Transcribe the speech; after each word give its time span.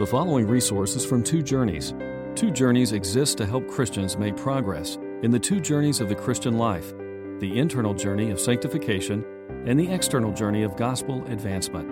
The 0.00 0.06
following 0.06 0.46
resources 0.46 1.04
from 1.04 1.22
Two 1.22 1.42
Journeys. 1.42 1.92
Two 2.34 2.50
Journeys 2.50 2.92
exists 2.92 3.34
to 3.34 3.44
help 3.44 3.68
Christians 3.68 4.16
make 4.16 4.34
progress 4.34 4.96
in 5.22 5.30
the 5.30 5.38
two 5.38 5.60
journeys 5.60 6.00
of 6.00 6.08
the 6.08 6.14
Christian 6.14 6.56
life 6.56 6.94
the 7.38 7.58
internal 7.58 7.92
journey 7.92 8.30
of 8.30 8.40
sanctification 8.40 9.22
and 9.66 9.78
the 9.78 9.92
external 9.92 10.32
journey 10.32 10.62
of 10.62 10.74
gospel 10.74 11.22
advancement. 11.26 11.86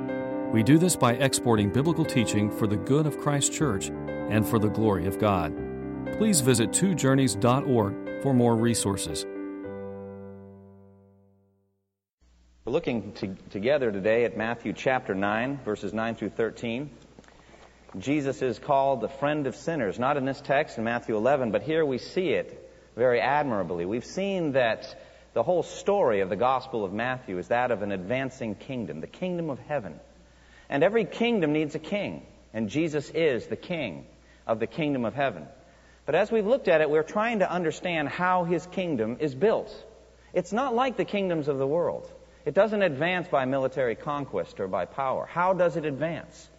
We 0.54 0.62
do 0.62 0.78
this 0.78 0.96
by 0.96 1.16
exporting 1.16 1.70
biblical 1.70 2.02
teaching 2.02 2.50
for 2.50 2.66
the 2.66 2.78
good 2.78 3.06
of 3.06 3.18
Christ's 3.18 3.54
church 3.54 3.90
and 3.90 4.48
for 4.48 4.58
the 4.58 4.70
glory 4.70 5.06
of 5.06 5.18
God. 5.18 5.54
Please 6.16 6.40
visit 6.40 6.70
twojourneys.org 6.70 8.22
for 8.22 8.32
more 8.32 8.56
resources. 8.56 9.26
We're 12.64 12.72
looking 12.72 13.12
to, 13.16 13.36
together 13.50 13.92
today 13.92 14.24
at 14.24 14.34
Matthew 14.34 14.72
chapter 14.72 15.14
9, 15.14 15.60
verses 15.62 15.92
9 15.92 16.14
through 16.14 16.30
13. 16.30 16.88
Jesus 17.96 18.42
is 18.42 18.58
called 18.58 19.00
the 19.00 19.08
friend 19.08 19.46
of 19.46 19.56
sinners, 19.56 19.98
not 19.98 20.18
in 20.18 20.26
this 20.26 20.40
text 20.40 20.76
in 20.76 20.84
Matthew 20.84 21.16
11, 21.16 21.52
but 21.52 21.62
here 21.62 21.84
we 21.84 21.96
see 21.98 22.28
it 22.30 22.70
very 22.94 23.20
admirably. 23.20 23.86
We've 23.86 24.04
seen 24.04 24.52
that 24.52 24.94
the 25.32 25.42
whole 25.42 25.62
story 25.62 26.20
of 26.20 26.28
the 26.28 26.36
Gospel 26.36 26.84
of 26.84 26.92
Matthew 26.92 27.38
is 27.38 27.48
that 27.48 27.70
of 27.70 27.80
an 27.82 27.92
advancing 27.92 28.54
kingdom, 28.56 29.00
the 29.00 29.06
kingdom 29.06 29.48
of 29.48 29.58
heaven. 29.58 30.00
And 30.68 30.84
every 30.84 31.06
kingdom 31.06 31.52
needs 31.52 31.74
a 31.74 31.78
king, 31.78 32.26
and 32.52 32.68
Jesus 32.68 33.08
is 33.10 33.46
the 33.46 33.56
king 33.56 34.04
of 34.46 34.60
the 34.60 34.66
kingdom 34.66 35.06
of 35.06 35.14
heaven. 35.14 35.46
But 36.04 36.14
as 36.14 36.30
we've 36.30 36.46
looked 36.46 36.68
at 36.68 36.82
it, 36.82 36.90
we're 36.90 37.02
trying 37.02 37.38
to 37.38 37.50
understand 37.50 38.08
how 38.08 38.44
his 38.44 38.66
kingdom 38.66 39.16
is 39.20 39.34
built. 39.34 39.72
It's 40.34 40.52
not 40.52 40.74
like 40.74 40.98
the 40.98 41.04
kingdoms 41.06 41.48
of 41.48 41.56
the 41.56 41.66
world. 41.66 42.10
It 42.44 42.54
doesn't 42.54 42.82
advance 42.82 43.28
by 43.28 43.46
military 43.46 43.94
conquest 43.94 44.60
or 44.60 44.68
by 44.68 44.84
power. 44.84 45.26
How 45.26 45.54
does 45.54 45.76
it 45.76 45.86
advance? 45.86 46.50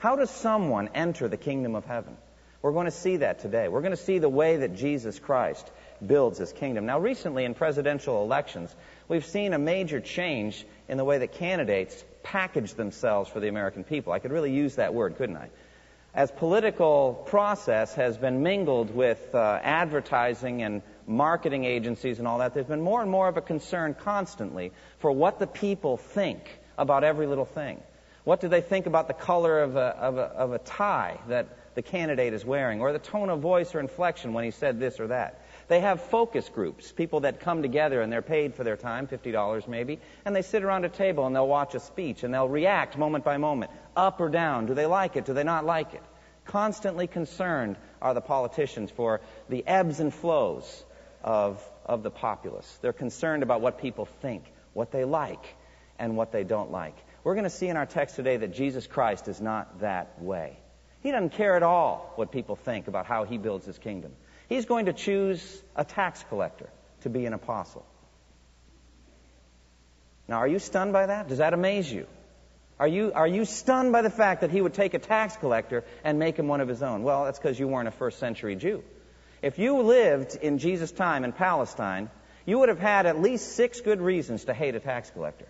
How 0.00 0.16
does 0.16 0.30
someone 0.30 0.88
enter 0.94 1.28
the 1.28 1.36
kingdom 1.36 1.74
of 1.74 1.84
heaven? 1.84 2.16
We're 2.62 2.72
going 2.72 2.86
to 2.86 2.90
see 2.90 3.18
that 3.18 3.40
today. 3.40 3.68
We're 3.68 3.82
going 3.82 3.90
to 3.90 3.98
see 3.98 4.18
the 4.18 4.30
way 4.30 4.56
that 4.56 4.74
Jesus 4.74 5.18
Christ 5.18 5.70
builds 6.04 6.38
his 6.38 6.54
kingdom. 6.54 6.86
Now, 6.86 6.98
recently 6.98 7.44
in 7.44 7.52
presidential 7.52 8.22
elections, 8.22 8.74
we've 9.08 9.26
seen 9.26 9.52
a 9.52 9.58
major 9.58 10.00
change 10.00 10.64
in 10.88 10.96
the 10.96 11.04
way 11.04 11.18
that 11.18 11.32
candidates 11.32 12.02
package 12.22 12.72
themselves 12.72 13.28
for 13.28 13.40
the 13.40 13.48
American 13.48 13.84
people. 13.84 14.14
I 14.14 14.20
could 14.20 14.32
really 14.32 14.52
use 14.52 14.76
that 14.76 14.94
word, 14.94 15.16
couldn't 15.16 15.36
I? 15.36 15.50
As 16.14 16.30
political 16.30 17.22
process 17.26 17.94
has 17.96 18.16
been 18.16 18.42
mingled 18.42 18.94
with 18.94 19.34
uh, 19.34 19.60
advertising 19.62 20.62
and 20.62 20.80
marketing 21.06 21.66
agencies 21.66 22.18
and 22.18 22.26
all 22.26 22.38
that, 22.38 22.54
there's 22.54 22.64
been 22.64 22.80
more 22.80 23.02
and 23.02 23.10
more 23.10 23.28
of 23.28 23.36
a 23.36 23.42
concern 23.42 23.94
constantly 23.94 24.72
for 25.00 25.12
what 25.12 25.38
the 25.38 25.46
people 25.46 25.98
think 25.98 26.40
about 26.78 27.04
every 27.04 27.26
little 27.26 27.44
thing. 27.44 27.82
What 28.24 28.40
do 28.40 28.48
they 28.48 28.60
think 28.60 28.86
about 28.86 29.08
the 29.08 29.14
color 29.14 29.60
of 29.60 29.76
a, 29.76 29.96
of 29.96 30.18
a, 30.18 30.22
of 30.22 30.52
a 30.52 30.58
tie 30.58 31.18
that 31.28 31.74
the 31.74 31.82
candidate 31.82 32.34
is 32.34 32.44
wearing, 32.44 32.80
or 32.80 32.92
the 32.92 32.98
tone 32.98 33.30
of 33.30 33.40
voice 33.40 33.74
or 33.74 33.80
inflection 33.80 34.32
when 34.32 34.44
he 34.44 34.50
said 34.50 34.78
this 34.78 35.00
or 35.00 35.06
that? 35.06 35.42
They 35.68 35.80
have 35.80 36.02
focus 36.02 36.48
groups, 36.48 36.92
people 36.92 37.20
that 37.20 37.40
come 37.40 37.62
together 37.62 38.02
and 38.02 38.12
they're 38.12 38.22
paid 38.22 38.54
for 38.54 38.64
their 38.64 38.76
time, 38.76 39.06
$50 39.06 39.68
maybe, 39.68 40.00
and 40.24 40.34
they 40.34 40.42
sit 40.42 40.64
around 40.64 40.84
a 40.84 40.88
table 40.88 41.26
and 41.26 41.34
they'll 41.34 41.46
watch 41.46 41.74
a 41.74 41.80
speech 41.80 42.24
and 42.24 42.34
they'll 42.34 42.48
react 42.48 42.98
moment 42.98 43.24
by 43.24 43.36
moment, 43.36 43.70
up 43.96 44.20
or 44.20 44.28
down. 44.28 44.66
Do 44.66 44.74
they 44.74 44.86
like 44.86 45.16
it? 45.16 45.24
Do 45.24 45.32
they 45.32 45.44
not 45.44 45.64
like 45.64 45.94
it? 45.94 46.02
Constantly 46.44 47.06
concerned 47.06 47.76
are 48.02 48.12
the 48.12 48.20
politicians 48.20 48.90
for 48.90 49.20
the 49.48 49.64
ebbs 49.66 50.00
and 50.00 50.12
flows 50.12 50.84
of, 51.22 51.62
of 51.86 52.02
the 52.02 52.10
populace. 52.10 52.78
They're 52.82 52.92
concerned 52.92 53.42
about 53.42 53.60
what 53.60 53.78
people 53.78 54.06
think, 54.06 54.44
what 54.72 54.90
they 54.90 55.04
like, 55.04 55.54
and 55.98 56.16
what 56.16 56.32
they 56.32 56.44
don't 56.44 56.72
like. 56.72 56.96
We're 57.22 57.34
going 57.34 57.44
to 57.44 57.50
see 57.50 57.68
in 57.68 57.76
our 57.76 57.86
text 57.86 58.16
today 58.16 58.36
that 58.38 58.54
Jesus 58.54 58.86
Christ 58.86 59.28
is 59.28 59.40
not 59.40 59.80
that 59.80 60.20
way. 60.22 60.56
He 61.02 61.10
doesn't 61.10 61.32
care 61.32 61.56
at 61.56 61.62
all 61.62 62.12
what 62.16 62.32
people 62.32 62.56
think 62.56 62.88
about 62.88 63.06
how 63.06 63.24
he 63.24 63.38
builds 63.38 63.66
his 63.66 63.78
kingdom. 63.78 64.12
He's 64.48 64.66
going 64.66 64.86
to 64.86 64.92
choose 64.92 65.62
a 65.76 65.84
tax 65.84 66.24
collector 66.28 66.68
to 67.02 67.10
be 67.10 67.26
an 67.26 67.32
apostle. 67.32 67.84
Now, 70.28 70.36
are 70.38 70.48
you 70.48 70.58
stunned 70.58 70.92
by 70.92 71.06
that? 71.06 71.28
Does 71.28 71.38
that 71.38 71.54
amaze 71.54 71.90
you? 71.90 72.06
Are 72.78 72.88
you, 72.88 73.12
are 73.14 73.26
you 73.26 73.44
stunned 73.44 73.92
by 73.92 74.00
the 74.00 74.10
fact 74.10 74.40
that 74.40 74.50
he 74.50 74.60
would 74.60 74.72
take 74.72 74.94
a 74.94 74.98
tax 74.98 75.36
collector 75.36 75.84
and 76.02 76.18
make 76.18 76.38
him 76.38 76.48
one 76.48 76.60
of 76.60 76.68
his 76.68 76.82
own? 76.82 77.02
Well, 77.02 77.24
that's 77.24 77.38
because 77.38 77.58
you 77.58 77.68
weren't 77.68 77.88
a 77.88 77.92
first 77.92 78.18
century 78.18 78.56
Jew. 78.56 78.82
If 79.42 79.58
you 79.58 79.82
lived 79.82 80.36
in 80.36 80.58
Jesus' 80.58 80.92
time 80.92 81.24
in 81.24 81.32
Palestine, 81.32 82.10
you 82.46 82.58
would 82.58 82.68
have 82.70 82.78
had 82.78 83.06
at 83.06 83.20
least 83.20 83.52
six 83.52 83.80
good 83.80 84.00
reasons 84.00 84.44
to 84.44 84.54
hate 84.54 84.74
a 84.74 84.80
tax 84.80 85.10
collector. 85.10 85.46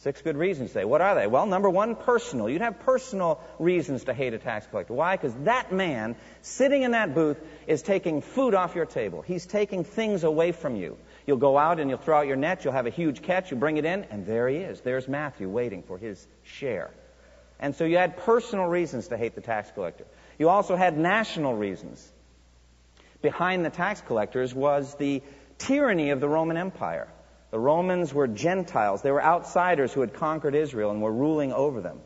Six 0.00 0.22
good 0.22 0.38
reasons 0.38 0.72
say. 0.72 0.86
What 0.86 1.02
are 1.02 1.14
they? 1.14 1.26
Well, 1.26 1.44
number 1.44 1.68
one, 1.68 1.94
personal. 1.94 2.48
You'd 2.48 2.62
have 2.62 2.80
personal 2.80 3.38
reasons 3.58 4.04
to 4.04 4.14
hate 4.14 4.32
a 4.32 4.38
tax 4.38 4.66
collector. 4.66 4.94
Why? 4.94 5.14
Because 5.14 5.34
that 5.44 5.72
man 5.72 6.16
sitting 6.40 6.84
in 6.84 6.92
that 6.92 7.14
booth 7.14 7.38
is 7.66 7.82
taking 7.82 8.22
food 8.22 8.54
off 8.54 8.74
your 8.74 8.86
table. 8.86 9.20
He's 9.20 9.44
taking 9.44 9.84
things 9.84 10.24
away 10.24 10.52
from 10.52 10.76
you. 10.76 10.96
You'll 11.26 11.36
go 11.36 11.58
out 11.58 11.80
and 11.80 11.90
you'll 11.90 11.98
throw 11.98 12.18
out 12.18 12.26
your 12.26 12.36
net. 12.36 12.64
You'll 12.64 12.72
have 12.72 12.86
a 12.86 12.90
huge 12.90 13.20
catch. 13.20 13.50
You 13.50 13.58
bring 13.58 13.76
it 13.76 13.84
in, 13.84 14.04
and 14.04 14.24
there 14.24 14.48
he 14.48 14.56
is. 14.56 14.80
There's 14.80 15.06
Matthew 15.06 15.50
waiting 15.50 15.82
for 15.82 15.98
his 15.98 16.26
share. 16.44 16.90
And 17.58 17.74
so 17.74 17.84
you 17.84 17.98
had 17.98 18.16
personal 18.16 18.64
reasons 18.64 19.08
to 19.08 19.18
hate 19.18 19.34
the 19.34 19.42
tax 19.42 19.70
collector. 19.70 20.06
You 20.38 20.48
also 20.48 20.76
had 20.76 20.96
national 20.96 21.54
reasons. 21.54 22.10
Behind 23.20 23.66
the 23.66 23.70
tax 23.70 24.00
collectors 24.00 24.54
was 24.54 24.94
the 24.94 25.22
tyranny 25.58 26.08
of 26.08 26.20
the 26.20 26.28
Roman 26.28 26.56
Empire. 26.56 27.08
The 27.50 27.58
Romans 27.58 28.14
were 28.14 28.28
Gentiles. 28.28 29.02
They 29.02 29.10
were 29.10 29.22
outsiders 29.22 29.92
who 29.92 30.00
had 30.00 30.14
conquered 30.14 30.54
Israel 30.54 30.90
and 30.90 31.02
were 31.02 31.12
ruling 31.12 31.52
over 31.52 31.80
them. 31.80 32.00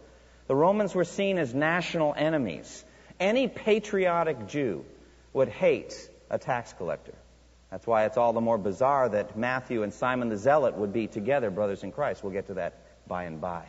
The 0.47 0.55
Romans 0.55 0.94
were 0.94 1.05
seen 1.05 1.38
as 1.38 1.55
national 1.55 2.15
enemies. 2.16 2.84
Any 3.21 3.49
patriotic 3.49 4.47
Jew 4.49 4.84
would 5.32 5.49
hate 5.49 5.94
a 6.31 6.38
tax 6.38 6.72
collector. 6.72 7.15
That's 7.71 7.87
why 7.87 8.05
it's 8.05 8.16
all 8.16 8.32
the 8.32 8.41
more 8.41 8.59
bizarre 8.59 9.09
that 9.09 9.37
Matthew 9.37 9.82
and 9.82 9.93
Simon 9.93 10.28
the 10.28 10.37
Zealot 10.37 10.77
would 10.77 10.93
be 10.93 11.09
together, 11.09 11.50
brothers 11.50 11.82
in 11.82 11.93
Christ. 11.93 12.22
We'll 12.22 12.32
get 12.32 12.47
to 12.47 12.55
that 12.55 12.75
by 13.06 13.25
and 13.25 13.41
by. 13.41 13.65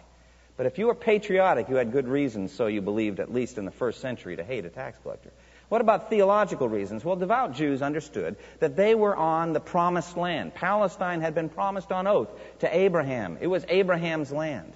But 0.58 0.68
if 0.68 0.78
you 0.78 0.88
were 0.88 0.96
patriotic, 0.96 1.68
you 1.70 1.76
had 1.76 1.92
good 1.92 2.08
reasons, 2.08 2.54
so 2.54 2.68
you 2.68 2.82
believed, 2.82 3.20
at 3.20 3.34
least 3.34 3.58
in 3.58 3.66
the 3.66 3.72
first 3.72 4.00
century, 4.00 4.38
to 4.38 4.44
hate 4.44 4.64
a 4.66 4.70
tax 4.70 4.98
collector. 5.02 5.32
What 5.76 5.82
about 5.82 6.10
theological 6.10 6.70
reasons? 6.70 7.04
Well, 7.04 7.18
devout 7.18 7.52
Jews 7.52 7.82
understood 7.82 8.38
that 8.60 8.78
they 8.78 8.96
were 8.96 9.14
on 9.14 9.52
the 9.52 9.60
promised 9.60 10.16
land. 10.16 10.56
Palestine 10.56 11.20
had 11.20 11.36
been 11.36 11.50
promised 11.50 11.92
on 11.92 12.08
oath 12.08 12.30
to 12.60 12.74
Abraham. 12.74 13.38
It 13.42 13.48
was 13.48 13.66
Abraham's 13.68 14.32
land. 14.32 14.72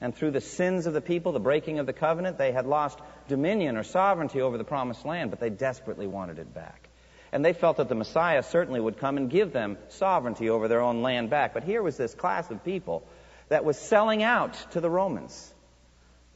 And 0.00 0.14
through 0.14 0.30
the 0.30 0.40
sins 0.40 0.86
of 0.86 0.92
the 0.92 1.00
people, 1.00 1.32
the 1.32 1.40
breaking 1.40 1.80
of 1.80 1.86
the 1.86 1.92
covenant, 1.92 2.38
they 2.38 2.52
had 2.52 2.66
lost 2.66 3.00
dominion 3.26 3.76
or 3.76 3.82
sovereignty 3.82 4.42
over 4.42 4.56
the 4.56 4.62
promised 4.62 5.04
land, 5.04 5.30
but 5.30 5.40
they 5.40 5.50
desperately 5.50 6.06
wanted 6.06 6.38
it 6.38 6.54
back. 6.54 6.88
And 7.32 7.44
they 7.44 7.52
felt 7.52 7.78
that 7.78 7.88
the 7.88 7.96
Messiah 7.96 8.44
certainly 8.44 8.78
would 8.78 8.98
come 8.98 9.16
and 9.16 9.28
give 9.28 9.52
them 9.52 9.76
sovereignty 9.88 10.50
over 10.50 10.68
their 10.68 10.82
own 10.82 11.02
land 11.02 11.30
back. 11.30 11.52
But 11.52 11.64
here 11.64 11.82
was 11.82 11.96
this 11.96 12.14
class 12.14 12.48
of 12.52 12.62
people 12.62 13.04
that 13.48 13.64
was 13.64 13.76
selling 13.76 14.22
out 14.22 14.54
to 14.70 14.80
the 14.80 14.88
Romans. 14.88 15.52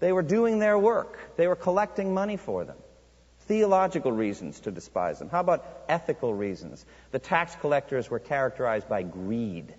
They 0.00 0.10
were 0.10 0.22
doing 0.22 0.58
their 0.58 0.76
work. 0.76 1.36
They 1.36 1.46
were 1.46 1.54
collecting 1.54 2.14
money 2.14 2.36
for 2.36 2.64
them 2.64 2.78
theological 3.48 4.12
reasons 4.12 4.60
to 4.60 4.70
despise 4.70 5.18
them. 5.18 5.30
How 5.30 5.40
about 5.40 5.66
ethical 5.88 6.32
reasons? 6.32 6.84
The 7.10 7.18
tax 7.18 7.56
collectors 7.56 8.08
were 8.08 8.18
characterized 8.18 8.88
by 8.88 9.02
greed, 9.02 9.74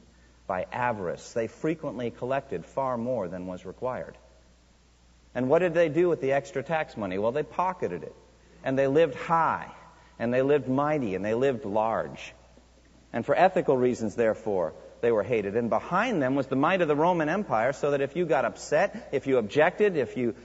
by 0.48 0.66
avarice. 0.72 1.32
They 1.34 1.48
frequently 1.48 2.10
collected 2.10 2.66
far 2.66 2.98
more 2.98 3.28
than 3.28 3.46
was 3.46 3.66
required. 3.66 4.18
And 5.36 5.48
what 5.48 5.60
did 5.60 5.76
they 5.76 5.88
do 5.90 6.10
with 6.10 6.20
the 6.20 6.32
extra 6.32 6.64
tax 6.64 6.98
money? 6.98 7.20
Well, 7.20 7.32
they 7.32 7.44
pocketed 7.44 8.04
it. 8.04 8.16
And 8.64 8.78
they 8.78 8.88
lived 8.88 9.16
high, 9.16 9.72
and 10.18 10.34
they 10.34 10.42
lived 10.42 10.68
mighty, 10.68 11.16
and 11.16 11.24
they 11.24 11.36
lived 11.36 11.64
large. 11.64 12.34
And 13.14 13.26
for 13.26 13.36
ethical 13.36 13.78
reasons, 13.78 14.16
therefore, 14.16 14.74
they 15.02 15.12
were 15.12 15.24
hated. 15.24 15.56
And 15.56 15.70
behind 15.70 16.22
them 16.22 16.36
was 16.36 16.48
the 16.48 16.56
might 16.56 16.82
of 16.82 16.88
the 16.88 16.96
Roman 16.96 17.30
Empire, 17.30 17.74
so 17.74 17.92
that 17.92 18.02
if 18.02 18.16
you 18.16 18.26
got 18.26 18.46
upset, 18.46 19.10
if 19.12 19.28
you 19.28 19.38
objected, 19.38 19.98
if 19.98 20.18
you 20.18 20.36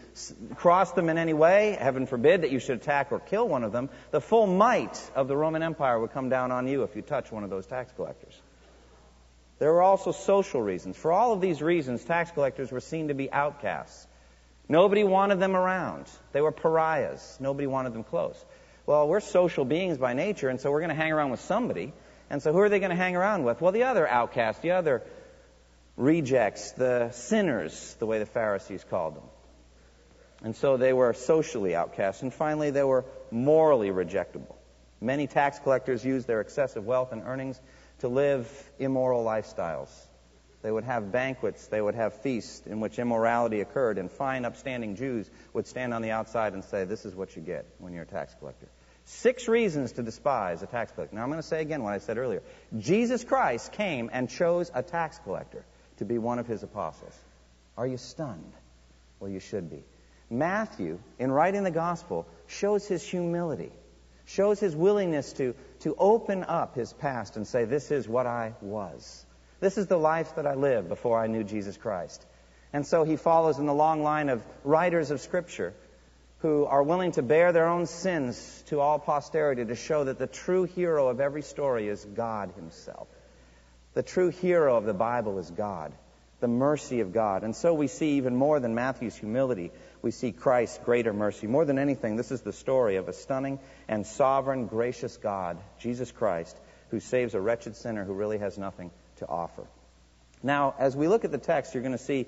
crossed 0.56 0.94
them 0.94 1.08
in 1.08 1.18
any 1.18 1.32
way, 1.32 1.76
heaven 1.78 2.06
forbid 2.06 2.42
that 2.42 2.50
you 2.50 2.58
should 2.58 2.76
attack 2.76 3.12
or 3.12 3.20
kill 3.20 3.48
one 3.48 3.64
of 3.64 3.72
them, 3.72 3.90
the 4.10 4.20
full 4.20 4.46
might 4.46 4.98
of 5.14 5.28
the 5.28 5.36
Roman 5.36 5.62
Empire 5.62 5.98
would 5.98 6.12
come 6.12 6.28
down 6.28 6.52
on 6.52 6.68
you 6.68 6.82
if 6.82 6.96
you 6.96 7.02
touched 7.02 7.32
one 7.32 7.44
of 7.44 7.50
those 7.50 7.66
tax 7.66 7.92
collectors. 7.96 8.40
There 9.58 9.72
were 9.72 9.82
also 9.82 10.12
social 10.12 10.60
reasons. 10.60 10.96
For 10.96 11.12
all 11.12 11.32
of 11.32 11.40
these 11.40 11.62
reasons, 11.62 12.04
tax 12.04 12.30
collectors 12.32 12.72
were 12.72 12.80
seen 12.80 13.08
to 13.08 13.14
be 13.14 13.30
outcasts. 13.30 14.06
Nobody 14.68 15.04
wanted 15.04 15.40
them 15.40 15.54
around. 15.54 16.06
They 16.32 16.40
were 16.40 16.52
pariahs. 16.52 17.36
Nobody 17.40 17.66
wanted 17.66 17.92
them 17.92 18.04
close. 18.04 18.42
Well, 18.86 19.08
we're 19.08 19.20
social 19.20 19.64
beings 19.64 19.96
by 19.96 20.14
nature, 20.14 20.48
and 20.48 20.60
so 20.60 20.70
we're 20.70 20.80
going 20.80 20.90
to 20.90 20.94
hang 20.94 21.12
around 21.12 21.30
with 21.30 21.40
somebody. 21.40 21.92
And 22.34 22.42
so 22.42 22.52
who 22.52 22.58
are 22.58 22.68
they 22.68 22.80
going 22.80 22.90
to 22.90 22.96
hang 22.96 23.14
around 23.14 23.44
with? 23.44 23.60
Well, 23.60 23.70
the 23.70 23.84
other 23.84 24.08
outcasts, 24.08 24.60
the 24.60 24.72
other 24.72 25.04
rejects, 25.96 26.72
the 26.72 27.12
sinners, 27.12 27.94
the 28.00 28.06
way 28.06 28.18
the 28.18 28.26
Pharisees 28.26 28.84
called 28.90 29.14
them. 29.14 29.22
And 30.42 30.56
so 30.56 30.76
they 30.76 30.92
were 30.92 31.12
socially 31.12 31.76
outcast. 31.76 32.22
And 32.22 32.34
finally, 32.34 32.72
they 32.72 32.82
were 32.82 33.04
morally 33.30 33.90
rejectable. 33.90 34.56
Many 35.00 35.28
tax 35.28 35.60
collectors 35.60 36.04
used 36.04 36.26
their 36.26 36.40
excessive 36.40 36.84
wealth 36.84 37.12
and 37.12 37.22
earnings 37.22 37.60
to 38.00 38.08
live 38.08 38.50
immoral 38.80 39.24
lifestyles. 39.24 39.90
They 40.60 40.72
would 40.72 40.82
have 40.82 41.12
banquets, 41.12 41.68
they 41.68 41.80
would 41.80 41.94
have 41.94 42.14
feasts 42.14 42.66
in 42.66 42.80
which 42.80 42.98
immorality 42.98 43.60
occurred, 43.60 43.96
and 43.96 44.10
fine, 44.10 44.44
upstanding 44.44 44.96
Jews 44.96 45.30
would 45.52 45.68
stand 45.68 45.94
on 45.94 46.02
the 46.02 46.10
outside 46.10 46.52
and 46.52 46.64
say, 46.64 46.82
This 46.82 47.04
is 47.04 47.14
what 47.14 47.36
you 47.36 47.42
get 47.42 47.64
when 47.78 47.92
you're 47.92 48.02
a 48.02 48.06
tax 48.06 48.34
collector. 48.40 48.66
Six 49.06 49.48
reasons 49.48 49.92
to 49.92 50.02
despise 50.02 50.62
a 50.62 50.66
tax 50.66 50.92
collector. 50.92 51.14
Now, 51.14 51.22
I'm 51.22 51.28
going 51.28 51.40
to 51.40 51.46
say 51.46 51.60
again 51.60 51.82
what 51.82 51.92
I 51.92 51.98
said 51.98 52.16
earlier. 52.16 52.42
Jesus 52.78 53.22
Christ 53.22 53.72
came 53.72 54.08
and 54.12 54.30
chose 54.30 54.70
a 54.74 54.82
tax 54.82 55.18
collector 55.24 55.64
to 55.98 56.04
be 56.04 56.18
one 56.18 56.38
of 56.38 56.46
his 56.46 56.62
apostles. 56.62 57.14
Are 57.76 57.86
you 57.86 57.98
stunned? 57.98 58.52
Well, 59.20 59.30
you 59.30 59.40
should 59.40 59.70
be. 59.70 59.84
Matthew, 60.30 60.98
in 61.18 61.30
writing 61.30 61.64
the 61.64 61.70
gospel, 61.70 62.26
shows 62.46 62.86
his 62.86 63.02
humility, 63.02 63.72
shows 64.24 64.58
his 64.58 64.74
willingness 64.74 65.34
to, 65.34 65.54
to 65.80 65.94
open 65.98 66.44
up 66.44 66.74
his 66.74 66.92
past 66.94 67.36
and 67.36 67.46
say, 67.46 67.64
This 67.64 67.90
is 67.90 68.08
what 68.08 68.26
I 68.26 68.54
was. 68.62 69.26
This 69.60 69.76
is 69.76 69.86
the 69.86 69.98
life 69.98 70.36
that 70.36 70.46
I 70.46 70.54
lived 70.54 70.88
before 70.88 71.18
I 71.18 71.26
knew 71.26 71.44
Jesus 71.44 71.76
Christ. 71.76 72.24
And 72.72 72.86
so 72.86 73.04
he 73.04 73.16
follows 73.16 73.58
in 73.58 73.66
the 73.66 73.74
long 73.74 74.02
line 74.02 74.28
of 74.28 74.42
writers 74.64 75.10
of 75.10 75.20
Scripture 75.20 75.74
who 76.44 76.66
are 76.66 76.82
willing 76.82 77.10
to 77.10 77.22
bear 77.22 77.52
their 77.52 77.66
own 77.66 77.86
sins 77.86 78.62
to 78.66 78.78
all 78.78 78.98
posterity 78.98 79.64
to 79.64 79.74
show 79.74 80.04
that 80.04 80.18
the 80.18 80.26
true 80.26 80.64
hero 80.64 81.08
of 81.08 81.18
every 81.18 81.40
story 81.40 81.88
is 81.88 82.04
God 82.04 82.52
Himself. 82.54 83.08
The 83.94 84.02
true 84.02 84.28
hero 84.28 84.76
of 84.76 84.84
the 84.84 84.92
Bible 84.92 85.38
is 85.38 85.50
God, 85.50 85.90
the 86.40 86.46
mercy 86.46 87.00
of 87.00 87.14
God. 87.14 87.44
And 87.44 87.56
so 87.56 87.72
we 87.72 87.86
see 87.86 88.18
even 88.18 88.36
more 88.36 88.60
than 88.60 88.74
Matthew's 88.74 89.16
humility, 89.16 89.72
we 90.02 90.10
see 90.10 90.32
Christ's 90.32 90.76
greater 90.84 91.14
mercy. 91.14 91.46
More 91.46 91.64
than 91.64 91.78
anything, 91.78 92.16
this 92.16 92.30
is 92.30 92.42
the 92.42 92.52
story 92.52 92.96
of 92.96 93.08
a 93.08 93.14
stunning 93.14 93.58
and 93.88 94.06
sovereign, 94.06 94.66
gracious 94.66 95.16
God, 95.16 95.56
Jesus 95.78 96.12
Christ, 96.12 96.54
who 96.90 97.00
saves 97.00 97.32
a 97.32 97.40
wretched 97.40 97.74
sinner 97.74 98.04
who 98.04 98.12
really 98.12 98.36
has 98.36 98.58
nothing 98.58 98.90
to 99.16 99.26
offer. 99.26 99.64
Now, 100.42 100.74
as 100.78 100.94
we 100.94 101.08
look 101.08 101.24
at 101.24 101.32
the 101.32 101.38
text, 101.38 101.72
you're 101.72 101.82
going 101.82 101.96
to 101.96 102.04
see 102.04 102.26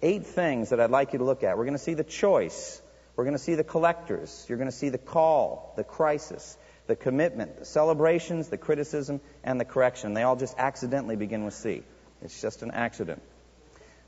eight 0.00 0.24
things 0.24 0.70
that 0.70 0.80
I'd 0.80 0.88
like 0.88 1.12
you 1.12 1.18
to 1.18 1.26
look 1.26 1.44
at. 1.44 1.58
We're 1.58 1.66
going 1.66 1.76
to 1.76 1.84
see 1.84 1.92
the 1.92 2.02
choice 2.02 2.80
we're 3.18 3.24
going 3.24 3.36
to 3.36 3.42
see 3.42 3.56
the 3.56 3.64
collectors. 3.64 4.46
You're 4.48 4.58
going 4.58 4.70
to 4.70 4.76
see 4.76 4.90
the 4.90 4.96
call, 4.96 5.72
the 5.74 5.82
crisis, 5.82 6.56
the 6.86 6.94
commitment, 6.94 7.58
the 7.58 7.64
celebrations, 7.64 8.46
the 8.46 8.56
criticism, 8.56 9.20
and 9.42 9.60
the 9.60 9.64
correction. 9.64 10.14
They 10.14 10.22
all 10.22 10.36
just 10.36 10.54
accidentally 10.56 11.16
begin 11.16 11.44
with 11.44 11.54
C. 11.54 11.82
It's 12.22 12.40
just 12.40 12.62
an 12.62 12.70
accident. 12.70 13.20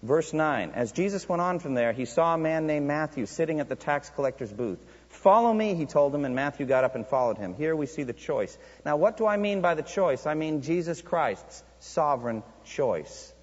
Verse 0.00 0.32
9 0.32 0.70
As 0.76 0.92
Jesus 0.92 1.28
went 1.28 1.42
on 1.42 1.58
from 1.58 1.74
there, 1.74 1.92
he 1.92 2.04
saw 2.04 2.34
a 2.34 2.38
man 2.38 2.68
named 2.68 2.86
Matthew 2.86 3.26
sitting 3.26 3.58
at 3.58 3.68
the 3.68 3.74
tax 3.74 4.08
collector's 4.10 4.52
booth. 4.52 4.78
Follow 5.08 5.52
me, 5.52 5.74
he 5.74 5.86
told 5.86 6.14
him, 6.14 6.24
and 6.24 6.36
Matthew 6.36 6.64
got 6.64 6.84
up 6.84 6.94
and 6.94 7.04
followed 7.04 7.36
him. 7.36 7.54
Here 7.54 7.74
we 7.74 7.86
see 7.86 8.04
the 8.04 8.12
choice. 8.12 8.56
Now, 8.86 8.96
what 8.96 9.16
do 9.16 9.26
I 9.26 9.38
mean 9.38 9.60
by 9.60 9.74
the 9.74 9.82
choice? 9.82 10.24
I 10.24 10.34
mean 10.34 10.62
Jesus 10.62 11.02
Christ's 11.02 11.64
sovereign 11.80 12.44
choice. 12.64 13.34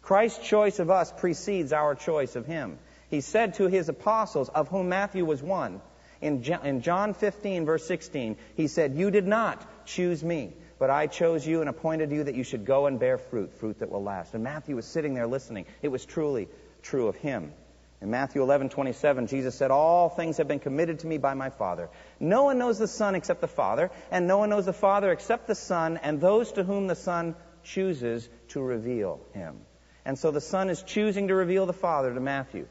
Christ's 0.00 0.46
choice 0.46 0.78
of 0.78 0.90
us 0.90 1.10
precedes 1.10 1.72
our 1.72 1.96
choice 1.96 2.36
of 2.36 2.46
him. 2.46 2.78
He 3.10 3.20
said 3.20 3.54
to 3.54 3.68
his 3.68 3.88
apostles, 3.88 4.48
of 4.48 4.68
whom 4.68 4.88
Matthew 4.88 5.24
was 5.24 5.42
one, 5.42 5.80
in 6.20 6.42
John 6.42 7.14
15, 7.14 7.64
verse 7.64 7.86
16, 7.86 8.36
he 8.56 8.66
said, 8.66 8.94
You 8.94 9.10
did 9.10 9.26
not 9.26 9.86
choose 9.86 10.22
me, 10.24 10.52
but 10.78 10.90
I 10.90 11.06
chose 11.06 11.46
you 11.46 11.60
and 11.60 11.70
appointed 11.70 12.10
you 12.10 12.24
that 12.24 12.34
you 12.34 12.42
should 12.42 12.64
go 12.64 12.86
and 12.86 12.98
bear 12.98 13.18
fruit, 13.18 13.52
fruit 13.54 13.78
that 13.78 13.90
will 13.90 14.02
last. 14.02 14.34
And 14.34 14.42
Matthew 14.42 14.74
was 14.74 14.86
sitting 14.86 15.14
there 15.14 15.26
listening. 15.26 15.66
It 15.80 15.88
was 15.88 16.04
truly 16.04 16.48
true 16.82 17.06
of 17.06 17.16
him. 17.16 17.52
In 18.00 18.10
Matthew 18.10 18.42
11, 18.42 18.68
27, 18.68 19.26
Jesus 19.26 19.56
said, 19.56 19.70
All 19.70 20.08
things 20.08 20.36
have 20.36 20.46
been 20.46 20.60
committed 20.60 21.00
to 21.00 21.06
me 21.06 21.18
by 21.18 21.34
my 21.34 21.50
Father. 21.50 21.88
No 22.20 22.44
one 22.44 22.58
knows 22.58 22.78
the 22.78 22.86
Son 22.86 23.14
except 23.14 23.40
the 23.40 23.48
Father, 23.48 23.90
and 24.10 24.28
no 24.28 24.38
one 24.38 24.50
knows 24.50 24.66
the 24.66 24.72
Father 24.72 25.10
except 25.10 25.48
the 25.48 25.56
Son, 25.56 25.96
and 25.96 26.20
those 26.20 26.52
to 26.52 26.64
whom 26.64 26.86
the 26.86 26.94
Son 26.94 27.34
chooses 27.64 28.28
to 28.48 28.60
reveal 28.60 29.20
him. 29.34 29.56
And 30.04 30.16
so 30.16 30.30
the 30.30 30.40
Son 30.40 30.70
is 30.70 30.82
choosing 30.82 31.28
to 31.28 31.34
reveal 31.34 31.66
the 31.66 31.72
Father 31.72 32.14
to 32.14 32.20
Matthew. 32.20 32.66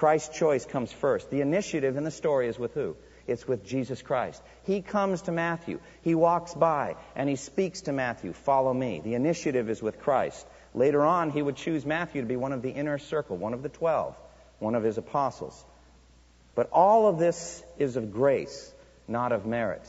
Christ's 0.00 0.38
choice 0.38 0.64
comes 0.64 0.90
first. 0.90 1.28
The 1.28 1.42
initiative 1.42 1.98
in 1.98 2.04
the 2.04 2.10
story 2.10 2.48
is 2.48 2.58
with 2.58 2.72
who? 2.72 2.96
It's 3.26 3.46
with 3.46 3.66
Jesus 3.66 4.00
Christ. 4.00 4.42
He 4.64 4.80
comes 4.80 5.20
to 5.22 5.30
Matthew. 5.30 5.78
He 6.00 6.14
walks 6.14 6.54
by 6.54 6.96
and 7.14 7.28
he 7.28 7.36
speaks 7.36 7.82
to 7.82 7.92
Matthew, 7.92 8.32
Follow 8.32 8.72
me. 8.72 9.02
The 9.04 9.12
initiative 9.12 9.68
is 9.68 9.82
with 9.82 10.00
Christ. 10.00 10.46
Later 10.72 11.02
on, 11.04 11.28
he 11.28 11.42
would 11.42 11.56
choose 11.56 11.84
Matthew 11.84 12.22
to 12.22 12.26
be 12.26 12.36
one 12.36 12.54
of 12.54 12.62
the 12.62 12.70
inner 12.70 12.96
circle, 12.96 13.36
one 13.36 13.52
of 13.52 13.62
the 13.62 13.68
twelve, 13.68 14.16
one 14.58 14.74
of 14.74 14.84
his 14.84 14.96
apostles. 14.96 15.62
But 16.54 16.70
all 16.72 17.06
of 17.06 17.18
this 17.18 17.62
is 17.78 17.96
of 17.96 18.10
grace, 18.10 18.72
not 19.06 19.32
of 19.32 19.44
merit. 19.44 19.82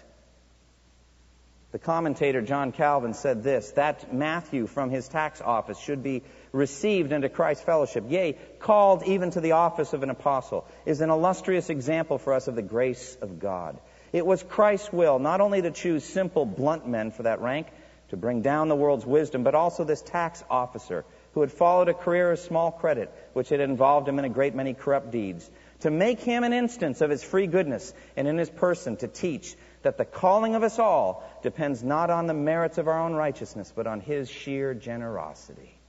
The 1.71 1.79
commentator 1.79 2.41
John 2.41 2.73
Calvin 2.73 3.13
said 3.13 3.43
this 3.43 3.71
that 3.71 4.13
Matthew 4.13 4.67
from 4.67 4.89
his 4.89 5.07
tax 5.07 5.39
office 5.39 5.79
should 5.79 6.03
be 6.03 6.23
received 6.51 7.11
into 7.11 7.29
Christ's 7.29 7.63
fellowship, 7.63 8.05
yea, 8.07 8.37
called 8.59 9.03
even 9.03 9.31
to 9.31 9.41
the 9.41 9.53
office 9.53 9.93
of 9.93 10.03
an 10.03 10.09
apostle, 10.09 10.65
is 10.85 11.01
an 11.01 11.09
illustrious 11.09 11.69
example 11.69 12.17
for 12.17 12.33
us 12.33 12.47
of 12.47 12.55
the 12.55 12.61
grace 12.61 13.17
of 13.21 13.39
God. 13.39 13.79
It 14.11 14.25
was 14.25 14.43
Christ's 14.43 14.91
will 14.91 15.19
not 15.19 15.41
only 15.41 15.61
to 15.61 15.71
choose 15.71 16.03
simple, 16.03 16.45
blunt 16.45 16.87
men 16.87 17.11
for 17.11 17.23
that 17.23 17.41
rank, 17.41 17.67
to 18.09 18.17
bring 18.17 18.41
down 18.41 18.67
the 18.67 18.75
world's 18.75 19.05
wisdom, 19.05 19.43
but 19.43 19.55
also 19.55 19.85
this 19.85 20.01
tax 20.01 20.43
officer 20.49 21.05
who 21.33 21.39
had 21.39 21.51
followed 21.51 21.87
a 21.87 21.93
career 21.93 22.31
of 22.31 22.39
small 22.39 22.71
credit, 22.71 23.09
which 23.31 23.47
had 23.47 23.61
involved 23.61 24.07
him 24.07 24.19
in 24.19 24.25
a 24.25 24.29
great 24.29 24.53
many 24.53 24.73
corrupt 24.73 25.11
deeds, 25.11 25.49
to 25.79 25.89
make 25.89 26.19
him 26.19 26.43
an 26.43 26.51
instance 26.51 26.99
of 26.99 27.09
his 27.09 27.23
free 27.23 27.47
goodness 27.47 27.93
and 28.17 28.27
in 28.27 28.37
his 28.37 28.49
person 28.49 28.97
to 28.97 29.07
teach 29.07 29.55
that 29.83 29.97
the 29.97 30.05
calling 30.05 30.55
of 30.55 30.63
us 30.63 30.77
all 30.77 31.23
depends 31.41 31.81
not 31.83 32.09
on 32.09 32.27
the 32.27 32.33
merits 32.33 32.77
of 32.77 32.89
our 32.89 32.99
own 32.99 33.13
righteousness, 33.13 33.71
but 33.73 33.87
on 33.87 34.01
his 34.01 34.29
sheer 34.29 34.73
generosity. 34.73 35.80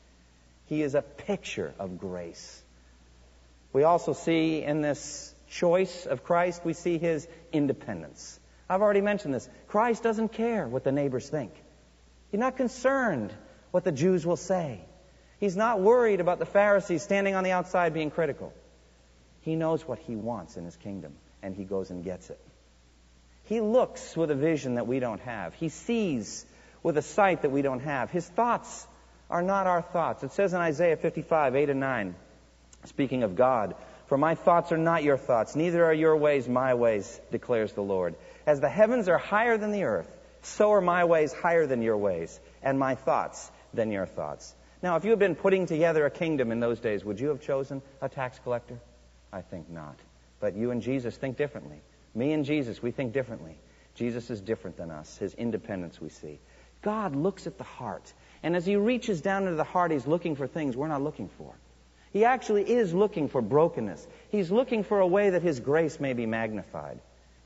He 0.72 0.80
is 0.80 0.94
a 0.94 1.02
picture 1.02 1.74
of 1.78 1.98
grace. 1.98 2.62
We 3.74 3.82
also 3.82 4.14
see 4.14 4.62
in 4.62 4.80
this 4.80 5.34
choice 5.50 6.06
of 6.06 6.24
Christ, 6.24 6.64
we 6.64 6.72
see 6.72 6.96
his 6.96 7.28
independence. 7.52 8.40
I've 8.70 8.80
already 8.80 9.02
mentioned 9.02 9.34
this. 9.34 9.46
Christ 9.68 10.02
doesn't 10.02 10.32
care 10.32 10.66
what 10.66 10.82
the 10.82 10.90
neighbors 10.90 11.28
think. 11.28 11.52
He's 12.30 12.40
not 12.40 12.56
concerned 12.56 13.34
what 13.70 13.84
the 13.84 13.92
Jews 13.92 14.24
will 14.24 14.38
say. 14.38 14.80
He's 15.40 15.58
not 15.58 15.80
worried 15.80 16.20
about 16.20 16.38
the 16.38 16.46
Pharisees 16.46 17.02
standing 17.02 17.34
on 17.34 17.44
the 17.44 17.50
outside 17.50 17.92
being 17.92 18.10
critical. 18.10 18.54
He 19.42 19.56
knows 19.56 19.86
what 19.86 19.98
he 19.98 20.16
wants 20.16 20.56
in 20.56 20.64
his 20.64 20.76
kingdom, 20.76 21.12
and 21.42 21.54
he 21.54 21.64
goes 21.64 21.90
and 21.90 22.02
gets 22.02 22.30
it. 22.30 22.40
He 23.44 23.60
looks 23.60 24.16
with 24.16 24.30
a 24.30 24.34
vision 24.34 24.76
that 24.76 24.86
we 24.86 25.00
don't 25.00 25.20
have. 25.20 25.52
He 25.52 25.68
sees 25.68 26.46
with 26.82 26.96
a 26.96 27.02
sight 27.02 27.42
that 27.42 27.50
we 27.50 27.60
don't 27.60 27.80
have. 27.80 28.10
His 28.10 28.26
thoughts 28.26 28.86
are 29.32 29.42
not 29.42 29.66
our 29.66 29.80
thoughts. 29.80 30.22
It 30.22 30.32
says 30.32 30.52
in 30.52 30.60
Isaiah 30.60 30.96
55, 30.96 31.56
8 31.56 31.70
and 31.70 31.80
9, 31.80 32.14
speaking 32.84 33.22
of 33.22 33.34
God, 33.34 33.74
For 34.06 34.18
my 34.18 34.34
thoughts 34.34 34.72
are 34.72 34.78
not 34.78 35.02
your 35.02 35.16
thoughts, 35.16 35.56
neither 35.56 35.84
are 35.86 35.94
your 35.94 36.16
ways 36.16 36.46
my 36.46 36.74
ways, 36.74 37.18
declares 37.30 37.72
the 37.72 37.82
Lord. 37.82 38.14
As 38.46 38.60
the 38.60 38.68
heavens 38.68 39.08
are 39.08 39.16
higher 39.16 39.56
than 39.56 39.72
the 39.72 39.84
earth, 39.84 40.08
so 40.42 40.72
are 40.72 40.82
my 40.82 41.04
ways 41.06 41.32
higher 41.32 41.66
than 41.66 41.80
your 41.80 41.96
ways, 41.96 42.38
and 42.62 42.78
my 42.78 42.94
thoughts 42.94 43.50
than 43.72 43.90
your 43.90 44.04
thoughts. 44.04 44.54
Now, 44.82 44.96
if 44.96 45.04
you 45.04 45.10
had 45.10 45.18
been 45.18 45.34
putting 45.34 45.64
together 45.66 46.04
a 46.04 46.10
kingdom 46.10 46.52
in 46.52 46.60
those 46.60 46.80
days, 46.80 47.02
would 47.02 47.18
you 47.18 47.28
have 47.28 47.40
chosen 47.40 47.80
a 48.02 48.10
tax 48.10 48.38
collector? 48.40 48.78
I 49.32 49.40
think 49.40 49.70
not. 49.70 49.96
But 50.40 50.56
you 50.56 50.72
and 50.72 50.82
Jesus 50.82 51.16
think 51.16 51.38
differently. 51.38 51.80
Me 52.14 52.32
and 52.32 52.44
Jesus, 52.44 52.82
we 52.82 52.90
think 52.90 53.14
differently. 53.14 53.56
Jesus 53.94 54.28
is 54.28 54.42
different 54.42 54.76
than 54.76 54.90
us. 54.90 55.16
His 55.16 55.32
independence 55.34 56.00
we 56.00 56.10
see. 56.10 56.38
God 56.82 57.14
looks 57.14 57.46
at 57.46 57.58
the 57.58 57.64
heart. 57.64 58.12
And 58.42 58.56
as 58.56 58.66
he 58.66 58.76
reaches 58.76 59.20
down 59.20 59.44
into 59.44 59.56
the 59.56 59.64
heart, 59.64 59.90
he's 59.90 60.06
looking 60.06 60.36
for 60.36 60.46
things 60.46 60.76
we're 60.76 60.88
not 60.88 61.02
looking 61.02 61.28
for. 61.38 61.54
He 62.12 62.24
actually 62.24 62.70
is 62.70 62.92
looking 62.92 63.28
for 63.28 63.40
brokenness. 63.40 64.06
He's 64.30 64.50
looking 64.50 64.84
for 64.84 65.00
a 65.00 65.06
way 65.06 65.30
that 65.30 65.42
his 65.42 65.60
grace 65.60 65.98
may 65.98 66.12
be 66.12 66.26
magnified. 66.26 66.98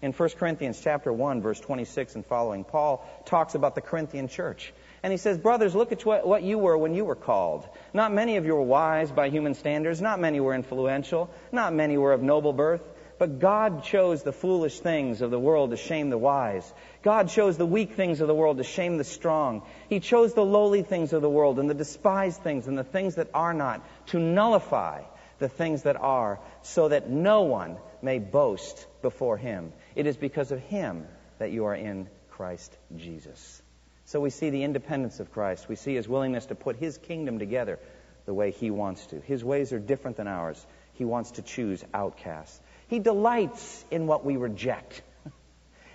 In 0.02 0.12
1 0.12 0.28
Corinthians 0.38 0.80
chapter 0.82 1.12
1, 1.12 1.40
verse 1.40 1.60
26 1.60 2.16
and 2.16 2.26
following, 2.26 2.64
Paul 2.64 3.06
talks 3.24 3.54
about 3.54 3.74
the 3.74 3.80
Corinthian 3.80 4.28
church. 4.28 4.72
And 5.02 5.12
he 5.12 5.16
says, 5.16 5.38
Brothers, 5.38 5.74
look 5.74 5.92
at 5.92 6.04
what 6.04 6.42
you 6.42 6.58
were 6.58 6.76
when 6.76 6.94
you 6.94 7.04
were 7.04 7.14
called. 7.14 7.66
Not 7.94 8.12
many 8.12 8.36
of 8.36 8.44
you 8.44 8.54
were 8.54 8.62
wise 8.62 9.10
by 9.10 9.30
human 9.30 9.54
standards. 9.54 10.02
Not 10.02 10.20
many 10.20 10.40
were 10.40 10.54
influential. 10.54 11.30
Not 11.52 11.72
many 11.72 11.96
were 11.96 12.12
of 12.12 12.22
noble 12.22 12.52
birth. 12.52 12.82
But 13.18 13.38
God 13.38 13.82
chose 13.82 14.22
the 14.22 14.32
foolish 14.32 14.80
things 14.80 15.22
of 15.22 15.30
the 15.30 15.38
world 15.38 15.70
to 15.70 15.76
shame 15.76 16.10
the 16.10 16.18
wise. 16.18 16.70
God 17.02 17.28
chose 17.28 17.56
the 17.56 17.66
weak 17.66 17.92
things 17.92 18.20
of 18.20 18.28
the 18.28 18.34
world 18.34 18.58
to 18.58 18.64
shame 18.64 18.98
the 18.98 19.04
strong. 19.04 19.62
He 19.88 20.00
chose 20.00 20.34
the 20.34 20.44
lowly 20.44 20.82
things 20.82 21.12
of 21.12 21.22
the 21.22 21.30
world 21.30 21.58
and 21.58 21.70
the 21.70 21.74
despised 21.74 22.42
things 22.42 22.66
and 22.66 22.76
the 22.76 22.84
things 22.84 23.14
that 23.14 23.30
are 23.32 23.54
not 23.54 23.82
to 24.08 24.18
nullify 24.18 25.02
the 25.38 25.48
things 25.48 25.82
that 25.82 25.96
are 25.96 26.40
so 26.62 26.88
that 26.88 27.08
no 27.08 27.42
one 27.42 27.76
may 28.02 28.18
boast 28.18 28.86
before 29.02 29.36
him. 29.36 29.72
It 29.94 30.06
is 30.06 30.16
because 30.16 30.52
of 30.52 30.60
him 30.60 31.06
that 31.38 31.52
you 31.52 31.66
are 31.66 31.74
in 31.74 32.08
Christ 32.30 32.76
Jesus. 32.96 33.62
So 34.04 34.20
we 34.20 34.30
see 34.30 34.50
the 34.50 34.62
independence 34.62 35.20
of 35.20 35.32
Christ. 35.32 35.68
We 35.68 35.76
see 35.76 35.94
his 35.94 36.08
willingness 36.08 36.46
to 36.46 36.54
put 36.54 36.76
his 36.76 36.98
kingdom 36.98 37.38
together 37.38 37.78
the 38.24 38.34
way 38.34 38.50
he 38.50 38.70
wants 38.70 39.06
to. 39.06 39.20
His 39.20 39.44
ways 39.44 39.72
are 39.72 39.78
different 39.78 40.16
than 40.16 40.28
ours. 40.28 40.64
He 40.94 41.04
wants 41.04 41.32
to 41.32 41.42
choose 41.42 41.84
outcasts. 41.92 42.60
He 42.88 42.98
delights 42.98 43.84
in 43.90 44.06
what 44.06 44.24
we 44.24 44.36
reject, 44.36 45.02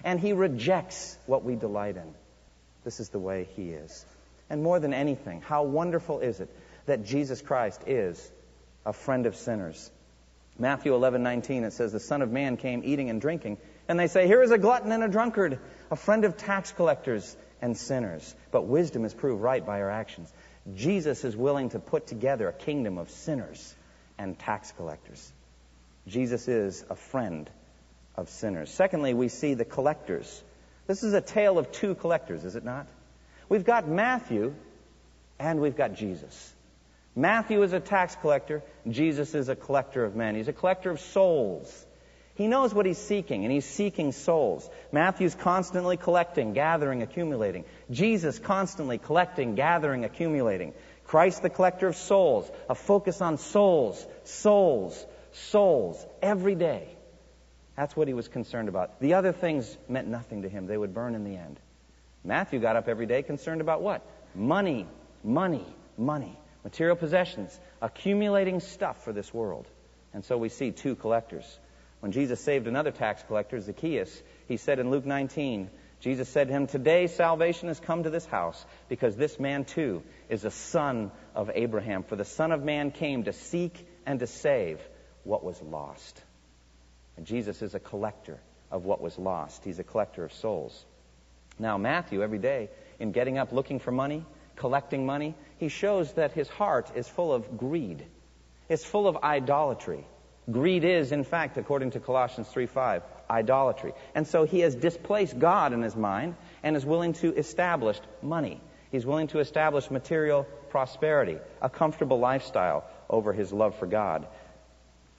and 0.04 0.20
He 0.20 0.34
rejects 0.34 1.18
what 1.26 1.44
we 1.44 1.56
delight 1.56 1.98
in. 1.98 2.14
This 2.84 3.00
is 3.00 3.10
the 3.10 3.20
way 3.20 3.48
He 3.56 3.72
is. 3.72 4.06
And 4.50 4.64
more 4.64 4.80
than 4.80 4.94
anything, 4.94 5.42
how 5.42 5.64
wonderful 5.64 6.20
is 6.20 6.40
it 6.40 6.50
that 6.86 7.06
Jesus 7.06 7.42
Christ 7.42 7.84
is 7.88 8.32
a 8.86 8.94
friend 8.94 9.26
of 9.26 9.36
sinners. 9.36 9.92
Matthew 10.60 10.94
11:19 10.94 11.64
it 11.64 11.74
says 11.74 11.92
the 11.92 12.00
son 12.00 12.22
of 12.22 12.32
man 12.32 12.58
came 12.58 12.82
eating 12.84 13.10
and 13.10 13.22
drinking 13.22 13.58
and 13.88 14.00
they 14.00 14.08
say 14.08 14.28
here 14.28 14.44
is 14.44 14.52
a 14.52 14.58
glutton 14.58 14.92
and 14.92 15.04
a 15.04 15.08
drunkard 15.08 15.60
a 15.90 15.96
friend 15.96 16.26
of 16.26 16.38
tax 16.38 16.72
collectors 16.72 17.36
and 17.62 17.78
sinners 17.78 18.36
but 18.52 18.66
wisdom 18.66 19.06
is 19.06 19.14
proved 19.14 19.42
right 19.42 19.66
by 19.66 19.82
our 19.82 19.90
actions 19.90 20.32
Jesus 20.76 21.24
is 21.24 21.36
willing 21.36 21.70
to 21.70 21.80
put 21.80 22.06
together 22.06 22.48
a 22.50 22.54
kingdom 22.54 22.98
of 22.98 23.10
sinners 23.10 23.76
and 24.18 24.38
tax 24.38 24.72
collectors 24.74 25.32
Jesus 26.08 26.48
is 26.48 26.84
a 26.90 26.96
friend 26.96 27.50
of 28.16 28.30
sinners 28.30 28.70
secondly 28.70 29.14
we 29.14 29.30
see 29.30 29.54
the 29.54 29.66
collectors 29.66 30.44
this 30.88 31.04
is 31.04 31.14
a 31.14 31.22
tale 31.22 31.58
of 31.58 31.72
two 31.72 31.96
collectors 31.96 32.44
is 32.44 32.56
it 32.56 32.64
not 32.64 32.88
we've 33.48 33.64
got 33.64 33.88
Matthew 33.88 34.54
and 35.40 35.62
we've 35.62 35.78
got 35.78 35.94
Jesus 35.94 36.54
Matthew 37.16 37.62
is 37.64 37.74
a 37.74 37.80
tax 37.80 38.16
collector. 38.16 38.64
Jesus 38.90 39.36
is 39.36 39.50
a 39.50 39.56
collector 39.56 40.06
of 40.06 40.16
men. 40.16 40.36
He's 40.36 40.48
a 40.48 40.54
collector 40.54 40.92
of 40.92 41.00
souls. 41.00 41.86
He 42.36 42.48
knows 42.48 42.74
what 42.74 42.86
he's 42.86 42.98
seeking, 42.98 43.44
and 43.44 43.52
he's 43.52 43.66
seeking 43.66 44.14
souls. 44.14 44.68
Matthew's 44.92 45.36
constantly 45.36 45.98
collecting, 45.98 46.54
gathering, 46.54 47.02
accumulating. 47.02 47.66
Jesus 47.92 48.40
constantly 48.40 48.98
collecting, 48.98 49.56
gathering, 49.56 50.06
accumulating. 50.06 50.74
Christ, 51.04 51.42
the 51.42 51.50
collector 51.50 51.88
of 51.88 51.98
souls, 51.98 52.50
a 52.70 52.76
focus 52.76 53.22
on 53.22 53.38
souls, 53.38 54.06
souls, 54.24 55.06
souls, 55.32 56.06
every 56.22 56.56
day. 56.56 56.88
That's 57.76 57.96
what 57.96 58.08
he 58.08 58.14
was 58.14 58.28
concerned 58.28 58.70
about. 58.70 59.00
The 59.00 59.16
other 59.16 59.32
things 59.32 59.78
meant 59.88 60.08
nothing 60.08 60.44
to 60.44 60.50
him. 60.50 60.68
They 60.68 60.78
would 60.78 60.94
burn 60.94 61.16
in 61.16 61.24
the 61.24 61.36
end. 61.36 61.60
Matthew 62.24 62.60
got 62.60 62.76
up 62.76 62.88
every 62.88 63.06
day 63.06 63.24
concerned 63.24 63.62
about 63.62 63.82
what? 63.82 64.06
Money, 64.36 64.88
money, 65.24 65.66
money 65.98 66.38
material 66.64 66.96
possessions, 66.96 67.58
accumulating 67.82 68.60
stuff 68.60 69.04
for 69.04 69.14
this 69.14 69.34
world. 69.34 69.68
And 70.14 70.24
so 70.24 70.38
we 70.38 70.50
see 70.50 70.72
two 70.72 70.96
collectors. 70.96 71.60
When 72.00 72.12
Jesus 72.12 72.40
saved 72.40 72.68
another 72.68 72.92
tax 72.92 73.24
collector, 73.28 73.60
Zacchaeus, 73.60 74.22
he 74.48 74.58
said 74.58 74.80
in 74.80 74.90
Luke 74.90 75.06
19, 75.06 75.70
Jesus 76.02 76.28
said 76.30 76.48
to 76.48 76.54
him, 76.54 76.68
Today 76.68 77.08
salvation 77.08 77.68
has 77.68 77.80
come 77.80 78.04
to 78.04 78.10
this 78.10 78.26
house, 78.26 78.64
because 78.90 79.16
this 79.16 79.40
man 79.40 79.66
too 79.66 80.02
is 80.30 80.44
a 80.44 80.52
son 80.52 81.12
of 81.36 81.52
Abraham. 81.54 82.04
For 82.04 82.16
the 82.16 82.26
Son 82.26 82.52
of 82.52 82.64
Man 82.64 82.92
came 82.92 83.24
to 83.24 83.34
seek 83.34 83.88
and 84.06 84.20
to 84.20 84.28
save 84.28 84.80
what 85.24 85.44
was 85.44 85.62
lost. 85.62 86.22
And 87.18 87.26
Jesus 87.26 87.62
is 87.62 87.76
a 87.76 87.80
collector 87.80 88.40
of 88.72 88.86
what 88.86 89.02
was 89.02 89.18
lost. 89.18 89.64
He's 89.64 89.80
a 89.80 89.84
collector 89.84 90.24
of 90.24 90.34
souls. 90.34 90.86
Now, 91.60 91.78
Matthew, 91.78 92.24
every 92.24 92.40
day, 92.40 92.70
in 93.00 93.12
getting 93.12 93.38
up 93.38 93.52
looking 93.52 93.80
for 93.80 93.92
money, 93.92 94.26
collecting 94.56 95.06
money, 95.06 95.36
he 95.58 95.68
shows 95.70 96.14
that 96.14 96.32
his 96.32 96.48
heart 96.48 96.92
is 96.96 97.08
full 97.08 97.34
of 97.34 97.58
greed. 97.58 98.04
It's 98.70 98.86
full 98.86 99.08
of 99.08 99.18
idolatry. 99.18 100.06
Greed 100.50 100.84
is, 100.84 101.12
in 101.12 101.24
fact, 101.24 101.58
according 101.58 101.92
to 101.92 102.00
Colossians 102.00 102.48
3:5, 102.48 103.04
idolatry. 103.30 103.94
And 104.16 104.26
so 104.26 104.44
he 104.46 104.62
has 104.62 104.76
displaced 104.76 105.38
God 105.38 105.74
in 105.74 105.82
his 105.82 105.96
mind 105.96 106.36
and 106.64 106.76
is 106.76 106.86
willing 106.86 107.14
to 107.14 107.36
establish 107.36 108.00
money. 108.22 108.60
He's 108.92 109.06
willing 109.06 109.28
to 109.28 109.40
establish 109.40 109.90
material 109.92 110.46
prosperity, 110.70 111.38
a 111.62 111.70
comfortable 111.70 112.20
lifestyle 112.20 112.84
over 113.10 113.34
his 113.34 113.54
love 113.54 113.76
for 113.76 113.88
God. 113.88 114.28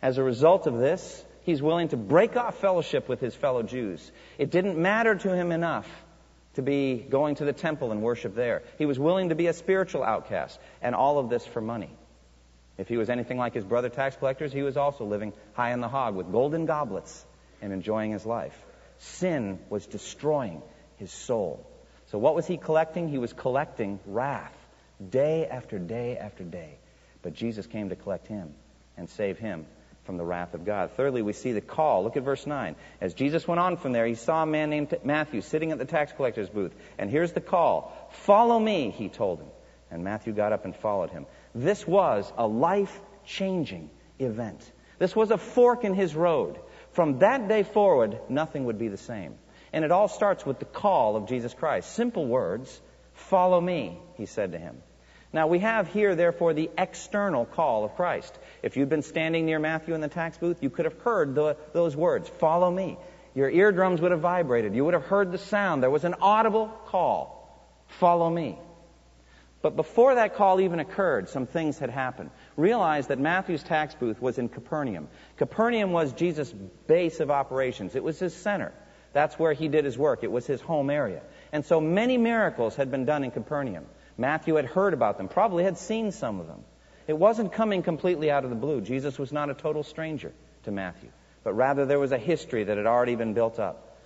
As 0.02 0.18
a 0.18 0.22
result 0.24 0.66
of 0.66 0.78
this, 0.78 1.24
he's 1.42 1.62
willing 1.62 1.88
to 1.88 1.96
break 1.96 2.36
off 2.36 2.58
fellowship 2.58 3.08
with 3.08 3.20
his 3.20 3.36
fellow 3.36 3.62
Jews. 3.62 4.10
It 4.36 4.50
didn't 4.50 4.76
matter 4.76 5.14
to 5.14 5.34
him 5.34 5.52
enough 5.52 5.88
to 6.54 6.62
be 6.62 6.96
going 6.96 7.36
to 7.36 7.44
the 7.44 7.52
temple 7.52 7.92
and 7.92 8.02
worship 8.02 8.34
there. 8.34 8.62
He 8.78 8.84
was 8.84 8.98
willing 8.98 9.28
to 9.28 9.36
be 9.36 9.46
a 9.46 9.52
spiritual 9.52 10.02
outcast, 10.02 10.58
and 10.82 10.96
all 10.96 11.18
of 11.18 11.30
this 11.30 11.46
for 11.46 11.60
money. 11.60 11.90
If 12.76 12.88
he 12.88 12.96
was 12.96 13.10
anything 13.10 13.38
like 13.38 13.54
his 13.54 13.64
brother 13.64 13.88
tax 13.88 14.16
collectors, 14.16 14.52
he 14.52 14.62
was 14.62 14.76
also 14.76 15.04
living 15.04 15.32
high 15.52 15.72
in 15.72 15.80
the 15.80 15.88
hog 15.88 16.16
with 16.16 16.32
golden 16.32 16.66
goblets 16.66 17.24
and 17.60 17.72
enjoying 17.72 18.10
his 18.10 18.26
life. 18.26 18.58
Sin 18.98 19.60
was 19.70 19.86
destroying 19.86 20.62
his 20.96 21.12
soul. 21.12 21.64
So 22.06 22.18
what 22.18 22.34
was 22.34 22.46
he 22.46 22.56
collecting? 22.56 23.08
He 23.08 23.18
was 23.18 23.32
collecting 23.32 24.00
wrath 24.06 24.54
day 25.10 25.46
after 25.46 25.78
day 25.78 26.18
after 26.18 26.42
day. 26.42 26.78
But 27.22 27.34
Jesus 27.34 27.66
came 27.66 27.90
to 27.90 27.96
collect 27.96 28.26
him 28.26 28.52
and 28.96 29.08
save 29.08 29.38
him 29.38 29.64
from 30.04 30.16
the 30.16 30.24
wrath 30.24 30.54
of 30.54 30.64
God. 30.64 30.90
Thirdly, 30.92 31.22
we 31.22 31.32
see 31.32 31.52
the 31.52 31.60
call. 31.60 32.02
Look 32.02 32.16
at 32.16 32.22
verse 32.22 32.46
9. 32.46 32.74
As 33.00 33.14
Jesus 33.14 33.46
went 33.46 33.60
on 33.60 33.76
from 33.76 33.92
there, 33.92 34.06
he 34.06 34.14
saw 34.14 34.42
a 34.42 34.46
man 34.46 34.70
named 34.70 34.94
Matthew 35.04 35.40
sitting 35.40 35.70
at 35.70 35.78
the 35.78 35.84
tax 35.84 36.12
collector's 36.12 36.48
booth. 36.48 36.74
And 36.98 37.10
here's 37.10 37.32
the 37.32 37.40
call 37.40 37.92
Follow 38.10 38.58
me, 38.58 38.90
he 38.90 39.08
told 39.08 39.40
him. 39.40 39.48
And 39.90 40.04
Matthew 40.04 40.32
got 40.32 40.52
up 40.52 40.64
and 40.64 40.74
followed 40.74 41.10
him. 41.10 41.26
This 41.54 41.86
was 41.86 42.32
a 42.36 42.46
life 42.46 42.98
changing 43.24 43.90
event. 44.18 44.72
This 44.98 45.14
was 45.14 45.30
a 45.30 45.38
fork 45.38 45.84
in 45.84 45.94
his 45.94 46.14
road. 46.14 46.58
From 46.92 47.18
that 47.18 47.48
day 47.48 47.62
forward, 47.62 48.18
nothing 48.28 48.64
would 48.64 48.78
be 48.78 48.88
the 48.88 48.96
same. 48.96 49.36
And 49.72 49.84
it 49.84 49.92
all 49.92 50.08
starts 50.08 50.44
with 50.44 50.58
the 50.58 50.64
call 50.64 51.16
of 51.16 51.28
Jesus 51.28 51.54
Christ. 51.54 51.92
Simple 51.92 52.26
words 52.26 52.80
Follow 53.14 53.60
me, 53.60 53.98
he 54.16 54.26
said 54.26 54.52
to 54.52 54.58
him. 54.58 54.82
Now 55.32 55.46
we 55.46 55.60
have 55.60 55.88
here, 55.88 56.14
therefore, 56.14 56.52
the 56.52 56.70
external 56.76 57.46
call 57.46 57.84
of 57.84 57.94
Christ. 57.96 58.38
If 58.62 58.76
you'd 58.76 58.90
been 58.90 59.02
standing 59.02 59.46
near 59.46 59.58
Matthew 59.58 59.94
in 59.94 60.00
the 60.00 60.08
tax 60.08 60.36
booth, 60.36 60.62
you 60.62 60.68
could 60.68 60.84
have 60.84 60.98
heard 61.00 61.34
the, 61.34 61.56
those 61.72 61.96
words, 61.96 62.28
follow 62.28 62.70
me. 62.70 62.98
Your 63.34 63.48
eardrums 63.48 64.00
would 64.02 64.10
have 64.10 64.20
vibrated. 64.20 64.74
You 64.74 64.84
would 64.84 64.94
have 64.94 65.04
heard 65.04 65.32
the 65.32 65.38
sound. 65.38 65.82
There 65.82 65.90
was 65.90 66.04
an 66.04 66.16
audible 66.20 66.68
call, 66.86 67.66
follow 67.86 68.28
me. 68.28 68.58
But 69.62 69.76
before 69.76 70.16
that 70.16 70.34
call 70.34 70.60
even 70.60 70.80
occurred, 70.80 71.28
some 71.28 71.46
things 71.46 71.78
had 71.78 71.88
happened. 71.88 72.30
Realize 72.56 73.06
that 73.06 73.20
Matthew's 73.20 73.62
tax 73.62 73.94
booth 73.94 74.20
was 74.20 74.36
in 74.36 74.48
Capernaum. 74.48 75.08
Capernaum 75.36 75.92
was 75.92 76.12
Jesus' 76.12 76.52
base 76.86 77.20
of 77.20 77.30
operations. 77.30 77.94
It 77.94 78.02
was 78.02 78.18
his 78.18 78.34
center. 78.34 78.72
That's 79.12 79.38
where 79.38 79.52
he 79.52 79.68
did 79.68 79.84
his 79.84 79.96
work. 79.96 80.24
It 80.24 80.32
was 80.32 80.46
his 80.46 80.60
home 80.60 80.90
area. 80.90 81.22
And 81.52 81.64
so 81.64 81.80
many 81.80 82.18
miracles 82.18 82.74
had 82.74 82.90
been 82.90 83.04
done 83.04 83.22
in 83.24 83.30
Capernaum. 83.30 83.86
Matthew 84.22 84.54
had 84.54 84.66
heard 84.66 84.94
about 84.94 85.18
them, 85.18 85.26
probably 85.26 85.64
had 85.64 85.78
seen 85.78 86.12
some 86.12 86.38
of 86.38 86.46
them. 86.46 86.62
It 87.08 87.18
wasn't 87.18 87.52
coming 87.52 87.82
completely 87.82 88.30
out 88.30 88.44
of 88.44 88.50
the 88.50 88.56
blue. 88.56 88.80
Jesus 88.80 89.18
was 89.18 89.32
not 89.32 89.50
a 89.50 89.54
total 89.54 89.82
stranger 89.82 90.32
to 90.62 90.70
Matthew, 90.70 91.08
but 91.42 91.54
rather 91.54 91.86
there 91.86 91.98
was 91.98 92.12
a 92.12 92.18
history 92.18 92.62
that 92.62 92.76
had 92.76 92.86
already 92.86 93.16
been 93.16 93.34
built 93.34 93.58
up. 93.58 93.98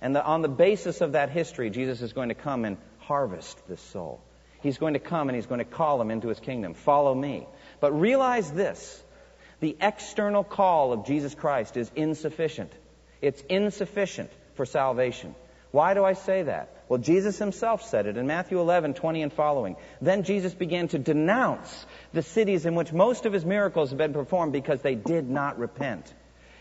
And 0.00 0.16
the, 0.16 0.24
on 0.24 0.42
the 0.42 0.48
basis 0.48 1.00
of 1.00 1.12
that 1.12 1.30
history, 1.30 1.70
Jesus 1.70 2.02
is 2.02 2.12
going 2.12 2.30
to 2.30 2.34
come 2.34 2.64
and 2.64 2.78
harvest 2.98 3.56
this 3.68 3.80
soul. 3.80 4.20
He's 4.60 4.78
going 4.78 4.94
to 4.94 4.98
come 4.98 5.28
and 5.28 5.36
he's 5.36 5.46
going 5.46 5.60
to 5.60 5.64
call 5.64 5.98
them 5.98 6.10
into 6.10 6.26
his 6.26 6.40
kingdom. 6.40 6.74
Follow 6.74 7.14
me. 7.14 7.46
But 7.78 7.92
realize 7.92 8.50
this 8.50 9.00
the 9.60 9.76
external 9.80 10.42
call 10.42 10.92
of 10.92 11.06
Jesus 11.06 11.32
Christ 11.32 11.76
is 11.76 11.88
insufficient. 11.94 12.72
It's 13.22 13.40
insufficient 13.42 14.32
for 14.54 14.66
salvation. 14.66 15.36
Why 15.70 15.94
do 15.94 16.04
I 16.04 16.14
say 16.14 16.42
that? 16.42 16.73
Well, 16.88 16.98
Jesus 16.98 17.38
himself 17.38 17.82
said 17.82 18.06
it 18.06 18.16
in 18.16 18.26
Matthew 18.26 18.60
11, 18.60 18.94
20 18.94 19.22
and 19.22 19.32
following. 19.32 19.76
Then 20.02 20.22
Jesus 20.22 20.52
began 20.52 20.88
to 20.88 20.98
denounce 20.98 21.86
the 22.12 22.22
cities 22.22 22.66
in 22.66 22.74
which 22.74 22.92
most 22.92 23.24
of 23.24 23.32
his 23.32 23.44
miracles 23.44 23.88
had 23.88 23.98
been 23.98 24.12
performed 24.12 24.52
because 24.52 24.82
they 24.82 24.94
did 24.94 25.28
not 25.28 25.58
repent. 25.58 26.12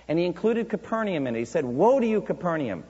And 0.07 0.17
he 0.17 0.25
included 0.25 0.69
Capernaum 0.69 1.27
in 1.27 1.35
it. 1.35 1.39
He 1.39 1.45
said, 1.45 1.65
Woe 1.65 1.99
to 1.99 2.07
you, 2.07 2.21
Capernaum! 2.21 2.85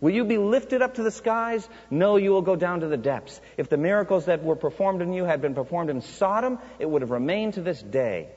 Will 0.00 0.10
you 0.10 0.24
be 0.24 0.38
lifted 0.38 0.80
up 0.80 0.94
to 0.94 1.02
the 1.02 1.10
skies? 1.10 1.68
No, 1.90 2.16
you 2.16 2.30
will 2.30 2.42
go 2.42 2.56
down 2.56 2.80
to 2.80 2.86
the 2.86 2.96
depths. 2.96 3.40
If 3.56 3.68
the 3.68 3.76
miracles 3.76 4.26
that 4.26 4.44
were 4.44 4.56
performed 4.56 5.02
in 5.02 5.12
you 5.12 5.24
had 5.24 5.42
been 5.42 5.54
performed 5.54 5.90
in 5.90 6.02
Sodom, 6.02 6.58
it 6.78 6.88
would 6.88 7.02
have 7.02 7.10
remained 7.10 7.54
to 7.54 7.62
this 7.62 7.82
day. 7.82 8.28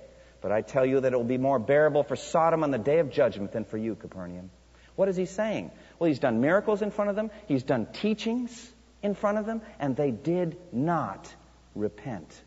But 0.41 0.51
I 0.51 0.61
tell 0.61 0.85
you 0.85 1.01
that 1.01 1.13
it 1.13 1.15
will 1.15 1.23
be 1.23 1.37
more 1.37 1.59
bearable 1.59 2.03
for 2.03 2.15
Sodom 2.15 2.63
on 2.63 2.71
the 2.71 2.79
day 2.79 2.97
of 2.99 3.11
judgment 3.11 3.51
than 3.51 3.63
for 3.63 3.77
you, 3.77 3.95
Capernaum. 3.95 4.49
What 4.95 5.09
is 5.09 5.15
he 5.15 5.25
saying? 5.25 5.71
Well, 5.99 6.07
he's 6.07 6.19
done 6.19 6.41
miracles 6.41 6.81
in 6.81 6.91
front 6.91 7.09
of 7.09 7.15
them, 7.15 7.31
he's 7.47 7.63
done 7.63 7.87
teachings 7.93 8.71
in 9.01 9.15
front 9.15 9.37
of 9.37 9.45
them, 9.45 9.61
and 9.79 9.95
they 9.95 10.11
did 10.11 10.57
not 10.71 11.33
repent. 11.75 12.41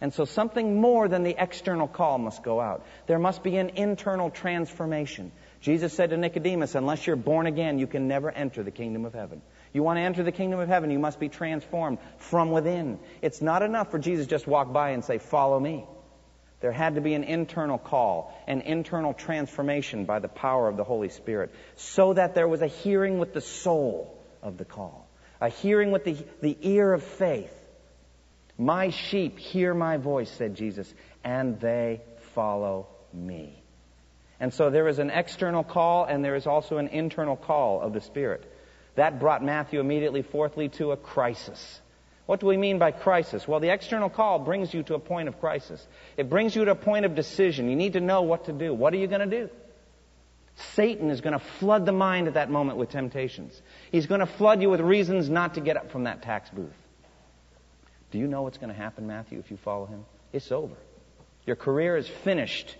And 0.00 0.14
so 0.14 0.24
something 0.24 0.80
more 0.80 1.08
than 1.08 1.24
the 1.24 1.34
external 1.36 1.86
call 1.86 2.18
must 2.18 2.42
go 2.42 2.58
out. 2.60 2.86
There 3.06 3.18
must 3.18 3.42
be 3.42 3.56
an 3.58 3.70
internal 3.70 4.30
transformation. 4.30 5.30
Jesus 5.60 5.92
said 5.92 6.10
to 6.10 6.16
Nicodemus, 6.16 6.74
unless 6.74 7.06
you're 7.06 7.16
born 7.16 7.46
again, 7.46 7.78
you 7.78 7.86
can 7.86 8.08
never 8.08 8.30
enter 8.30 8.62
the 8.62 8.70
kingdom 8.70 9.04
of 9.04 9.12
heaven. 9.12 9.42
You 9.74 9.82
want 9.82 9.98
to 9.98 10.02
enter 10.02 10.22
the 10.22 10.32
kingdom 10.32 10.58
of 10.58 10.68
heaven, 10.68 10.90
you 10.90 10.98
must 10.98 11.20
be 11.20 11.28
transformed 11.28 11.98
from 12.16 12.50
within. 12.50 12.98
It's 13.20 13.42
not 13.42 13.62
enough 13.62 13.90
for 13.90 13.98
Jesus 13.98 14.26
just 14.26 14.46
walk 14.46 14.72
by 14.72 14.90
and 14.90 15.04
say, 15.04 15.18
follow 15.18 15.60
me. 15.60 15.84
There 16.60 16.72
had 16.72 16.96
to 16.96 17.00
be 17.00 17.14
an 17.14 17.24
internal 17.24 17.78
call, 17.78 18.34
an 18.46 18.60
internal 18.60 19.14
transformation 19.14 20.04
by 20.04 20.18
the 20.18 20.28
power 20.28 20.68
of 20.68 20.76
the 20.76 20.84
Holy 20.84 21.08
Spirit, 21.08 21.54
so 21.76 22.12
that 22.12 22.34
there 22.34 22.48
was 22.48 22.60
a 22.60 22.66
hearing 22.66 23.18
with 23.18 23.32
the 23.32 23.40
soul 23.40 24.18
of 24.42 24.58
the 24.58 24.66
call, 24.66 25.08
a 25.40 25.48
hearing 25.48 25.90
with 25.90 26.04
the, 26.04 26.16
the 26.42 26.56
ear 26.60 26.92
of 26.92 27.02
faith. 27.02 27.52
My 28.58 28.90
sheep 28.90 29.38
hear 29.38 29.72
my 29.72 29.96
voice, 29.96 30.30
said 30.30 30.54
Jesus, 30.54 30.92
and 31.24 31.58
they 31.60 32.02
follow 32.34 32.88
me. 33.14 33.62
And 34.38 34.52
so 34.52 34.68
there 34.70 34.88
is 34.88 34.98
an 34.98 35.10
external 35.10 35.64
call, 35.64 36.04
and 36.04 36.22
there 36.22 36.36
is 36.36 36.46
also 36.46 36.76
an 36.76 36.88
internal 36.88 37.36
call 37.36 37.80
of 37.80 37.94
the 37.94 38.00
Spirit. 38.02 38.44
That 38.96 39.18
brought 39.18 39.42
Matthew 39.42 39.80
immediately, 39.80 40.22
fourthly, 40.22 40.68
to 40.70 40.92
a 40.92 40.96
crisis. 40.96 41.80
What 42.30 42.38
do 42.38 42.46
we 42.46 42.56
mean 42.56 42.78
by 42.78 42.92
crisis? 42.92 43.48
Well, 43.48 43.58
the 43.58 43.70
external 43.70 44.08
call 44.08 44.38
brings 44.38 44.72
you 44.72 44.84
to 44.84 44.94
a 44.94 45.00
point 45.00 45.26
of 45.26 45.40
crisis. 45.40 45.84
It 46.16 46.30
brings 46.30 46.54
you 46.54 46.64
to 46.64 46.70
a 46.70 46.76
point 46.76 47.04
of 47.04 47.16
decision. 47.16 47.68
You 47.68 47.74
need 47.74 47.94
to 47.94 48.00
know 48.00 48.22
what 48.22 48.44
to 48.44 48.52
do. 48.52 48.72
What 48.72 48.94
are 48.94 48.98
you 48.98 49.08
going 49.08 49.28
to 49.28 49.40
do? 49.40 49.50
Satan 50.76 51.10
is 51.10 51.22
going 51.22 51.32
to 51.32 51.44
flood 51.44 51.86
the 51.86 51.92
mind 51.92 52.28
at 52.28 52.34
that 52.34 52.48
moment 52.48 52.78
with 52.78 52.88
temptations. 52.88 53.60
He's 53.90 54.06
going 54.06 54.20
to 54.20 54.26
flood 54.26 54.62
you 54.62 54.70
with 54.70 54.80
reasons 54.80 55.28
not 55.28 55.54
to 55.54 55.60
get 55.60 55.76
up 55.76 55.90
from 55.90 56.04
that 56.04 56.22
tax 56.22 56.48
booth. 56.50 56.70
Do 58.12 58.20
you 58.20 58.28
know 58.28 58.42
what's 58.42 58.58
going 58.58 58.72
to 58.72 58.80
happen, 58.80 59.08
Matthew, 59.08 59.40
if 59.40 59.50
you 59.50 59.56
follow 59.56 59.86
him? 59.86 60.04
It's 60.32 60.52
over. 60.52 60.76
Your 61.46 61.56
career 61.56 61.96
is 61.96 62.06
finished. 62.06 62.76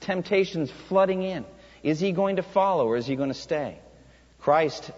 Temptations 0.00 0.72
flooding 0.88 1.22
in. 1.22 1.44
Is 1.84 2.00
he 2.00 2.10
going 2.10 2.34
to 2.34 2.42
follow 2.42 2.88
or 2.88 2.96
is 2.96 3.06
he 3.06 3.14
going 3.14 3.30
to 3.30 3.32
stay? 3.32 3.78
Christ 4.40 4.90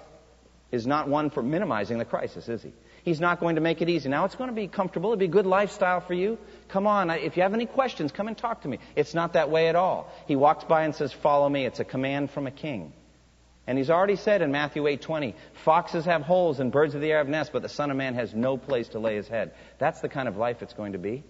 is 0.71 0.87
not 0.87 1.09
one 1.09 1.31
for 1.31 1.43
minimizing 1.43 1.99
the 1.99 2.05
crisis, 2.05 2.49
is 2.49 2.63
he? 2.63 2.73
He's 3.05 3.21
not 3.21 3.41
going 3.41 3.55
to 3.55 3.61
make 3.61 3.81
it 3.81 3.89
easy. 3.89 4.09
Now, 4.09 4.27
it's 4.27 4.35
going 4.35 4.51
to 4.51 4.55
be 4.55 4.69
comfortable. 4.69 5.11
It'll 5.11 5.19
be 5.19 5.25
a 5.25 5.29
good 5.29 5.47
lifestyle 5.47 6.01
for 6.01 6.15
you. 6.15 6.37
Come 6.69 6.87
on. 6.87 7.11
If 7.11 7.37
you 7.37 7.43
have 7.43 7.55
any 7.55 7.65
questions, 7.65 8.13
come 8.13 8.29
and 8.29 8.37
talk 8.37 8.63
to 8.63 8.69
me. 8.69 8.79
It's 8.97 9.15
not 9.15 9.33
that 9.33 9.51
way 9.51 9.69
at 9.69 9.77
all. 9.77 10.13
He 10.27 10.37
walks 10.37 10.65
by 10.65 10.83
and 10.83 10.95
says, 10.95 11.13
Follow 11.13 11.49
me. 11.49 11.65
It's 11.65 11.81
a 11.81 11.85
command 11.85 12.31
from 12.31 12.47
a 12.47 12.51
king. 12.51 12.93
And 13.67 13.77
he's 13.77 13.91
already 13.91 14.17
said 14.17 14.41
in 14.41 14.51
Matthew 14.51 14.85
8:20, 14.85 15.35
foxes 15.53 16.07
have 16.07 16.23
holes 16.23 16.59
and 16.59 16.73
birds 16.73 16.95
of 16.95 17.03
the 17.03 17.13
air 17.13 17.19
have 17.19 17.29
nests, 17.29 17.53
but 17.53 17.61
the 17.61 17.69
Son 17.69 17.91
of 17.91 17.99
Man 17.99 18.15
has 18.15 18.35
no 18.35 18.57
place 18.57 18.89
to 18.89 18.99
lay 18.99 19.17
his 19.17 19.29
head. 19.29 19.53
That's 19.77 20.01
the 20.01 20.09
kind 20.09 20.27
of 20.27 20.39
life 20.39 20.63
it's 20.63 20.73
going 20.73 20.93
to 20.93 20.99
be. 20.99 21.23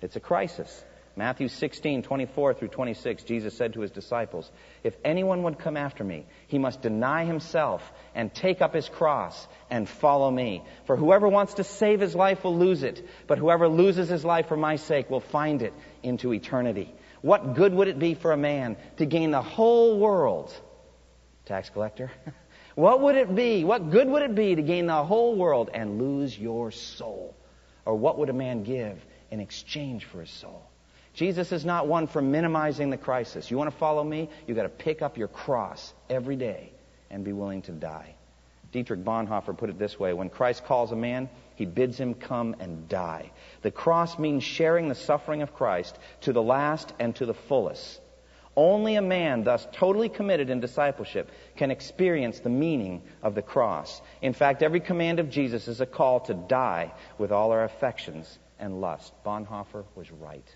It's 0.00 0.16
a 0.16 0.20
crisis. 0.20 0.84
Matthew 1.14 1.48
16, 1.48 2.02
24 2.02 2.54
through 2.54 2.68
26, 2.68 3.24
Jesus 3.24 3.54
said 3.54 3.74
to 3.74 3.80
his 3.80 3.90
disciples, 3.90 4.50
If 4.82 4.96
anyone 5.04 5.42
would 5.42 5.58
come 5.58 5.76
after 5.76 6.02
me, 6.02 6.24
he 6.48 6.58
must 6.58 6.80
deny 6.80 7.26
himself 7.26 7.82
and 8.14 8.32
take 8.32 8.62
up 8.62 8.74
his 8.74 8.88
cross 8.88 9.46
and 9.68 9.86
follow 9.86 10.30
me. 10.30 10.64
For 10.86 10.96
whoever 10.96 11.28
wants 11.28 11.54
to 11.54 11.64
save 11.64 12.00
his 12.00 12.14
life 12.14 12.44
will 12.44 12.56
lose 12.56 12.82
it, 12.82 13.06
but 13.26 13.36
whoever 13.36 13.68
loses 13.68 14.08
his 14.08 14.24
life 14.24 14.48
for 14.48 14.56
my 14.56 14.76
sake 14.76 15.10
will 15.10 15.20
find 15.20 15.60
it 15.60 15.74
into 16.02 16.32
eternity. 16.32 16.94
What 17.20 17.54
good 17.54 17.74
would 17.74 17.88
it 17.88 17.98
be 17.98 18.14
for 18.14 18.32
a 18.32 18.38
man 18.38 18.78
to 18.96 19.04
gain 19.04 19.32
the 19.32 19.42
whole 19.42 19.98
world? 19.98 20.52
Tax 21.44 21.68
collector. 21.68 22.10
what 22.74 23.02
would 23.02 23.16
it 23.16 23.34
be? 23.34 23.64
What 23.64 23.90
good 23.90 24.08
would 24.08 24.22
it 24.22 24.34
be 24.34 24.54
to 24.54 24.62
gain 24.62 24.86
the 24.86 25.04
whole 25.04 25.36
world 25.36 25.68
and 25.74 26.00
lose 26.00 26.38
your 26.38 26.70
soul? 26.70 27.36
Or 27.84 27.96
what 27.96 28.18
would 28.18 28.30
a 28.30 28.34
man 28.34 28.62
give 28.62 29.04
in 29.30 29.40
exchange 29.40 30.06
for 30.06 30.20
his 30.20 30.30
soul? 30.30 30.71
Jesus 31.14 31.52
is 31.52 31.64
not 31.64 31.86
one 31.86 32.06
for 32.06 32.22
minimizing 32.22 32.90
the 32.90 32.96
crisis. 32.96 33.50
You 33.50 33.58
want 33.58 33.70
to 33.70 33.76
follow 33.76 34.02
me? 34.02 34.30
You've 34.46 34.56
got 34.56 34.62
to 34.62 34.68
pick 34.70 35.02
up 35.02 35.18
your 35.18 35.28
cross 35.28 35.92
every 36.08 36.36
day 36.36 36.72
and 37.10 37.24
be 37.24 37.32
willing 37.32 37.62
to 37.62 37.72
die. 37.72 38.14
Dietrich 38.72 39.04
Bonhoeffer 39.04 39.56
put 39.56 39.68
it 39.68 39.78
this 39.78 40.00
way 40.00 40.14
When 40.14 40.30
Christ 40.30 40.64
calls 40.64 40.92
a 40.92 40.96
man, 40.96 41.28
he 41.54 41.66
bids 41.66 41.98
him 41.98 42.14
come 42.14 42.56
and 42.58 42.88
die. 42.88 43.30
The 43.60 43.70
cross 43.70 44.18
means 44.18 44.42
sharing 44.42 44.88
the 44.88 44.94
suffering 44.94 45.42
of 45.42 45.54
Christ 45.54 45.98
to 46.22 46.32
the 46.32 46.42
last 46.42 46.92
and 46.98 47.14
to 47.16 47.26
the 47.26 47.34
fullest. 47.34 48.00
Only 48.56 48.96
a 48.96 49.02
man 49.02 49.44
thus 49.44 49.66
totally 49.72 50.08
committed 50.08 50.50
in 50.50 50.60
discipleship 50.60 51.30
can 51.56 51.70
experience 51.70 52.40
the 52.40 52.50
meaning 52.50 53.02
of 53.22 53.34
the 53.34 53.42
cross. 53.42 54.00
In 54.20 54.34
fact, 54.34 54.62
every 54.62 54.80
command 54.80 55.20
of 55.20 55.30
Jesus 55.30 55.68
is 55.68 55.80
a 55.80 55.86
call 55.86 56.20
to 56.20 56.34
die 56.34 56.92
with 57.16 57.32
all 57.32 57.52
our 57.52 57.64
affections 57.64 58.38
and 58.58 58.80
lust. 58.80 59.12
Bonhoeffer 59.24 59.84
was 59.94 60.10
right. 60.10 60.46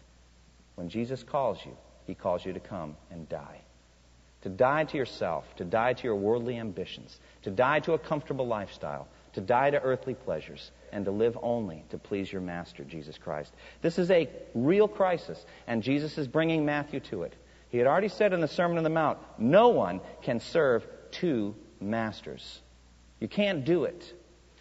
When 0.76 0.88
Jesus 0.88 1.22
calls 1.22 1.58
you, 1.64 1.76
he 2.04 2.14
calls 2.14 2.44
you 2.44 2.52
to 2.52 2.60
come 2.60 2.96
and 3.10 3.28
die. 3.28 3.60
To 4.42 4.48
die 4.48 4.84
to 4.84 4.96
yourself, 4.96 5.44
to 5.56 5.64
die 5.64 5.94
to 5.94 6.04
your 6.04 6.14
worldly 6.14 6.58
ambitions, 6.58 7.18
to 7.42 7.50
die 7.50 7.80
to 7.80 7.94
a 7.94 7.98
comfortable 7.98 8.46
lifestyle, 8.46 9.08
to 9.32 9.40
die 9.40 9.70
to 9.70 9.80
earthly 9.82 10.14
pleasures, 10.14 10.70
and 10.92 11.04
to 11.04 11.10
live 11.10 11.36
only 11.42 11.84
to 11.90 11.98
please 11.98 12.32
your 12.32 12.42
Master, 12.42 12.84
Jesus 12.84 13.18
Christ. 13.18 13.52
This 13.82 13.98
is 13.98 14.10
a 14.10 14.28
real 14.54 14.86
crisis, 14.86 15.44
and 15.66 15.82
Jesus 15.82 16.16
is 16.16 16.28
bringing 16.28 16.64
Matthew 16.64 17.00
to 17.00 17.22
it. 17.22 17.34
He 17.70 17.78
had 17.78 17.86
already 17.86 18.08
said 18.08 18.32
in 18.32 18.40
the 18.40 18.48
Sermon 18.48 18.78
on 18.78 18.84
the 18.84 18.90
Mount, 18.90 19.18
no 19.38 19.70
one 19.70 20.00
can 20.22 20.38
serve 20.38 20.86
two 21.10 21.56
masters. 21.80 22.60
You 23.18 23.28
can't 23.28 23.64
do 23.64 23.84
it. 23.84 24.14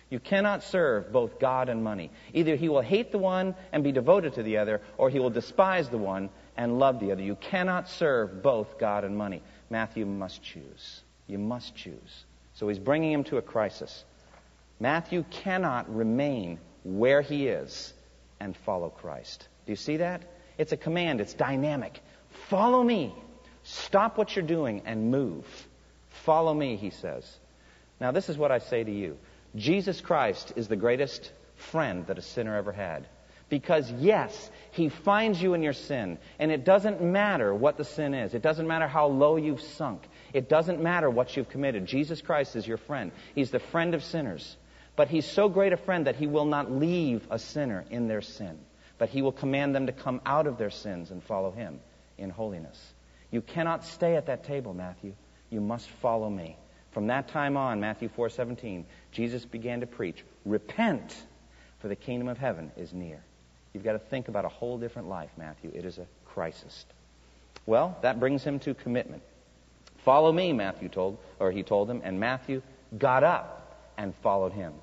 You 0.10 0.20
cannot 0.20 0.64
serve 0.64 1.12
both 1.12 1.40
God 1.40 1.68
and 1.68 1.84
money. 1.84 2.12
Either 2.34 2.56
he 2.56 2.70
will 2.70 2.82
hate 2.82 3.12
the 3.12 3.18
one 3.18 3.56
and 3.72 3.84
be 3.84 3.92
devoted 3.92 4.34
to 4.34 4.44
the 4.44 4.58
other, 4.58 4.82
or 4.98 5.10
he 5.10 5.20
will 5.20 5.32
despise 5.32 5.90
the 5.90 5.98
one 5.98 6.30
and 6.56 6.80
love 6.80 7.00
the 7.00 7.12
other. 7.12 7.24
You 7.24 7.36
cannot 7.36 7.90
serve 7.90 8.44
both 8.44 8.78
God 8.78 9.04
and 9.04 9.18
money. 9.18 9.42
Matthew 9.70 10.06
must 10.06 10.44
choose. 10.44 11.02
You 11.28 11.40
must 11.40 11.76
choose. 11.76 12.26
So 12.54 12.68
he's 12.68 12.80
bringing 12.80 13.12
him 13.12 13.24
to 13.26 13.38
a 13.38 13.42
crisis. 13.42 14.06
Matthew 14.80 15.26
cannot 15.30 15.94
remain 15.94 16.60
where 16.84 17.22
he 17.22 17.48
is 17.48 17.94
and 18.40 18.56
follow 18.56 18.90
Christ. 18.90 19.48
Do 19.66 19.72
you 19.72 19.78
see 19.78 19.98
that? 19.98 20.22
It's 20.58 20.72
a 20.72 20.78
command, 20.78 21.20
it's 21.20 21.34
dynamic. 21.34 22.00
Follow 22.50 22.84
me. 22.84 23.14
Stop 23.64 24.18
what 24.18 24.36
you're 24.36 24.46
doing 24.46 24.84
and 24.86 25.10
move. 25.10 25.46
Follow 26.10 26.54
me, 26.54 26.76
he 26.76 26.92
says. 26.92 27.30
Now, 28.00 28.12
this 28.12 28.30
is 28.30 28.38
what 28.38 28.52
I 28.52 28.60
say 28.60 28.84
to 28.84 28.92
you. 28.92 29.18
Jesus 29.56 30.02
Christ 30.02 30.54
is 30.56 30.68
the 30.68 30.76
greatest 30.76 31.32
friend 31.56 32.06
that 32.08 32.18
a 32.18 32.22
sinner 32.22 32.56
ever 32.56 32.72
had. 32.72 33.08
Because, 33.48 33.92
yes, 33.92 34.50
He 34.72 34.90
finds 34.90 35.42
you 35.42 35.54
in 35.54 35.62
your 35.62 35.74
sin. 35.74 36.18
And 36.40 36.52
it 36.52 36.66
doesn't 36.66 37.02
matter 37.02 37.54
what 37.54 37.78
the 37.78 37.84
sin 37.84 38.14
is. 38.14 38.34
It 38.34 38.42
doesn't 38.42 38.68
matter 38.68 38.88
how 38.88 39.08
low 39.08 39.36
you've 39.38 39.62
sunk. 39.62 40.08
It 40.34 40.50
doesn't 40.50 40.82
matter 40.82 41.10
what 41.10 41.38
you've 41.38 41.50
committed. 41.50 41.86
Jesus 41.86 42.22
Christ 42.22 42.56
is 42.56 42.68
your 42.68 42.78
friend. 42.78 43.12
He's 43.36 43.52
the 43.52 43.60
friend 43.60 43.94
of 43.94 44.04
sinners. 44.04 44.58
But 44.96 45.10
He's 45.10 45.26
so 45.26 45.48
great 45.48 45.74
a 45.74 45.78
friend 45.78 46.08
that 46.08 46.16
He 46.16 46.28
will 46.28 46.46
not 46.46 46.72
leave 46.72 47.28
a 47.30 47.38
sinner 47.38 47.86
in 47.90 48.08
their 48.08 48.22
sin. 48.22 48.58
But 48.98 49.10
He 49.10 49.22
will 49.22 49.32
command 49.32 49.76
them 49.76 49.86
to 49.86 49.92
come 49.92 50.22
out 50.26 50.48
of 50.48 50.58
their 50.58 50.72
sins 50.72 51.12
and 51.12 51.24
follow 51.24 51.52
Him 51.52 51.80
in 52.18 52.32
holiness. 52.32 52.82
You 53.30 53.42
cannot 53.42 53.86
stay 53.86 54.16
at 54.16 54.26
that 54.26 54.46
table, 54.46 54.74
Matthew. 54.74 55.14
You 55.50 55.62
must 55.62 55.88
follow 56.02 56.30
me. 56.30 56.58
From 56.96 57.08
that 57.08 57.28
time 57.28 57.58
on, 57.58 57.82
Matthew 57.82 58.08
4:17, 58.08 58.86
Jesus 59.12 59.44
began 59.44 59.82
to 59.82 59.86
preach, 59.86 60.24
"Repent, 60.46 61.26
for 61.80 61.90
the 61.90 61.96
kingdom 61.98 62.30
of 62.30 62.38
heaven 62.38 62.72
is 62.78 62.94
near." 62.94 63.22
You've 63.74 63.84
got 63.84 63.92
to 63.92 64.00
think 64.00 64.30
about 64.30 64.46
a 64.46 64.48
whole 64.48 64.78
different 64.78 65.10
life, 65.10 65.30
Matthew. 65.36 65.72
It 65.74 65.84
is 65.84 65.98
a 65.98 66.08
crisis. 66.24 66.86
Well, 67.66 67.98
that 68.00 68.18
brings 68.18 68.46
him 68.46 68.60
to 68.60 68.74
commitment. 68.74 69.24
Follow 70.06 70.32
me, 70.32 70.54
Matthew 70.54 70.88
told, 70.88 71.18
or 71.38 71.52
he 71.52 71.64
told 71.64 71.90
him, 71.90 72.00
and 72.02 72.18
Matthew 72.18 72.62
got 72.98 73.26
up 73.26 73.76
and 73.98 74.16
followed 74.16 74.54
him. 74.54 74.74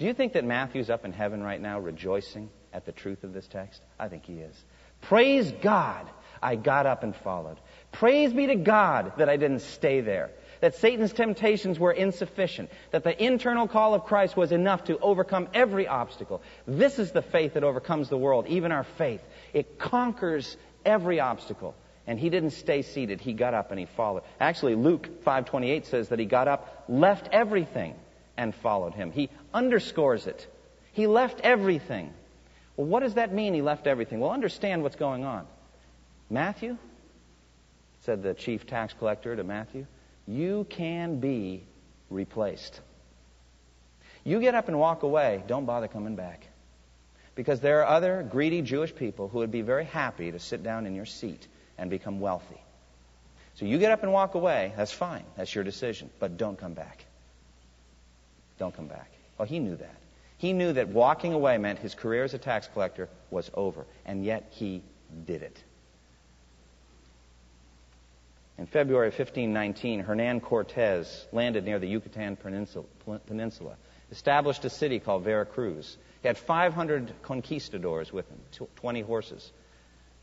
Do 0.00 0.06
you 0.06 0.14
think 0.14 0.32
that 0.32 0.44
Matthew's 0.44 0.90
up 0.90 1.04
in 1.04 1.12
heaven 1.12 1.44
right 1.44 1.60
now 1.60 1.78
rejoicing 1.78 2.50
at 2.72 2.86
the 2.86 2.92
truth 2.92 3.22
of 3.22 3.32
this 3.32 3.46
text? 3.46 3.82
I 4.00 4.08
think 4.08 4.24
he 4.24 4.40
is. 4.40 4.64
Praise 5.00 5.52
God, 5.52 6.10
I 6.42 6.56
got 6.56 6.86
up 6.86 7.04
and 7.04 7.14
followed. 7.14 7.58
Praise 7.92 8.32
be 8.32 8.48
to 8.48 8.56
God 8.56 9.12
that 9.18 9.28
I 9.28 9.36
didn't 9.36 9.60
stay 9.60 10.00
there 10.00 10.32
that 10.62 10.76
Satan's 10.76 11.12
temptations 11.12 11.76
were 11.76 11.90
insufficient, 11.90 12.70
that 12.92 13.02
the 13.02 13.22
internal 13.22 13.66
call 13.66 13.94
of 13.94 14.04
Christ 14.04 14.36
was 14.36 14.52
enough 14.52 14.84
to 14.84 14.96
overcome 15.00 15.48
every 15.52 15.88
obstacle. 15.88 16.40
This 16.68 17.00
is 17.00 17.10
the 17.10 17.20
faith 17.20 17.54
that 17.54 17.64
overcomes 17.64 18.08
the 18.08 18.16
world, 18.16 18.46
even 18.46 18.70
our 18.70 18.84
faith. 18.84 19.20
It 19.52 19.80
conquers 19.80 20.56
every 20.84 21.18
obstacle. 21.18 21.74
And 22.06 22.16
he 22.16 22.30
didn't 22.30 22.50
stay 22.50 22.82
seated. 22.82 23.20
He 23.20 23.32
got 23.32 23.54
up 23.54 23.72
and 23.72 23.80
he 23.80 23.86
followed. 23.86 24.22
Actually, 24.40 24.76
Luke 24.76 25.24
5:28 25.24 25.86
says 25.86 26.10
that 26.10 26.20
he 26.20 26.26
got 26.26 26.46
up, 26.46 26.84
left 26.88 27.28
everything 27.32 27.96
and 28.36 28.54
followed 28.54 28.94
him. 28.94 29.10
He 29.10 29.30
underscores 29.52 30.28
it. 30.28 30.46
He 30.92 31.08
left 31.08 31.40
everything. 31.40 32.12
Well, 32.76 32.86
what 32.86 33.00
does 33.00 33.14
that 33.14 33.32
mean 33.32 33.52
he 33.52 33.62
left 33.62 33.88
everything? 33.88 34.20
Well, 34.20 34.30
understand 34.30 34.84
what's 34.84 34.96
going 34.96 35.24
on. 35.24 35.44
Matthew 36.30 36.76
said 38.02 38.22
the 38.22 38.34
chief 38.34 38.66
tax 38.66 38.94
collector 38.94 39.34
to 39.34 39.44
Matthew, 39.44 39.86
you 40.26 40.66
can 40.68 41.20
be 41.20 41.64
replaced. 42.10 42.80
You 44.24 44.40
get 44.40 44.54
up 44.54 44.68
and 44.68 44.78
walk 44.78 45.02
away, 45.02 45.42
don't 45.46 45.66
bother 45.66 45.88
coming 45.88 46.16
back. 46.16 46.46
Because 47.34 47.60
there 47.60 47.80
are 47.80 47.86
other 47.86 48.22
greedy 48.22 48.62
Jewish 48.62 48.94
people 48.94 49.28
who 49.28 49.38
would 49.38 49.50
be 49.50 49.62
very 49.62 49.84
happy 49.84 50.30
to 50.30 50.38
sit 50.38 50.62
down 50.62 50.86
in 50.86 50.94
your 50.94 51.06
seat 51.06 51.46
and 51.78 51.88
become 51.90 52.20
wealthy. 52.20 52.60
So 53.54 53.64
you 53.64 53.78
get 53.78 53.90
up 53.90 54.02
and 54.02 54.12
walk 54.12 54.34
away, 54.34 54.72
that's 54.76 54.92
fine. 54.92 55.24
That's 55.36 55.54
your 55.54 55.64
decision. 55.64 56.10
But 56.18 56.36
don't 56.36 56.58
come 56.58 56.74
back. 56.74 57.04
Don't 58.58 58.74
come 58.74 58.86
back. 58.86 59.10
Well, 59.38 59.48
he 59.48 59.58
knew 59.58 59.76
that. 59.76 59.96
He 60.38 60.52
knew 60.52 60.72
that 60.72 60.88
walking 60.88 61.32
away 61.32 61.58
meant 61.58 61.78
his 61.78 61.94
career 61.94 62.24
as 62.24 62.34
a 62.34 62.38
tax 62.38 62.68
collector 62.72 63.08
was 63.30 63.50
over. 63.54 63.84
And 64.04 64.24
yet 64.24 64.48
he 64.50 64.82
did 65.26 65.42
it. 65.42 65.62
In 68.62 68.68
February 68.68 69.08
of 69.08 69.14
1519, 69.14 70.04
Hernan 70.04 70.40
Cortez 70.40 71.26
landed 71.32 71.64
near 71.64 71.80
the 71.80 71.88
Yucatan 71.88 72.36
Peninsula, 72.36 73.74
established 74.12 74.64
a 74.64 74.70
city 74.70 75.00
called 75.00 75.24
Veracruz. 75.24 75.96
He 76.22 76.28
had 76.28 76.38
500 76.38 77.12
conquistadors 77.22 78.12
with 78.12 78.24
him, 78.28 78.68
20 78.76 79.00
horses. 79.00 79.50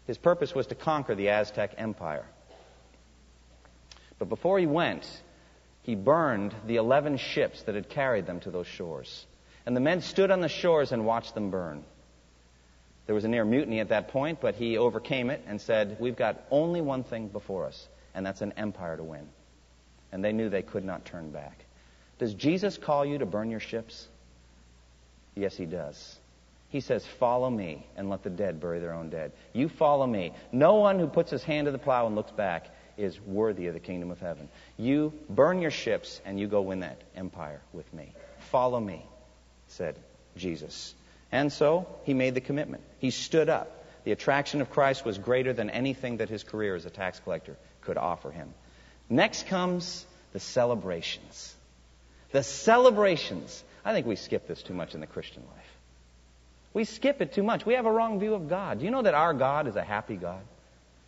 His 0.07 0.17
purpose 0.17 0.55
was 0.55 0.67
to 0.67 0.75
conquer 0.75 1.15
the 1.15 1.27
Aztec 1.31 1.73
Empire. 1.77 2.25
But 4.19 4.29
before 4.29 4.57
he 4.57 4.67
went, 4.67 5.05
he 5.81 5.95
burned 5.95 6.55
the 6.65 6.77
11 6.77 7.17
ships 7.17 7.63
that 7.63 7.75
had 7.75 7.89
carried 7.89 8.25
them 8.25 8.39
to 8.39 8.51
those 8.51 8.67
shores. 8.67 9.25
And 9.65 9.75
the 9.75 9.81
men 9.81 9.99
stood 9.99 10.31
on 10.31 10.39
the 10.39 10.47
shores 10.47 10.93
and 10.93 11.05
watched 11.05 11.33
them 11.33 11.51
burn. 11.51 11.83
There 13.05 13.15
was 13.15 13.25
a 13.25 13.27
near 13.27 13.43
mutiny 13.43 13.81
at 13.81 13.89
that 13.89 14.07
point, 14.07 14.39
but 14.39 14.55
he 14.55 14.77
overcame 14.77 15.29
it 15.29 15.43
and 15.45 15.59
said, 15.59 15.97
We've 15.99 16.15
got 16.15 16.41
only 16.49 16.79
one 16.79 17.03
thing 17.03 17.27
before 17.27 17.65
us, 17.65 17.89
and 18.19 18.25
that's 18.25 18.41
an 18.41 18.51
empire 18.57 18.97
to 18.97 19.03
win. 19.03 19.29
And 20.11 20.21
they 20.21 20.33
knew 20.33 20.49
they 20.49 20.61
could 20.61 20.83
not 20.83 21.05
turn 21.05 21.31
back. 21.31 21.63
Does 22.17 22.33
Jesus 22.33 22.77
call 22.77 23.05
you 23.05 23.19
to 23.19 23.25
burn 23.25 23.49
your 23.49 23.61
ships? 23.61 24.09
Yes, 25.35 25.55
he 25.55 25.65
does. 25.65 26.19
He 26.67 26.81
says, 26.81 27.05
Follow 27.05 27.49
me 27.49 27.87
and 27.95 28.09
let 28.09 28.23
the 28.23 28.29
dead 28.29 28.59
bury 28.59 28.79
their 28.79 28.93
own 28.93 29.09
dead. 29.09 29.31
You 29.53 29.69
follow 29.69 30.05
me. 30.05 30.33
No 30.51 30.75
one 30.75 30.99
who 30.99 31.07
puts 31.07 31.31
his 31.31 31.43
hand 31.43 31.67
to 31.67 31.71
the 31.71 31.77
plow 31.77 32.07
and 32.07 32.15
looks 32.17 32.33
back 32.33 32.65
is 32.97 33.17
worthy 33.21 33.67
of 33.67 33.73
the 33.73 33.79
kingdom 33.79 34.11
of 34.11 34.19
heaven. 34.19 34.49
You 34.75 35.13
burn 35.29 35.61
your 35.61 35.71
ships 35.71 36.19
and 36.25 36.37
you 36.37 36.49
go 36.49 36.59
win 36.59 36.81
that 36.81 36.99
empire 37.15 37.61
with 37.71 37.93
me. 37.93 38.11
Follow 38.51 38.81
me, 38.81 39.05
said 39.69 39.95
Jesus. 40.35 40.93
And 41.31 41.53
so 41.53 41.87
he 42.03 42.13
made 42.13 42.35
the 42.35 42.41
commitment. 42.41 42.83
He 42.97 43.11
stood 43.11 43.47
up. 43.47 43.85
The 44.03 44.11
attraction 44.11 44.59
of 44.59 44.69
Christ 44.69 45.05
was 45.05 45.17
greater 45.17 45.53
than 45.53 45.69
anything 45.69 46.17
that 46.17 46.27
his 46.27 46.43
career 46.43 46.75
as 46.75 46.85
a 46.85 46.89
tax 46.89 47.21
collector 47.21 47.55
could 47.81 47.97
offer 47.97 48.31
him. 48.31 48.53
Next 49.09 49.47
comes 49.47 50.05
the 50.33 50.39
celebrations. 50.39 51.55
The 52.31 52.43
celebrations. 52.43 53.63
I 53.83 53.93
think 53.93 54.05
we 54.05 54.15
skip 54.15 54.47
this 54.47 54.61
too 54.61 54.73
much 54.73 54.93
in 54.93 54.99
the 54.99 55.07
Christian 55.07 55.43
life. 55.43 55.65
We 56.73 56.83
skip 56.83 57.21
it 57.21 57.33
too 57.33 57.43
much. 57.43 57.65
We 57.65 57.73
have 57.73 57.87
a 57.87 57.91
wrong 57.91 58.19
view 58.19 58.35
of 58.35 58.47
God. 58.47 58.79
Do 58.79 58.85
you 58.85 58.91
know 58.91 59.01
that 59.01 59.15
our 59.15 59.33
God 59.33 59.67
is 59.67 59.75
a 59.75 59.83
happy 59.83 60.15
God? 60.15 60.41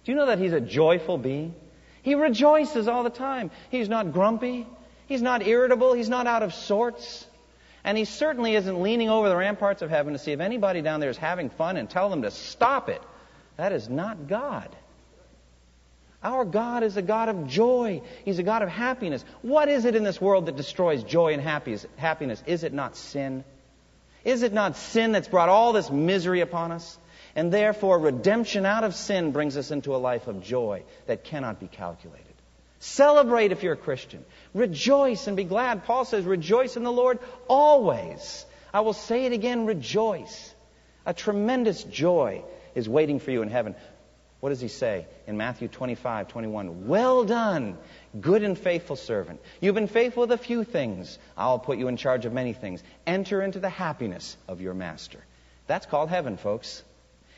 Do 0.03 0.11
you 0.11 0.17
know 0.17 0.25
that 0.25 0.39
He's 0.39 0.53
a 0.53 0.61
joyful 0.61 1.17
being? 1.17 1.53
He 2.01 2.15
rejoices 2.15 2.87
all 2.87 3.03
the 3.03 3.11
time. 3.11 3.51
He's 3.69 3.87
not 3.87 4.11
grumpy. 4.11 4.65
He's 5.05 5.21
not 5.21 5.45
irritable. 5.45 5.93
He's 5.93 6.09
not 6.09 6.25
out 6.25 6.41
of 6.41 6.53
sorts. 6.53 7.27
And 7.83 7.97
he 7.97 8.05
certainly 8.05 8.55
isn't 8.55 8.81
leaning 8.81 9.09
over 9.09 9.29
the 9.29 9.35
ramparts 9.35 9.81
of 9.81 9.89
heaven 9.89 10.13
to 10.13 10.19
see 10.19 10.31
if 10.31 10.39
anybody 10.39 10.81
down 10.81 10.99
there 10.99 11.09
is 11.09 11.17
having 11.17 11.49
fun 11.49 11.77
and 11.77 11.89
tell 11.89 12.09
them 12.09 12.21
to 12.23 12.31
stop 12.31 12.89
it. 12.89 13.01
That 13.57 13.71
is 13.71 13.89
not 13.89 14.27
God. 14.27 14.75
Our 16.23 16.45
God 16.45 16.83
is 16.83 16.97
a 16.97 17.01
God 17.01 17.29
of 17.29 17.47
joy. 17.47 18.01
He's 18.25 18.37
a 18.37 18.43
God 18.43 18.61
of 18.61 18.69
happiness. 18.69 19.25
What 19.41 19.69
is 19.69 19.85
it 19.85 19.95
in 19.95 20.03
this 20.03 20.21
world 20.21 20.45
that 20.45 20.55
destroys 20.55 21.03
joy 21.03 21.33
and 21.33 21.41
happiness? 21.41 22.43
Is 22.45 22.63
it 22.63 22.73
not 22.73 22.95
sin? 22.95 23.43
Is 24.23 24.43
it 24.43 24.53
not 24.53 24.77
sin 24.77 25.13
that's 25.13 25.27
brought 25.27 25.49
all 25.49 25.73
this 25.73 25.89
misery 25.89 26.41
upon 26.41 26.71
us? 26.71 26.99
And 27.35 27.51
therefore, 27.51 27.97
redemption 27.97 28.65
out 28.65 28.83
of 28.83 28.93
sin 28.93 29.31
brings 29.31 29.57
us 29.57 29.71
into 29.71 29.95
a 29.95 29.97
life 29.97 30.27
of 30.27 30.43
joy 30.43 30.83
that 31.07 31.23
cannot 31.23 31.59
be 31.59 31.67
calculated. 31.67 32.25
Celebrate 32.79 33.51
if 33.51 33.63
you're 33.63 33.73
a 33.73 33.77
Christian. 33.77 34.25
Rejoice 34.53 35.27
and 35.27 35.37
be 35.37 35.43
glad. 35.43 35.85
Paul 35.85 36.03
says, 36.03 36.25
Rejoice 36.25 36.77
in 36.77 36.83
the 36.83 36.91
Lord 36.91 37.19
always. 37.47 38.45
I 38.73 38.81
will 38.81 38.93
say 38.93 39.25
it 39.25 39.33
again, 39.33 39.65
rejoice. 39.65 40.53
A 41.05 41.13
tremendous 41.13 41.83
joy 41.83 42.43
is 42.75 42.87
waiting 42.87 43.19
for 43.19 43.31
you 43.31 43.41
in 43.41 43.49
heaven. 43.49 43.75
What 44.41 44.49
does 44.49 44.59
he 44.59 44.67
say 44.67 45.05
in 45.27 45.37
Matthew 45.37 45.67
25, 45.67 46.27
21? 46.27 46.87
Well 46.87 47.23
done, 47.23 47.77
good 48.19 48.43
and 48.43 48.57
faithful 48.57 48.95
servant. 48.95 49.39
You've 49.61 49.75
been 49.75 49.87
faithful 49.87 50.21
with 50.21 50.31
a 50.31 50.37
few 50.37 50.63
things. 50.63 51.19
I'll 51.37 51.59
put 51.59 51.77
you 51.77 51.87
in 51.87 51.95
charge 51.95 52.25
of 52.25 52.33
many 52.33 52.53
things. 52.53 52.83
Enter 53.05 53.43
into 53.43 53.59
the 53.59 53.69
happiness 53.69 54.35
of 54.47 54.59
your 54.59 54.73
master. 54.73 55.19
That's 55.67 55.85
called 55.85 56.09
heaven, 56.09 56.37
folks. 56.37 56.83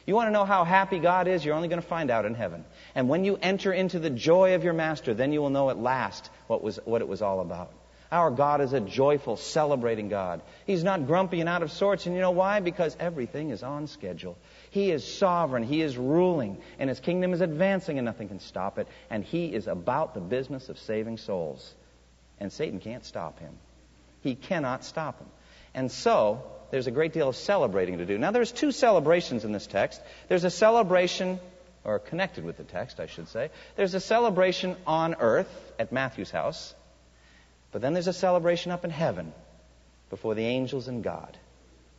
You 0.05 0.15
want 0.15 0.27
to 0.27 0.31
know 0.31 0.45
how 0.45 0.63
happy 0.63 0.99
God 0.99 1.27
is? 1.27 1.43
You're 1.43 1.55
only 1.55 1.67
going 1.67 1.81
to 1.81 1.87
find 1.87 2.09
out 2.09 2.25
in 2.25 2.35
heaven. 2.35 2.63
And 2.95 3.09
when 3.09 3.25
you 3.25 3.37
enter 3.41 3.73
into 3.73 3.99
the 3.99 4.09
joy 4.09 4.55
of 4.55 4.63
your 4.63 4.73
master, 4.73 5.13
then 5.13 5.33
you 5.33 5.41
will 5.41 5.49
know 5.49 5.69
at 5.69 5.77
last 5.77 6.29
what, 6.47 6.63
was, 6.63 6.79
what 6.85 7.01
it 7.01 7.07
was 7.07 7.21
all 7.21 7.41
about. 7.41 7.71
Our 8.13 8.29
God 8.29 8.61
is 8.61 8.73
a 8.73 8.79
joyful, 8.79 9.37
celebrating 9.37 10.07
God. 10.07 10.41
He's 10.67 10.83
not 10.83 11.07
grumpy 11.07 11.39
and 11.39 11.49
out 11.49 11.63
of 11.63 11.71
sorts. 11.71 12.05
And 12.05 12.15
you 12.15 12.21
know 12.21 12.31
why? 12.31 12.59
Because 12.59 12.95
everything 12.99 13.49
is 13.49 13.63
on 13.63 13.87
schedule. 13.87 14.37
He 14.73 14.89
is 14.89 15.05
sovereign. 15.05 15.61
He 15.61 15.83
is 15.83 15.97
ruling. 15.97 16.57
And 16.79 16.89
His 16.89 16.99
kingdom 16.99 17.31
is 17.31 17.41
advancing 17.41 17.99
and 17.99 18.05
nothing 18.05 18.27
can 18.27 18.39
stop 18.39 18.79
it. 18.79 18.87
And 19.11 19.23
He 19.23 19.53
is 19.53 19.67
about 19.67 20.15
the 20.15 20.19
business 20.19 20.67
of 20.67 20.79
saving 20.79 21.19
souls. 21.19 21.75
And 22.39 22.51
Satan 22.51 22.79
can't 22.79 23.05
stop 23.05 23.37
Him. 23.37 23.53
He 24.21 24.33
cannot 24.33 24.83
stop 24.83 25.19
Him. 25.19 25.27
And 25.75 25.91
so, 25.91 26.41
there's 26.71 26.87
a 26.87 26.91
great 26.91 27.13
deal 27.13 27.29
of 27.29 27.35
celebrating 27.35 27.99
to 27.99 28.05
do. 28.07 28.17
Now, 28.17 28.31
there's 28.31 28.51
two 28.51 28.71
celebrations 28.71 29.45
in 29.45 29.51
this 29.51 29.67
text. 29.67 30.01
There's 30.27 30.43
a 30.43 30.49
celebration, 30.49 31.39
or 31.83 31.99
connected 31.99 32.43
with 32.43 32.57
the 32.57 32.63
text, 32.63 32.99
I 32.99 33.05
should 33.05 33.27
say. 33.27 33.51
There's 33.75 33.93
a 33.93 33.99
celebration 33.99 34.75
on 34.87 35.13
earth 35.19 35.71
at 35.77 35.91
Matthew's 35.91 36.31
house, 36.31 36.73
but 37.71 37.83
then 37.83 37.93
there's 37.93 38.07
a 38.07 38.13
celebration 38.13 38.71
up 38.71 38.85
in 38.85 38.89
heaven 38.89 39.33
before 40.09 40.33
the 40.33 40.45
angels 40.45 40.87
and 40.87 41.03
God. 41.03 41.37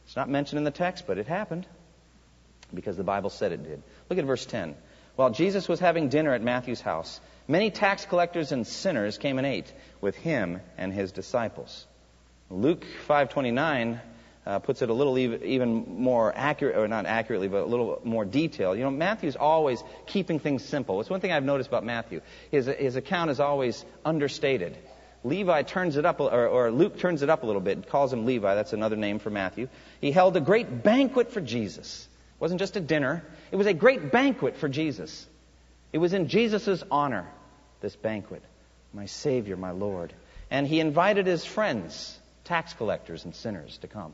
It's 0.07 0.17
not 0.17 0.29
mentioned 0.29 0.59
in 0.59 0.65
the 0.65 0.73
text, 0.73 1.07
but 1.07 1.19
it 1.19 1.29
happened 1.29 1.67
because 2.73 2.97
the 2.97 3.05
Bible 3.05 3.31
said 3.31 3.53
it 3.53 3.63
did. 3.63 3.83
Look 4.09 4.19
at 4.19 4.25
verse 4.25 4.47
10. 4.47 4.75
While 5.17 5.31
Jesus 5.31 5.69
was 5.69 5.81
having 5.81 6.09
dinner 6.09 6.35
at 6.35 6.43
Matthew's 6.43 6.81
house, 6.81 7.21
many 7.47 7.71
tax 7.71 8.05
collectors 8.05 8.53
and 8.53 8.67
sinners 8.67 9.19
came 9.19 9.39
and 9.39 9.47
ate 9.47 9.73
with 10.01 10.17
him 10.17 10.61
and 10.77 10.93
his 10.93 11.13
disciples. 11.13 11.87
Luke 12.51 12.85
5:29 13.09 14.01
uh, 14.47 14.59
puts 14.59 14.83
it 14.83 14.91
a 14.91 14.93
little 14.93 15.17
even 15.19 16.01
more 16.01 16.33
accurate, 16.35 16.77
or 16.77 16.87
not 16.89 17.07
accurately, 17.07 17.49
but 17.49 17.63
a 17.63 17.67
little 17.67 18.01
more 18.05 18.25
detailed. 18.25 18.77
You 18.77 18.85
know, 18.85 18.91
Matthew's 18.91 19.37
always 19.37 19.83
keeping 20.07 20.39
things 20.39 20.65
simple. 20.65 21.01
It's 21.01 21.09
one 21.09 21.21
thing 21.21 21.33
I've 21.33 21.45
noticed 21.45 21.69
about 21.69 21.85
Matthew. 21.85 22.21
His, 22.51 22.67
his 22.67 22.97
account 22.97 23.31
is 23.31 23.41
always 23.41 23.85
understated. 24.05 24.77
Levi 25.23 25.63
turns 25.63 25.97
it 25.97 26.05
up, 26.05 26.21
or, 26.21 26.47
or 26.47 26.71
Luke 26.71 26.99
turns 26.99 27.23
it 27.23 27.31
up 27.31 27.43
a 27.43 27.47
little 27.47 27.63
bit, 27.63 27.89
calls 27.89 28.13
him 28.13 28.27
Levi. 28.27 28.55
That's 28.55 28.75
another 28.75 28.97
name 28.97 29.19
for 29.19 29.31
Matthew. 29.31 29.69
He 30.01 30.13
held 30.13 30.37
a 30.37 30.41
great 30.41 30.83
banquet 30.83 31.33
for 31.33 31.41
Jesus. 31.41 32.07
It 32.37 32.41
wasn't 32.41 32.61
just 32.61 32.77
a 32.77 32.81
dinner, 32.81 33.25
it 33.51 33.57
was 33.57 33.67
a 33.67 33.75
great 33.75 34.11
banquet 34.11 34.57
for 34.57 34.69
Jesus. 34.69 35.27
It 35.93 35.99
was 35.99 36.13
in 36.13 36.29
Jesus' 36.29 36.83
honor, 36.91 37.27
this 37.81 37.95
banquet. 37.95 38.43
My 38.93 39.07
Savior, 39.07 39.57
my 39.57 39.71
Lord. 39.71 40.13
And 40.51 40.67
he 40.67 40.81
invited 40.81 41.27
his 41.27 41.45
friends, 41.45 42.19
tax 42.45 42.73
collectors 42.75 43.25
and 43.25 43.35
sinners, 43.35 43.79
to 43.79 43.89
come. 43.89 44.13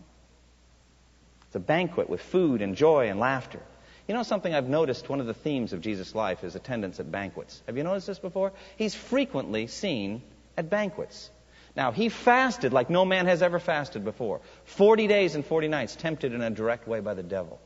It's 1.47 1.57
a 1.57 1.61
banquet 1.61 2.09
with 2.09 2.21
food 2.21 2.63
and 2.63 2.77
joy 2.77 3.09
and 3.09 3.19
laughter. 3.19 3.61
You 4.07 4.15
know 4.15 4.23
something 4.23 4.55
I've 4.55 4.69
noticed 4.69 5.09
one 5.09 5.21
of 5.21 5.27
the 5.27 5.35
themes 5.35 5.73
of 5.73 5.81
Jesus' 5.81 6.15
life 6.15 6.45
is 6.45 6.55
attendance 6.55 7.01
at 7.01 7.11
banquets. 7.11 7.63
Have 7.67 7.77
you 7.77 7.85
noticed 7.85 8.07
this 8.07 8.19
before? 8.19 8.53
He's 8.77 8.95
frequently 8.95 9.67
seen 9.67 10.23
at 10.57 10.69
banquets. 10.69 11.31
Now, 11.77 11.93
he 11.93 12.09
fasted 12.09 12.73
like 12.73 12.91
no 12.91 13.05
man 13.05 13.27
has 13.27 13.43
ever 13.43 13.59
fasted 13.59 14.05
before 14.05 14.41
40 14.65 15.07
days 15.07 15.35
and 15.35 15.45
40 15.45 15.69
nights, 15.69 15.97
tempted 15.97 16.33
in 16.33 16.43
a 16.43 16.51
direct 16.51 16.89
way 16.89 17.01
by 17.01 17.15
the 17.15 17.23
devil. 17.23 17.61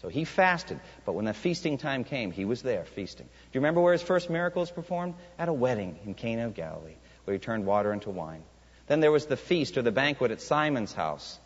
So 0.00 0.08
he 0.08 0.24
fasted, 0.24 0.80
but 1.04 1.12
when 1.12 1.26
the 1.26 1.34
feasting 1.34 1.76
time 1.76 2.04
came, 2.04 2.30
he 2.30 2.46
was 2.46 2.62
there 2.62 2.84
feasting. 2.84 3.26
Do 3.26 3.48
you 3.52 3.60
remember 3.60 3.82
where 3.82 3.92
his 3.92 4.02
first 4.02 4.30
miracle 4.30 4.60
was 4.60 4.70
performed? 4.70 5.14
At 5.38 5.50
a 5.50 5.52
wedding 5.52 5.98
in 6.06 6.14
Cana 6.14 6.46
of 6.46 6.54
Galilee, 6.54 6.96
where 7.24 7.34
he 7.34 7.38
turned 7.38 7.66
water 7.66 7.92
into 7.92 8.08
wine. 8.08 8.42
Then 8.86 9.00
there 9.00 9.12
was 9.12 9.26
the 9.26 9.36
feast 9.36 9.76
or 9.76 9.82
the 9.82 9.92
banquet 9.92 10.30
at 10.30 10.40
Simon's 10.40 10.94
house, 10.94 11.38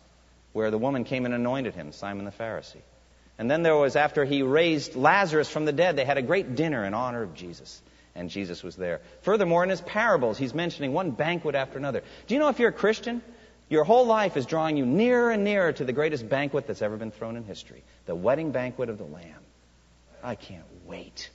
where 0.53 0.71
the 0.71 0.77
woman 0.77 1.03
came 1.03 1.25
and 1.25 1.33
anointed 1.33 1.75
him, 1.75 1.91
Simon 1.91 2.23
the 2.23 2.31
Pharisee. 2.31 2.81
And 3.37 3.51
then 3.51 3.61
there 3.61 3.75
was, 3.75 3.97
after 3.97 4.23
he 4.23 4.41
raised 4.41 4.95
Lazarus 4.95 5.49
from 5.49 5.65
the 5.65 5.73
dead, 5.73 5.97
they 5.97 6.05
had 6.05 6.17
a 6.17 6.21
great 6.21 6.55
dinner 6.55 6.85
in 6.85 6.93
honor 6.93 7.23
of 7.23 7.33
Jesus. 7.33 7.81
And 8.15 8.29
Jesus 8.29 8.63
was 8.63 8.77
there. 8.77 9.01
Furthermore, 9.23 9.65
in 9.65 9.69
his 9.69 9.81
parables, 9.81 10.37
he's 10.37 10.53
mentioning 10.53 10.93
one 10.93 11.11
banquet 11.11 11.55
after 11.55 11.77
another. 11.77 12.01
Do 12.27 12.33
you 12.33 12.39
know 12.39 12.47
if 12.47 12.59
you're 12.59 12.69
a 12.69 12.73
Christian, 12.73 13.21
your 13.69 13.83
whole 13.83 14.05
life 14.05 14.37
is 14.37 14.45
drawing 14.45 14.77
you 14.77 14.85
nearer 14.85 15.31
and 15.31 15.43
nearer 15.43 15.71
to 15.73 15.83
the 15.83 15.93
greatest 15.93 16.27
banquet 16.29 16.67
that's 16.67 16.81
ever 16.81 16.97
been 16.97 17.11
thrown 17.11 17.35
in 17.35 17.43
history 17.43 17.83
the 18.05 18.15
wedding 18.15 18.51
banquet 18.51 18.89
of 18.89 18.97
the 18.97 19.05
Lamb. 19.05 19.41
I 20.23 20.35
can't 20.35 20.65
wait. 20.85 21.29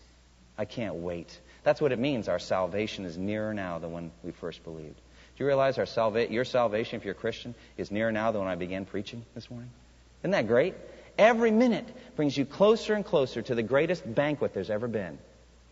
I 0.56 0.64
can't 0.64 0.96
wait. 0.96 1.38
That's 1.62 1.80
what 1.80 1.92
it 1.92 1.98
means. 1.98 2.28
Our 2.28 2.38
salvation 2.38 3.04
is 3.04 3.16
nearer 3.16 3.54
now 3.54 3.78
than 3.78 3.92
when 3.92 4.10
we 4.22 4.32
first 4.32 4.62
believed 4.64 4.96
Do 4.96 5.44
you 5.44 5.46
realize 5.46 5.78
our 5.78 5.86
salva- 5.86 6.30
your 6.30 6.44
salvation, 6.44 6.98
if 6.98 7.04
you're 7.04 7.12
a 7.12 7.16
Christian, 7.16 7.54
is 7.76 7.90
nearer 7.90 8.12
now 8.12 8.30
than 8.32 8.42
when 8.42 8.50
I 8.50 8.56
began 8.56 8.84
preaching 8.84 9.24
this 9.34 9.50
morning? 9.50 9.70
Isn't 10.22 10.32
that 10.32 10.46
great? 10.46 10.74
Every 11.18 11.50
minute 11.50 11.86
brings 12.16 12.36
you 12.36 12.44
closer 12.44 12.94
and 12.94 13.04
closer 13.04 13.42
to 13.42 13.54
the 13.54 13.62
greatest 13.62 14.14
banquet 14.14 14.54
there's 14.54 14.70
ever 14.70 14.88
been. 14.88 15.18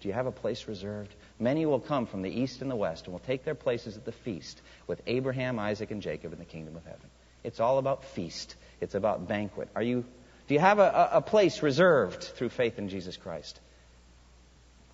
Do 0.00 0.08
you 0.08 0.14
have 0.14 0.26
a 0.26 0.32
place 0.32 0.68
reserved? 0.68 1.14
Many 1.40 1.66
will 1.66 1.80
come 1.80 2.06
from 2.06 2.22
the 2.22 2.30
east 2.30 2.62
and 2.62 2.70
the 2.70 2.76
west 2.76 3.04
and 3.04 3.12
will 3.12 3.20
take 3.20 3.44
their 3.44 3.54
places 3.54 3.96
at 3.96 4.04
the 4.04 4.12
feast 4.12 4.60
with 4.86 5.00
Abraham, 5.06 5.58
Isaac, 5.58 5.90
and 5.90 6.02
Jacob 6.02 6.32
in 6.32 6.38
the 6.38 6.44
kingdom 6.44 6.76
of 6.76 6.84
heaven. 6.84 7.08
It's 7.44 7.60
all 7.60 7.78
about 7.78 8.04
feast. 8.04 8.56
It's 8.80 8.94
about 8.94 9.28
banquet. 9.28 9.68
Are 9.76 9.82
you, 9.82 10.04
do 10.48 10.54
you 10.54 10.60
have 10.60 10.80
a, 10.80 11.10
a 11.12 11.22
place 11.22 11.62
reserved 11.62 12.22
through 12.22 12.48
faith 12.48 12.78
in 12.78 12.88
Jesus 12.88 13.16
Christ? 13.16 13.60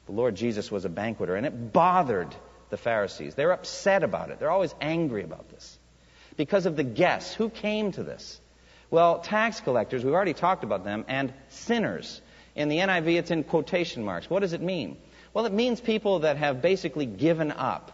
The 0.07 0.13
Lord 0.13 0.35
Jesus 0.35 0.71
was 0.71 0.85
a 0.85 0.91
banqueter, 0.91 1.35
and 1.35 1.47
it 1.47 1.73
bothered 1.73 2.35
the 2.69 2.77
Pharisees. 2.77 3.35
They're 3.35 3.53
upset 3.53 4.03
about 4.03 4.31
it. 4.31 4.39
They're 4.39 4.51
always 4.51 4.75
angry 4.81 5.25
about 5.25 5.49
this. 5.49 5.79
Because 6.37 6.67
of 6.67 6.77
the 6.77 6.85
guests. 6.85 7.33
Who 7.35 7.49
came 7.49 7.93
to 7.93 8.03
this? 8.03 8.39
Well, 8.91 9.21
tax 9.21 9.61
collectors, 9.61 10.05
we've 10.05 10.15
already 10.15 10.35
talked 10.35 10.63
about 10.63 10.85
them, 10.85 11.05
and 11.09 11.33
sinners. 11.49 12.21
In 12.55 12.69
the 12.69 12.79
NIV, 12.79 13.19
it's 13.19 13.31
in 13.31 13.45
quotation 13.45 14.05
marks. 14.05 14.29
What 14.29 14.41
does 14.41 14.53
it 14.53 14.61
mean? 14.61 14.99
Well, 15.35 15.47
it 15.47 15.53
means 15.53 15.81
people 15.81 16.21
that 16.21 16.37
have 16.37 16.63
basically 16.63 17.07
given 17.07 17.51
up 17.51 17.91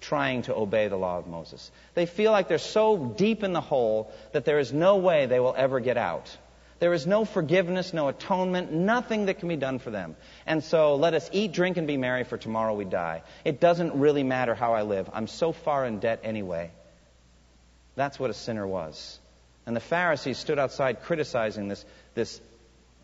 trying 0.00 0.42
to 0.42 0.54
obey 0.54 0.88
the 0.88 0.96
law 0.96 1.18
of 1.18 1.26
Moses. 1.26 1.70
They 1.94 2.06
feel 2.06 2.32
like 2.32 2.48
they're 2.48 2.58
so 2.58 2.96
deep 3.16 3.44
in 3.44 3.52
the 3.52 3.60
hole 3.60 4.12
that 4.32 4.44
there 4.44 4.58
is 4.58 4.72
no 4.72 4.96
way 4.96 5.26
they 5.26 5.40
will 5.40 5.54
ever 5.56 5.78
get 5.78 5.96
out. 5.96 6.36
There 6.80 6.94
is 6.94 7.06
no 7.06 7.26
forgiveness, 7.26 7.92
no 7.92 8.08
atonement, 8.08 8.72
nothing 8.72 9.26
that 9.26 9.38
can 9.38 9.48
be 9.48 9.56
done 9.56 9.78
for 9.78 9.90
them. 9.90 10.16
And 10.46 10.64
so 10.64 10.96
let 10.96 11.12
us 11.12 11.28
eat, 11.32 11.52
drink, 11.52 11.76
and 11.76 11.86
be 11.86 11.98
merry, 11.98 12.24
for 12.24 12.38
tomorrow 12.38 12.74
we 12.74 12.86
die. 12.86 13.22
It 13.44 13.60
doesn't 13.60 13.94
really 13.94 14.22
matter 14.22 14.54
how 14.54 14.72
I 14.72 14.82
live. 14.82 15.10
I'm 15.12 15.26
so 15.26 15.52
far 15.52 15.84
in 15.84 16.00
debt 16.00 16.20
anyway. 16.24 16.70
That's 17.96 18.18
what 18.18 18.30
a 18.30 18.34
sinner 18.34 18.66
was. 18.66 19.18
And 19.66 19.76
the 19.76 19.80
Pharisees 19.80 20.38
stood 20.38 20.58
outside 20.58 21.02
criticizing 21.02 21.68
this, 21.68 21.84
this 22.14 22.40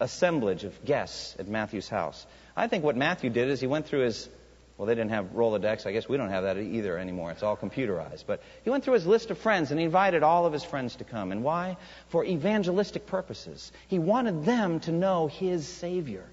assemblage 0.00 0.64
of 0.64 0.84
guests 0.86 1.36
at 1.38 1.46
Matthew's 1.46 1.88
house. 1.88 2.24
I 2.56 2.68
think 2.68 2.84
what 2.84 2.96
Matthew 2.96 3.30
did 3.30 3.48
is 3.48 3.60
he 3.60 3.66
went 3.66 3.86
through 3.86 4.04
his 4.04 4.28
well, 4.76 4.86
they 4.86 4.94
didn't 4.94 5.10
have 5.10 5.32
Rolodex. 5.32 5.86
I 5.86 5.92
guess 5.92 6.06
we 6.06 6.18
don't 6.18 6.28
have 6.28 6.44
that 6.44 6.58
either 6.58 6.98
anymore. 6.98 7.30
It's 7.30 7.42
all 7.42 7.56
computerized. 7.56 8.24
But 8.26 8.42
he 8.62 8.68
went 8.68 8.84
through 8.84 8.94
his 8.94 9.06
list 9.06 9.30
of 9.30 9.38
friends 9.38 9.70
and 9.70 9.80
he 9.80 9.86
invited 9.86 10.22
all 10.22 10.44
of 10.44 10.52
his 10.52 10.64
friends 10.64 10.96
to 10.96 11.04
come. 11.04 11.32
And 11.32 11.42
why? 11.42 11.78
For 12.08 12.24
evangelistic 12.24 13.06
purposes. 13.06 13.72
He 13.88 13.98
wanted 13.98 14.44
them 14.44 14.80
to 14.80 14.92
know 14.92 15.28
his 15.28 15.66
Savior. 15.66 16.24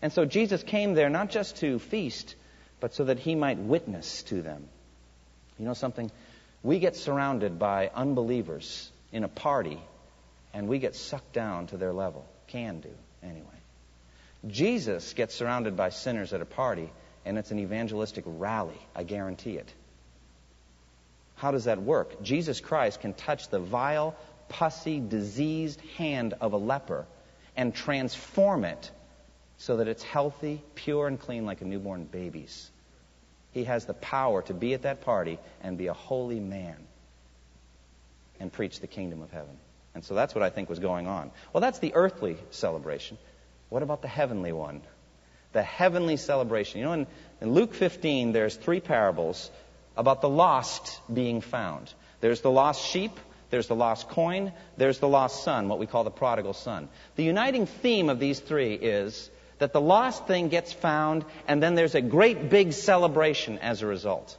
And 0.00 0.10
so 0.10 0.24
Jesus 0.24 0.62
came 0.62 0.94
there 0.94 1.10
not 1.10 1.28
just 1.28 1.56
to 1.56 1.78
feast, 1.78 2.34
but 2.80 2.94
so 2.94 3.04
that 3.04 3.18
he 3.18 3.34
might 3.34 3.58
witness 3.58 4.22
to 4.24 4.40
them. 4.40 4.66
You 5.58 5.66
know 5.66 5.74
something? 5.74 6.10
We 6.62 6.78
get 6.78 6.96
surrounded 6.96 7.58
by 7.58 7.90
unbelievers 7.94 8.90
in 9.12 9.22
a 9.22 9.28
party 9.28 9.78
and 10.54 10.66
we 10.66 10.78
get 10.78 10.96
sucked 10.96 11.34
down 11.34 11.66
to 11.68 11.76
their 11.76 11.92
level. 11.92 12.24
Can 12.46 12.80
do, 12.80 12.90
anyway. 13.22 13.59
Jesus 14.46 15.12
gets 15.12 15.34
surrounded 15.34 15.76
by 15.76 15.90
sinners 15.90 16.32
at 16.32 16.40
a 16.40 16.46
party 16.46 16.90
and 17.24 17.36
it's 17.36 17.50
an 17.50 17.58
evangelistic 17.58 18.24
rally. 18.26 18.78
I 18.94 19.02
guarantee 19.02 19.56
it. 19.56 19.72
How 21.36 21.50
does 21.50 21.64
that 21.64 21.82
work? 21.82 22.22
Jesus 22.22 22.60
Christ 22.60 23.00
can 23.00 23.14
touch 23.14 23.48
the 23.48 23.58
vile, 23.60 24.14
pussy, 24.48 25.00
diseased 25.00 25.80
hand 25.96 26.34
of 26.40 26.52
a 26.52 26.58
leper 26.58 27.06
and 27.56 27.74
transform 27.74 28.64
it 28.64 28.90
so 29.58 29.78
that 29.78 29.88
it's 29.88 30.02
healthy, 30.02 30.62
pure, 30.74 31.06
and 31.06 31.20
clean 31.20 31.44
like 31.44 31.60
a 31.60 31.64
newborn 31.64 32.04
baby's. 32.04 32.70
He 33.52 33.64
has 33.64 33.84
the 33.84 33.94
power 33.94 34.42
to 34.42 34.54
be 34.54 34.74
at 34.74 34.82
that 34.82 35.02
party 35.02 35.38
and 35.62 35.76
be 35.76 35.88
a 35.88 35.92
holy 35.92 36.40
man 36.40 36.76
and 38.38 38.52
preach 38.52 38.80
the 38.80 38.86
kingdom 38.86 39.22
of 39.22 39.30
heaven. 39.30 39.56
And 39.94 40.04
so 40.04 40.14
that's 40.14 40.34
what 40.34 40.42
I 40.42 40.50
think 40.50 40.68
was 40.68 40.78
going 40.78 41.06
on. 41.06 41.30
Well, 41.52 41.60
that's 41.60 41.78
the 41.78 41.94
earthly 41.94 42.36
celebration. 42.50 43.18
What 43.70 43.82
about 43.82 44.02
the 44.02 44.08
heavenly 44.08 44.52
one? 44.52 44.82
the 45.52 45.62
heavenly 45.62 46.16
celebration. 46.16 46.80
You 46.80 46.86
know, 46.86 46.92
in, 46.92 47.06
in 47.40 47.52
Luke 47.52 47.74
15, 47.74 48.32
there's 48.32 48.56
three 48.56 48.80
parables 48.80 49.50
about 49.96 50.20
the 50.20 50.28
lost 50.28 51.00
being 51.12 51.40
found. 51.40 51.92
There's 52.20 52.40
the 52.40 52.50
lost 52.50 52.84
sheep, 52.84 53.18
there's 53.50 53.66
the 53.66 53.74
lost 53.74 54.08
coin, 54.08 54.52
there's 54.76 55.00
the 55.00 55.08
lost 55.08 55.42
son, 55.42 55.68
what 55.68 55.78
we 55.78 55.86
call 55.86 56.04
the 56.04 56.10
prodigal 56.10 56.52
son. 56.52 56.88
The 57.16 57.24
uniting 57.24 57.66
theme 57.66 58.08
of 58.08 58.20
these 58.20 58.38
three 58.38 58.74
is 58.74 59.30
that 59.58 59.72
the 59.72 59.80
lost 59.80 60.26
thing 60.26 60.48
gets 60.48 60.72
found, 60.72 61.24
and 61.48 61.62
then 61.62 61.74
there's 61.74 61.94
a 61.94 62.00
great 62.00 62.48
big 62.48 62.72
celebration 62.72 63.58
as 63.58 63.82
a 63.82 63.86
result. 63.86 64.36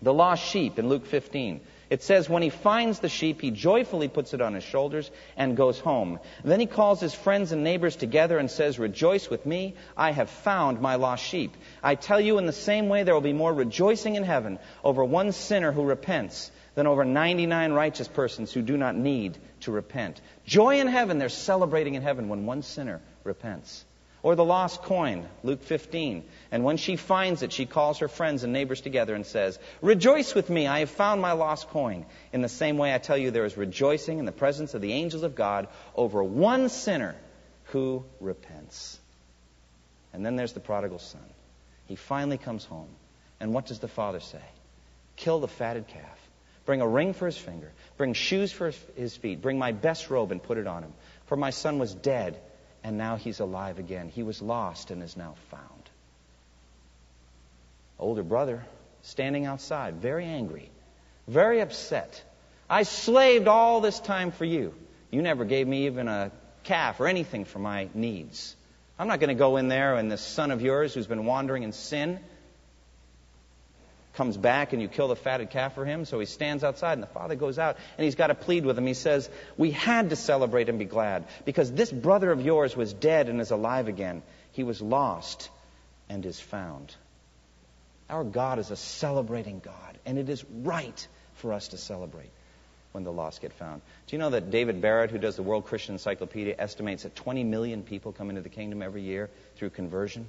The 0.00 0.14
lost 0.14 0.44
sheep 0.44 0.78
in 0.78 0.88
Luke 0.88 1.06
15. 1.06 1.60
It 1.90 2.04
says, 2.04 2.30
when 2.30 2.42
he 2.42 2.50
finds 2.50 3.00
the 3.00 3.08
sheep, 3.08 3.40
he 3.40 3.50
joyfully 3.50 4.06
puts 4.06 4.32
it 4.32 4.40
on 4.40 4.54
his 4.54 4.62
shoulders 4.62 5.10
and 5.36 5.56
goes 5.56 5.80
home. 5.80 6.20
Then 6.44 6.60
he 6.60 6.66
calls 6.66 7.00
his 7.00 7.14
friends 7.14 7.50
and 7.50 7.64
neighbors 7.64 7.96
together 7.96 8.38
and 8.38 8.48
says, 8.48 8.78
Rejoice 8.78 9.28
with 9.28 9.44
me, 9.44 9.74
I 9.96 10.12
have 10.12 10.30
found 10.30 10.80
my 10.80 10.94
lost 10.94 11.24
sheep. 11.24 11.56
I 11.82 11.96
tell 11.96 12.20
you, 12.20 12.38
in 12.38 12.46
the 12.46 12.52
same 12.52 12.88
way, 12.88 13.02
there 13.02 13.12
will 13.12 13.20
be 13.20 13.32
more 13.32 13.52
rejoicing 13.52 14.14
in 14.14 14.22
heaven 14.22 14.60
over 14.84 15.04
one 15.04 15.32
sinner 15.32 15.72
who 15.72 15.82
repents 15.82 16.52
than 16.76 16.86
over 16.86 17.04
99 17.04 17.72
righteous 17.72 18.06
persons 18.06 18.52
who 18.52 18.62
do 18.62 18.76
not 18.76 18.94
need 18.94 19.36
to 19.62 19.72
repent. 19.72 20.20
Joy 20.46 20.78
in 20.78 20.86
heaven, 20.86 21.18
they're 21.18 21.28
celebrating 21.28 21.94
in 21.94 22.02
heaven 22.02 22.28
when 22.28 22.46
one 22.46 22.62
sinner 22.62 23.00
repents. 23.24 23.84
Or 24.22 24.34
the 24.34 24.44
lost 24.44 24.82
coin, 24.82 25.26
Luke 25.42 25.62
15. 25.62 26.24
And 26.52 26.62
when 26.62 26.76
she 26.76 26.96
finds 26.96 27.42
it, 27.42 27.52
she 27.52 27.64
calls 27.64 27.98
her 27.98 28.08
friends 28.08 28.44
and 28.44 28.52
neighbors 28.52 28.82
together 28.82 29.14
and 29.14 29.24
says, 29.24 29.58
Rejoice 29.80 30.34
with 30.34 30.50
me, 30.50 30.66
I 30.66 30.80
have 30.80 30.90
found 30.90 31.22
my 31.22 31.32
lost 31.32 31.68
coin. 31.68 32.04
In 32.32 32.42
the 32.42 32.48
same 32.48 32.76
way, 32.76 32.94
I 32.94 32.98
tell 32.98 33.16
you, 33.16 33.30
there 33.30 33.46
is 33.46 33.56
rejoicing 33.56 34.18
in 34.18 34.26
the 34.26 34.32
presence 34.32 34.74
of 34.74 34.82
the 34.82 34.92
angels 34.92 35.22
of 35.22 35.34
God 35.34 35.68
over 35.94 36.22
one 36.22 36.68
sinner 36.68 37.16
who 37.66 38.04
repents. 38.20 38.98
And 40.12 40.26
then 40.26 40.36
there's 40.36 40.52
the 40.52 40.60
prodigal 40.60 40.98
son. 40.98 41.24
He 41.86 41.96
finally 41.96 42.38
comes 42.38 42.64
home. 42.64 42.90
And 43.40 43.54
what 43.54 43.66
does 43.66 43.78
the 43.78 43.88
father 43.88 44.20
say? 44.20 44.42
Kill 45.16 45.40
the 45.40 45.48
fatted 45.48 45.88
calf. 45.88 46.28
Bring 46.66 46.82
a 46.82 46.88
ring 46.88 47.14
for 47.14 47.24
his 47.24 47.38
finger. 47.38 47.72
Bring 47.96 48.12
shoes 48.12 48.52
for 48.52 48.72
his 48.96 49.16
feet. 49.16 49.40
Bring 49.40 49.58
my 49.58 49.72
best 49.72 50.10
robe 50.10 50.30
and 50.30 50.42
put 50.42 50.58
it 50.58 50.66
on 50.66 50.82
him. 50.82 50.92
For 51.24 51.36
my 51.36 51.50
son 51.50 51.78
was 51.78 51.94
dead 51.94 52.38
and 52.82 52.96
now 52.96 53.16
he's 53.16 53.40
alive 53.40 53.78
again. 53.78 54.08
He 54.08 54.22
was 54.22 54.40
lost 54.40 54.90
and 54.90 55.02
is 55.02 55.16
now 55.16 55.34
found. 55.50 55.90
Older 57.98 58.22
brother 58.22 58.64
standing 59.02 59.44
outside, 59.46 59.96
very 59.96 60.24
angry, 60.24 60.70
very 61.28 61.60
upset. 61.60 62.22
I 62.68 62.84
slaved 62.84 63.48
all 63.48 63.80
this 63.80 64.00
time 64.00 64.30
for 64.30 64.44
you. 64.44 64.74
You 65.10 65.22
never 65.22 65.44
gave 65.44 65.66
me 65.66 65.86
even 65.86 66.08
a 66.08 66.30
calf 66.64 67.00
or 67.00 67.08
anything 67.08 67.44
for 67.44 67.58
my 67.58 67.88
needs. 67.94 68.54
I'm 68.98 69.08
not 69.08 69.20
going 69.20 69.28
to 69.28 69.34
go 69.34 69.56
in 69.56 69.68
there 69.68 69.96
and 69.96 70.10
this 70.10 70.20
son 70.20 70.50
of 70.50 70.62
yours 70.62 70.94
who's 70.94 71.06
been 71.06 71.24
wandering 71.24 71.62
in 71.62 71.72
sin 71.72 72.20
comes 74.20 74.36
back 74.36 74.74
and 74.74 74.82
you 74.82 74.88
kill 74.88 75.08
the 75.08 75.16
fatted 75.16 75.48
calf 75.48 75.74
for 75.74 75.86
him. 75.86 76.04
So 76.04 76.20
he 76.20 76.26
stands 76.26 76.62
outside 76.62 76.92
and 76.92 77.02
the 77.02 77.06
father 77.06 77.36
goes 77.36 77.58
out 77.58 77.78
and 77.96 78.04
he's 78.04 78.16
got 78.16 78.26
to 78.26 78.34
plead 78.34 78.66
with 78.66 78.76
him. 78.76 78.86
He 78.86 78.92
says, 78.92 79.30
We 79.56 79.70
had 79.70 80.10
to 80.10 80.16
celebrate 80.16 80.68
and 80.68 80.78
be 80.78 80.84
glad 80.84 81.24
because 81.46 81.72
this 81.72 81.90
brother 81.90 82.30
of 82.30 82.42
yours 82.42 82.76
was 82.76 82.92
dead 82.92 83.30
and 83.30 83.40
is 83.40 83.50
alive 83.50 83.88
again. 83.88 84.22
He 84.52 84.62
was 84.62 84.82
lost 84.82 85.48
and 86.10 86.26
is 86.26 86.38
found. 86.38 86.94
Our 88.10 88.22
God 88.22 88.58
is 88.58 88.70
a 88.70 88.76
celebrating 88.76 89.62
God, 89.64 89.96
and 90.04 90.18
it 90.18 90.28
is 90.28 90.44
right 90.44 91.08
for 91.36 91.54
us 91.54 91.68
to 91.68 91.78
celebrate 91.78 92.30
when 92.92 93.04
the 93.04 93.12
lost 93.12 93.40
get 93.40 93.54
found. 93.54 93.80
Do 94.06 94.16
you 94.16 94.18
know 94.18 94.30
that 94.30 94.50
David 94.50 94.82
Barrett, 94.82 95.10
who 95.10 95.18
does 95.18 95.36
the 95.36 95.42
World 95.42 95.64
Christian 95.64 95.94
Encyclopedia, 95.94 96.56
estimates 96.58 97.04
that 97.04 97.16
20 97.16 97.42
million 97.44 97.84
people 97.84 98.12
come 98.12 98.28
into 98.28 98.42
the 98.42 98.50
kingdom 98.50 98.82
every 98.82 99.00
year 99.00 99.30
through 99.56 99.70
conversion? 99.70 100.28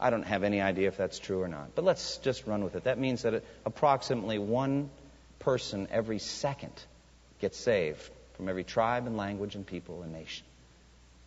I 0.00 0.10
don't 0.10 0.24
have 0.24 0.42
any 0.42 0.60
idea 0.60 0.88
if 0.88 0.96
that's 0.96 1.18
true 1.18 1.42
or 1.42 1.48
not. 1.48 1.74
But 1.74 1.84
let's 1.84 2.18
just 2.18 2.46
run 2.46 2.64
with 2.64 2.74
it. 2.74 2.84
That 2.84 2.98
means 2.98 3.22
that 3.22 3.44
approximately 3.64 4.38
one 4.38 4.90
person 5.38 5.88
every 5.90 6.18
second 6.18 6.72
gets 7.40 7.58
saved 7.58 8.10
from 8.36 8.48
every 8.48 8.64
tribe 8.64 9.06
and 9.06 9.16
language 9.16 9.54
and 9.54 9.66
people 9.66 10.02
and 10.02 10.12
nation. 10.12 10.44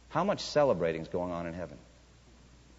How 0.09 0.23
much 0.23 0.41
celebrating 0.41 1.01
is 1.01 1.07
going 1.07 1.31
on 1.31 1.47
in 1.47 1.53
heaven? 1.53 1.77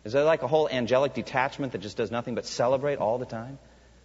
Is 0.04 0.12
there 0.12 0.24
like 0.24 0.42
a 0.42 0.46
whole 0.46 0.68
angelic 0.68 1.14
detachment 1.14 1.72
that 1.72 1.78
just 1.78 1.96
does 1.96 2.10
nothing 2.10 2.34
but 2.34 2.46
celebrate 2.46 2.98
all 2.98 3.18
the 3.18 3.26
time? 3.26 3.58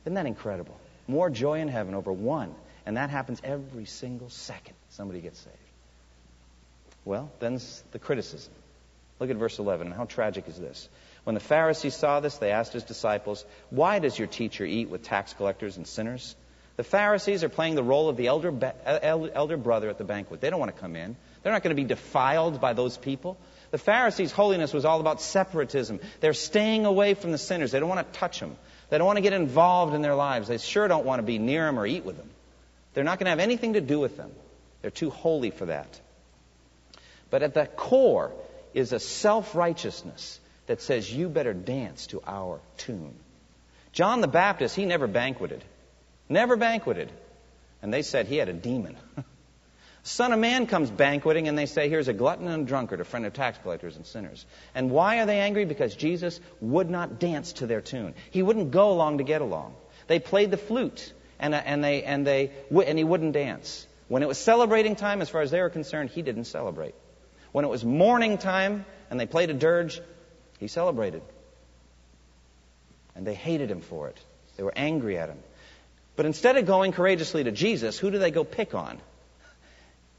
Isn't 0.04 0.16
that 0.16 0.26
incredible? 0.26 0.78
More 1.08 1.30
joy 1.30 1.60
in 1.60 1.68
heaven 1.68 1.94
over 1.94 2.12
one, 2.12 2.54
and 2.86 2.98
that 2.98 3.10
happens 3.10 3.42
every 3.44 3.86
single 3.86 4.30
second 4.30 4.76
somebody 4.90 5.22
gets 5.22 5.40
saved. 5.40 5.56
Well, 7.06 7.32
then's 7.40 7.84
the 7.92 8.00
criticism. 8.00 8.54
Look 9.20 9.30
at 9.30 9.36
verse 9.36 9.60
11. 9.60 9.92
How 9.92 10.06
tragic 10.06 10.48
is 10.48 10.60
this? 10.60 10.90
When 11.24 11.36
the 11.36 11.40
Pharisees 11.40 11.96
saw 11.96 12.20
this, 12.20 12.38
they 12.38 12.52
asked 12.52 12.74
his 12.74 12.84
disciples, 12.84 13.46
Why 13.70 14.00
does 14.00 14.18
your 14.18 14.28
teacher 14.28 14.66
eat 14.66 14.90
with 14.90 15.04
tax 15.04 15.34
collectors 15.34 15.78
and 15.78 15.88
sinners? 15.88 16.36
The 16.76 16.84
Pharisees 16.84 17.44
are 17.44 17.50
playing 17.50 17.76
the 17.76 17.84
role 17.84 18.10
of 18.10 18.18
the 18.18 18.28
elder, 18.28 18.52
elder 18.86 19.58
brother 19.58 19.90
at 19.90 19.98
the 19.98 20.04
banquet. 20.04 20.42
They 20.42 20.50
don't 20.50 20.60
want 20.60 20.76
to 20.76 20.82
come 20.82 20.96
in. 20.96 21.16
They're 21.42 21.54
not 21.54 21.62
going 21.62 21.76
to 21.76 21.82
be 21.82 21.88
defiled 21.88 22.60
by 22.60 22.74
those 22.74 22.98
people. 22.98 23.38
The 23.72 23.78
Pharisees' 23.78 24.32
holiness 24.32 24.74
was 24.74 24.84
all 24.84 25.00
about 25.00 25.22
separatism. 25.22 26.00
They're 26.20 26.34
staying 26.34 26.86
away 26.86 27.14
from 27.14 27.32
the 27.32 27.38
sinners. 27.38 27.72
They 27.72 27.80
don't 27.80 27.90
want 27.90 28.12
to 28.12 28.20
touch 28.20 28.40
them. 28.40 28.56
They 28.90 28.98
don't 28.98 29.08
want 29.08 29.18
to 29.18 29.22
get 29.22 29.34
involved 29.34 29.94
in 29.94 30.02
their 30.02 30.16
lives. 30.16 30.48
They 30.48 30.58
sure 30.58 30.88
don't 30.88 31.06
want 31.06 31.20
to 31.20 31.24
be 31.24 31.38
near 31.38 31.66
them 31.66 31.80
or 31.80 31.86
eat 31.86 32.04
with 32.04 32.18
them. 32.18 32.30
They're 32.94 33.04
not 33.04 33.20
going 33.20 33.26
to 33.26 33.32
have 33.32 33.40
anything 33.40 33.74
to 33.74 33.82
do 33.82 34.00
with 34.00 34.18
them. 34.18 34.32
They're 34.82 34.92
too 34.92 35.10
holy 35.10 35.52
for 35.52 35.66
that. 35.66 36.00
But 37.30 37.44
at 37.44 37.54
the 37.54 37.66
core 37.66 38.32
is 38.74 38.94
a 38.94 39.00
self 39.00 39.56
righteousness 39.56 40.40
that 40.68 40.82
says, 40.82 41.12
You 41.12 41.30
better 41.30 41.54
dance 41.54 42.08
to 42.08 42.22
our 42.26 42.60
tune. 42.78 43.16
John 43.92 44.22
the 44.22 44.28
Baptist, 44.28 44.76
he 44.76 44.86
never 44.86 45.08
banqueted. 45.08 45.64
Never 46.30 46.56
banqueted. 46.56 47.12
And 47.82 47.94
they 47.94 48.02
said 48.02 48.28
he 48.28 48.38
had 48.38 48.50
a 48.50 48.54
demon. 48.54 48.96
Son 50.04 50.34
of 50.34 50.40
Man 50.40 50.68
comes 50.68 50.92
banqueting, 50.92 51.48
and 51.48 51.58
they 51.58 51.66
say, 51.66 51.88
Here's 51.88 52.10
a 52.10 52.14
glutton 52.14 52.48
and 52.48 52.64
a 52.64 52.66
drunkard, 52.66 53.00
a 53.00 53.06
friend 53.06 53.26
of 53.26 53.34
tax 53.34 53.58
collectors 53.62 53.96
and 53.96 54.06
sinners. 54.06 54.46
And 54.76 54.92
why 54.92 55.20
are 55.20 55.26
they 55.26 55.40
angry? 55.40 55.66
Because 55.66 55.96
Jesus 55.96 56.40
would 56.60 56.90
not 56.90 57.20
dance 57.20 57.54
to 57.54 57.68
their 57.68 57.82
tune. 57.82 58.14
He 58.32 58.42
wouldn't 58.42 58.72
go 58.72 58.92
along 58.92 59.20
to 59.20 59.24
get 59.24 59.42
along. 59.42 59.76
They 60.08 60.20
played 60.20 60.52
the 60.52 60.58
flute, 60.58 61.14
and, 61.40 61.56
and, 61.56 61.82
they, 61.84 62.04
and, 62.04 62.28
they, 62.28 62.52
and 62.70 62.98
he 62.98 63.04
wouldn't 63.06 63.32
dance. 63.32 63.88
When 64.10 64.24
it 64.24 64.28
was 64.28 64.38
celebrating 64.38 64.96
time, 64.96 65.22
as 65.22 65.30
far 65.30 65.42
as 65.42 65.52
they 65.52 65.62
were 65.62 65.70
concerned, 65.70 66.10
he 66.10 66.22
didn't 66.22 66.46
celebrate. 66.46 66.96
When 67.54 67.64
it 67.64 67.70
was 67.70 67.86
mourning 67.86 68.38
time 68.38 68.86
and 69.10 69.20
they 69.20 69.26
played 69.26 69.50
a 69.50 69.54
dirge, 69.54 70.02
he 70.64 70.70
celebrated. 70.70 71.22
And 73.16 73.28
they 73.28 73.36
hated 73.36 73.70
him 73.70 73.82
for 73.82 74.08
it. 74.08 74.18
They 74.56 74.64
were 74.64 74.74
angry 74.76 75.18
at 75.18 75.30
him. 75.30 75.38
But 76.16 76.26
instead 76.26 76.58
of 76.58 76.66
going 76.66 76.94
courageously 76.94 77.44
to 77.44 77.52
Jesus, 77.52 78.00
who 78.00 78.12
do 78.12 78.18
they 78.18 78.32
go 78.32 78.44
pick 78.44 78.74
on? 78.74 79.00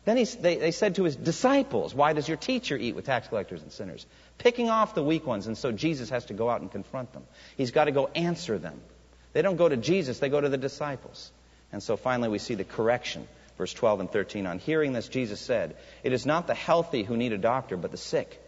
Then 0.04 0.18
he, 0.18 0.24
they, 0.24 0.56
they 0.56 0.70
said 0.70 0.96
to 0.96 1.04
his 1.04 1.16
disciples, 1.16 1.94
Why 1.94 2.12
does 2.12 2.28
your 2.28 2.36
teacher 2.36 2.76
eat 2.76 2.94
with 2.94 3.06
tax 3.06 3.28
collectors 3.28 3.62
and 3.62 3.72
sinners? 3.72 4.04
Picking 4.36 4.68
off 4.68 4.94
the 4.94 5.02
weak 5.02 5.26
ones, 5.26 5.46
and 5.46 5.56
so 5.56 5.72
Jesus 5.72 6.10
has 6.10 6.26
to 6.26 6.34
go 6.34 6.50
out 6.50 6.60
and 6.60 6.70
confront 6.70 7.14
them. 7.14 7.24
He's 7.56 7.70
got 7.70 7.84
to 7.84 7.92
go 7.92 8.08
answer 8.14 8.58
them. 8.58 8.78
They 9.32 9.40
don't 9.40 9.56
go 9.56 9.68
to 9.68 9.78
Jesus, 9.78 10.18
they 10.18 10.28
go 10.28 10.42
to 10.42 10.50
the 10.50 10.58
disciples. 10.58 11.32
And 11.72 11.82
so 11.82 11.96
finally 11.96 12.28
we 12.28 12.38
see 12.38 12.54
the 12.54 12.64
correction. 12.64 13.26
Verse 13.56 13.72
12 13.72 14.00
and 14.00 14.10
13. 14.10 14.46
On 14.46 14.58
hearing 14.58 14.92
this, 14.92 15.08
Jesus 15.08 15.40
said, 15.40 15.74
It 16.02 16.12
is 16.12 16.26
not 16.26 16.46
the 16.46 16.54
healthy 16.54 17.02
who 17.02 17.16
need 17.16 17.32
a 17.32 17.38
doctor, 17.38 17.78
but 17.78 17.90
the 17.90 17.96
sick. 17.96 18.43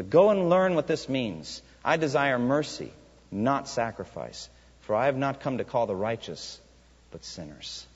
But 0.00 0.08
go 0.08 0.30
and 0.30 0.48
learn 0.48 0.76
what 0.76 0.86
this 0.86 1.10
means. 1.10 1.60
I 1.84 1.98
desire 1.98 2.38
mercy, 2.38 2.90
not 3.30 3.68
sacrifice. 3.68 4.48
For 4.80 4.96
I 4.96 5.04
have 5.04 5.16
not 5.18 5.40
come 5.40 5.58
to 5.58 5.64
call 5.64 5.86
the 5.86 5.94
righteous, 5.94 6.58
but 7.10 7.22
sinners. 7.22 7.86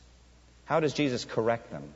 How 0.67 0.81
does 0.81 0.93
Jesus 0.93 1.25
correct 1.25 1.71
them? 1.71 1.95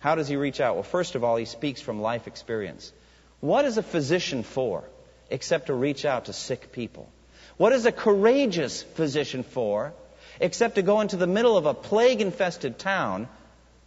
How 0.00 0.16
does 0.16 0.26
he 0.26 0.34
reach 0.34 0.60
out? 0.60 0.74
Well, 0.74 0.82
first 0.82 1.14
of 1.14 1.22
all, 1.22 1.36
he 1.36 1.44
speaks 1.44 1.80
from 1.80 2.02
life 2.02 2.26
experience. 2.26 2.92
What 3.38 3.64
is 3.64 3.78
a 3.78 3.84
physician 3.84 4.42
for 4.42 4.82
except 5.30 5.66
to 5.66 5.74
reach 5.74 6.04
out 6.04 6.24
to 6.24 6.32
sick 6.32 6.72
people? 6.72 7.08
What 7.56 7.72
is 7.72 7.86
a 7.86 7.92
courageous 7.92 8.82
physician 8.82 9.44
for 9.44 9.92
except 10.40 10.74
to 10.74 10.82
go 10.82 11.00
into 11.00 11.16
the 11.16 11.28
middle 11.28 11.56
of 11.56 11.66
a 11.66 11.74
plague 11.74 12.20
infested 12.20 12.76
town 12.76 13.28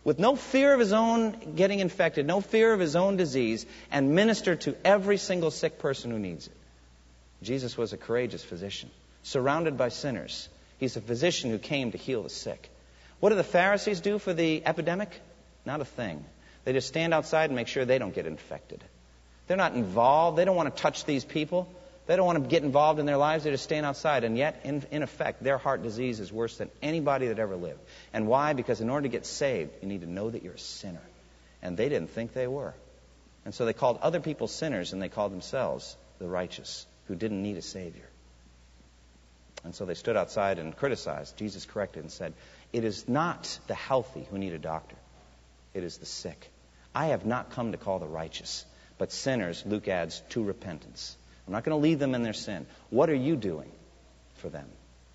with 0.08 0.20
no 0.20 0.38
fear 0.38 0.74
of 0.74 0.80
his 0.80 0.94
own 0.94 1.56
getting 1.58 1.80
infected, 1.82 2.26
no 2.26 2.40
fear 2.40 2.72
of 2.72 2.80
his 2.80 2.96
own 2.96 3.18
disease, 3.18 3.66
and 3.92 4.16
minister 4.16 4.56
to 4.56 4.74
every 4.86 5.18
single 5.18 5.52
sick 5.52 5.80
person 5.80 6.12
who 6.12 6.18
needs 6.18 6.48
it? 6.48 6.54
Jesus 7.44 7.78
was 7.78 7.92
a 7.92 7.98
courageous 7.98 8.42
physician, 8.42 8.90
surrounded 9.24 9.78
by 9.78 9.90
sinners. 9.90 10.48
He's 10.78 10.96
a 10.96 11.02
physician 11.02 11.52
who 11.52 11.58
came 11.58 11.92
to 11.92 11.98
heal 11.98 12.24
the 12.24 12.30
sick. 12.30 12.70
What 13.20 13.32
do 13.32 13.36
the 13.36 13.44
Pharisees 13.44 14.00
do 14.00 14.18
for 14.18 14.34
the 14.34 14.66
epidemic? 14.66 15.10
Not 15.66 15.82
a 15.82 15.86
thing. 15.86 16.24
They 16.64 16.72
just 16.72 16.88
stand 16.88 17.14
outside 17.14 17.50
and 17.50 17.58
make 17.58 17.68
sure 17.68 17.84
they 17.84 18.00
don't 18.00 18.16
get 18.16 18.26
infected. 18.26 18.82
They're 19.48 19.58
not 19.58 19.74
involved. 19.74 20.38
They 20.38 20.46
don't 20.46 20.56
want 20.56 20.74
to 20.74 20.82
touch 20.82 21.04
these 21.04 21.26
people. 21.26 21.68
They 22.08 22.16
don't 22.16 22.26
want 22.26 22.42
to 22.42 22.50
get 22.50 22.64
involved 22.64 23.00
in 23.00 23.06
their 23.06 23.18
lives. 23.18 23.44
They're 23.44 23.54
just 23.54 23.66
stand 23.66 23.86
outside. 23.86 24.24
And 24.24 24.38
yet, 24.38 24.62
in, 24.64 24.84
in 24.92 25.04
effect, 25.04 25.44
their 25.44 25.58
heart 25.58 25.84
disease 25.84 26.22
is 26.22 26.32
worse 26.32 26.58
than 26.58 26.72
anybody 26.82 27.28
that 27.28 27.38
ever 27.38 27.58
lived. 27.58 27.82
And 28.14 28.28
why? 28.28 28.54
Because 28.54 28.80
in 28.80 28.90
order 28.90 29.04
to 29.04 29.10
get 29.10 29.26
saved, 29.26 29.72
you 29.82 29.90
need 29.90 30.02
to 30.02 30.10
know 30.10 30.30
that 30.30 30.42
you're 30.42 30.54
a 30.54 30.60
sinner. 30.60 31.02
And 31.62 31.76
they 31.76 31.90
didn't 31.90 32.12
think 32.12 32.34
they 32.34 32.48
were. 32.48 32.74
And 33.44 33.54
so 33.54 33.66
they 33.66 33.74
called 33.74 34.00
other 34.02 34.22
people 34.22 34.48
sinners 34.48 34.94
and 34.94 35.02
they 35.02 35.10
called 35.10 35.34
themselves 35.34 35.98
the 36.20 36.28
righteous 36.28 36.86
who 37.08 37.16
didn't 37.16 37.44
need 37.44 37.58
a 37.58 37.62
Savior. 37.62 38.08
And 39.66 39.76
so 39.76 39.84
they 39.84 39.96
stood 39.96 40.16
outside 40.16 40.60
and 40.60 40.76
criticized. 40.76 41.36
Jesus 41.36 41.66
corrected 41.66 42.04
and 42.04 42.12
said, 42.12 42.34
It 42.72 42.86
is 42.86 43.08
not 43.10 43.60
the 43.68 43.74
healthy 43.74 44.26
who 44.32 44.38
need 44.38 44.54
a 44.54 44.60
doctor, 44.60 44.96
it 45.74 45.84
is 45.84 45.98
the 45.98 46.06
sick. 46.06 46.52
I 46.96 47.08
have 47.08 47.26
not 47.26 47.52
come 47.52 47.74
to 47.74 47.78
call 47.78 48.00
the 48.00 48.08
righteous, 48.08 48.66
but 48.98 49.12
sinners, 49.12 49.64
Luke 49.66 49.90
adds, 49.90 50.22
to 50.30 50.42
repentance. 50.42 51.17
I'm 51.48 51.54
not 51.54 51.64
going 51.64 51.78
to 51.78 51.82
leave 51.82 52.00
them 52.00 52.14
in 52.14 52.24
their 52.24 52.34
sin. 52.34 52.66
What 52.90 53.10
are 53.10 53.16
you 53.16 53.36
doing 53.36 53.72
for 54.36 54.50
them, 54.50 54.68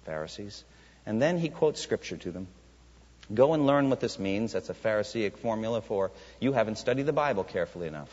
Pharisees? 0.04 0.64
And 1.04 1.20
then 1.20 1.38
he 1.38 1.50
quotes 1.50 1.80
scripture 1.80 2.16
to 2.16 2.32
them. 2.32 2.48
Go 3.32 3.52
and 3.52 3.66
learn 3.66 3.90
what 3.90 4.00
this 4.00 4.18
means. 4.18 4.52
That's 4.52 4.70
a 4.70 4.74
Pharisaic 4.74 5.36
formula 5.38 5.80
for 5.80 6.10
you 6.40 6.52
haven't 6.52 6.78
studied 6.78 7.06
the 7.06 7.12
Bible 7.12 7.44
carefully 7.44 7.86
enough. 7.86 8.10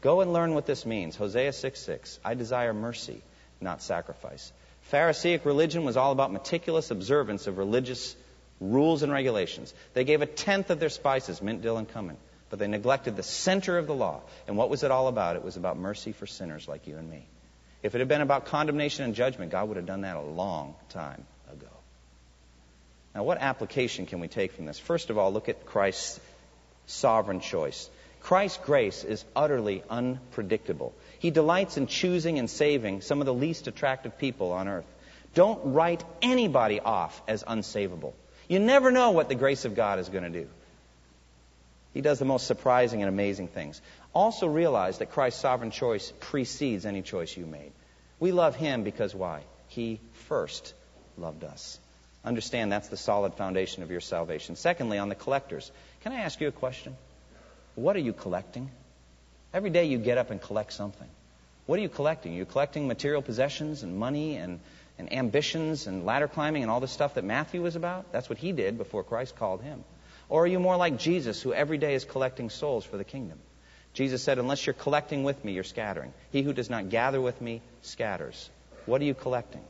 Go 0.00 0.20
and 0.20 0.32
learn 0.32 0.54
what 0.54 0.66
this 0.66 0.86
means. 0.86 1.16
Hosea 1.16 1.52
6 1.52 1.80
6. 1.80 2.20
I 2.24 2.34
desire 2.34 2.72
mercy, 2.72 3.22
not 3.60 3.82
sacrifice. 3.82 4.52
Pharisaic 4.82 5.44
religion 5.44 5.84
was 5.84 5.96
all 5.96 6.12
about 6.12 6.32
meticulous 6.32 6.90
observance 6.90 7.46
of 7.46 7.58
religious 7.58 8.16
rules 8.60 9.02
and 9.02 9.12
regulations. 9.12 9.72
They 9.94 10.04
gave 10.04 10.22
a 10.22 10.26
tenth 10.26 10.70
of 10.70 10.80
their 10.80 10.88
spices, 10.88 11.40
mint, 11.40 11.62
dill, 11.62 11.76
and 11.76 11.90
cumin, 11.90 12.16
but 12.52 12.58
they 12.58 12.68
neglected 12.68 13.16
the 13.16 13.22
center 13.22 13.78
of 13.78 13.86
the 13.86 13.94
law. 13.94 14.20
And 14.46 14.58
what 14.58 14.68
was 14.68 14.82
it 14.82 14.90
all 14.90 15.08
about? 15.08 15.36
It 15.36 15.42
was 15.42 15.56
about 15.56 15.78
mercy 15.78 16.12
for 16.12 16.26
sinners 16.26 16.68
like 16.68 16.86
you 16.86 16.98
and 16.98 17.10
me. 17.10 17.24
If 17.82 17.94
it 17.94 18.00
had 18.00 18.08
been 18.08 18.20
about 18.20 18.44
condemnation 18.44 19.06
and 19.06 19.14
judgment, 19.14 19.52
God 19.52 19.68
would 19.68 19.78
have 19.78 19.86
done 19.86 20.02
that 20.02 20.16
a 20.16 20.20
long 20.20 20.74
time 20.90 21.24
ago. 21.50 21.70
Now, 23.14 23.22
what 23.22 23.38
application 23.38 24.04
can 24.04 24.20
we 24.20 24.28
take 24.28 24.52
from 24.52 24.66
this? 24.66 24.78
First 24.78 25.08
of 25.08 25.16
all, 25.16 25.32
look 25.32 25.48
at 25.48 25.64
Christ's 25.64 26.20
sovereign 26.84 27.40
choice. 27.40 27.88
Christ's 28.20 28.58
grace 28.66 29.02
is 29.02 29.24
utterly 29.34 29.82
unpredictable. 29.88 30.92
He 31.20 31.30
delights 31.30 31.78
in 31.78 31.86
choosing 31.86 32.38
and 32.38 32.50
saving 32.50 33.00
some 33.00 33.20
of 33.20 33.24
the 33.24 33.32
least 33.32 33.66
attractive 33.66 34.18
people 34.18 34.52
on 34.52 34.68
earth. 34.68 34.84
Don't 35.32 35.72
write 35.72 36.04
anybody 36.20 36.80
off 36.80 37.22
as 37.26 37.44
unsavable. 37.44 38.12
You 38.46 38.58
never 38.58 38.90
know 38.90 39.12
what 39.12 39.30
the 39.30 39.34
grace 39.34 39.64
of 39.64 39.74
God 39.74 39.98
is 39.98 40.10
going 40.10 40.30
to 40.30 40.40
do. 40.42 40.48
He 41.94 42.00
does 42.00 42.18
the 42.18 42.24
most 42.24 42.46
surprising 42.46 43.02
and 43.02 43.08
amazing 43.08 43.48
things. 43.48 43.80
Also 44.14 44.46
realize 44.46 44.98
that 44.98 45.10
Christ's 45.10 45.40
sovereign 45.40 45.70
choice 45.70 46.12
precedes 46.20 46.86
any 46.86 47.02
choice 47.02 47.36
you 47.36 47.46
made. 47.46 47.72
We 48.18 48.32
love 48.32 48.56
Him 48.56 48.82
because 48.82 49.14
why? 49.14 49.42
He 49.68 50.00
first 50.28 50.74
loved 51.18 51.44
us. 51.44 51.78
Understand 52.24 52.70
that's 52.70 52.88
the 52.88 52.96
solid 52.96 53.34
foundation 53.34 53.82
of 53.82 53.90
your 53.90 54.00
salvation. 54.00 54.56
Secondly, 54.56 54.98
on 54.98 55.08
the 55.08 55.14
collectors, 55.14 55.70
can 56.02 56.12
I 56.12 56.20
ask 56.20 56.40
you 56.40 56.48
a 56.48 56.52
question? 56.52 56.96
What 57.74 57.96
are 57.96 58.00
you 58.00 58.12
collecting? 58.12 58.70
Every 59.52 59.70
day 59.70 59.86
you 59.86 59.98
get 59.98 60.18
up 60.18 60.30
and 60.30 60.40
collect 60.40 60.72
something. 60.72 61.08
What 61.66 61.78
are 61.78 61.82
you 61.82 61.88
collecting? 61.88 62.32
You're 62.32 62.40
you 62.40 62.46
collecting 62.46 62.88
material 62.88 63.22
possessions 63.22 63.82
and 63.82 63.98
money 63.98 64.36
and 64.36 64.60
and 64.98 65.12
ambitions 65.12 65.86
and 65.86 66.04
ladder 66.04 66.28
climbing 66.28 66.62
and 66.62 66.70
all 66.70 66.80
the 66.80 66.88
stuff 66.88 67.14
that 67.14 67.24
Matthew 67.24 67.62
was 67.62 67.76
about? 67.76 68.12
That's 68.12 68.28
what 68.28 68.38
he 68.38 68.52
did 68.52 68.78
before 68.78 69.02
Christ 69.02 69.36
called 69.36 69.62
him. 69.62 69.84
Or 70.28 70.44
are 70.44 70.46
you 70.46 70.58
more 70.58 70.76
like 70.76 70.98
Jesus, 70.98 71.42
who 71.42 71.52
every 71.52 71.78
day 71.78 71.94
is 71.94 72.04
collecting 72.04 72.50
souls 72.50 72.84
for 72.84 72.96
the 72.96 73.04
kingdom? 73.04 73.38
Jesus 73.94 74.22
said, 74.22 74.38
Unless 74.38 74.66
you're 74.66 74.74
collecting 74.74 75.24
with 75.24 75.44
me, 75.44 75.52
you're 75.52 75.64
scattering. 75.64 76.12
He 76.30 76.42
who 76.42 76.52
does 76.52 76.70
not 76.70 76.88
gather 76.88 77.20
with 77.20 77.40
me 77.40 77.60
scatters. 77.82 78.50
What 78.86 79.00
are 79.00 79.04
you 79.04 79.14
collecting? 79.14 79.62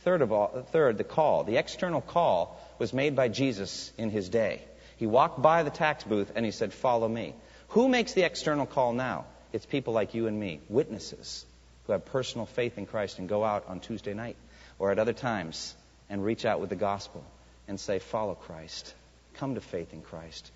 Third 0.00 0.22
of 0.22 0.32
all, 0.32 0.66
third, 0.72 0.96
the 0.96 1.04
call. 1.04 1.44
The 1.44 1.56
external 1.56 2.00
call 2.00 2.60
was 2.78 2.92
made 2.92 3.14
by 3.14 3.28
Jesus 3.28 3.92
in 3.98 4.10
his 4.10 4.28
day. 4.28 4.62
He 4.96 5.06
walked 5.06 5.42
by 5.42 5.62
the 5.62 5.70
tax 5.70 6.04
booth 6.04 6.32
and 6.34 6.44
he 6.44 6.50
said, 6.50 6.72
Follow 6.72 7.08
me. 7.08 7.34
Who 7.68 7.88
makes 7.88 8.14
the 8.14 8.22
external 8.22 8.66
call 8.66 8.92
now? 8.92 9.26
It's 9.52 9.66
people 9.66 9.92
like 9.92 10.14
you 10.14 10.26
and 10.26 10.38
me, 10.38 10.60
witnesses 10.68 11.44
who 11.86 11.92
have 11.92 12.04
personal 12.04 12.46
faith 12.46 12.78
in 12.78 12.86
Christ 12.86 13.18
and 13.18 13.28
go 13.28 13.44
out 13.44 13.64
on 13.68 13.80
Tuesday 13.80 14.14
night 14.14 14.36
or 14.78 14.90
at 14.90 14.98
other 14.98 15.12
times 15.12 15.74
and 16.10 16.24
reach 16.24 16.44
out 16.44 16.60
with 16.60 16.70
the 16.70 16.76
gospel 16.76 17.24
and 17.66 17.78
say, 17.78 17.98
Follow 17.98 18.34
Christ. 18.34 18.94
Come 19.38 19.54
to 19.54 19.60
faith 19.60 19.92
in 19.92 20.02
Christ. 20.02 20.50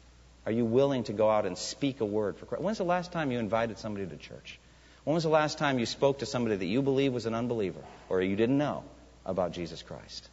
Are 0.44 0.52
you 0.52 0.64
willing 0.64 1.04
to 1.04 1.12
go 1.12 1.30
out 1.30 1.46
and 1.46 1.56
speak 1.56 2.00
a 2.00 2.04
word 2.04 2.36
for 2.36 2.46
Christ? 2.46 2.62
When's 2.62 2.78
the 2.78 2.84
last 2.84 3.12
time 3.12 3.30
you 3.30 3.38
invited 3.38 3.78
somebody 3.78 4.06
to 4.06 4.16
church? 4.16 4.58
When 5.04 5.14
was 5.14 5.22
the 5.24 5.30
last 5.30 5.58
time 5.58 5.78
you 5.78 5.86
spoke 5.86 6.18
to 6.18 6.26
somebody 6.26 6.56
that 6.56 6.66
you 6.66 6.82
believe 6.82 7.12
was 7.12 7.26
an 7.26 7.34
unbeliever 7.34 7.80
or 8.08 8.22
you 8.22 8.36
didn't 8.36 8.58
know 8.58 8.84
about 9.24 9.52
Jesus 9.52 9.82
Christ? 9.82 10.28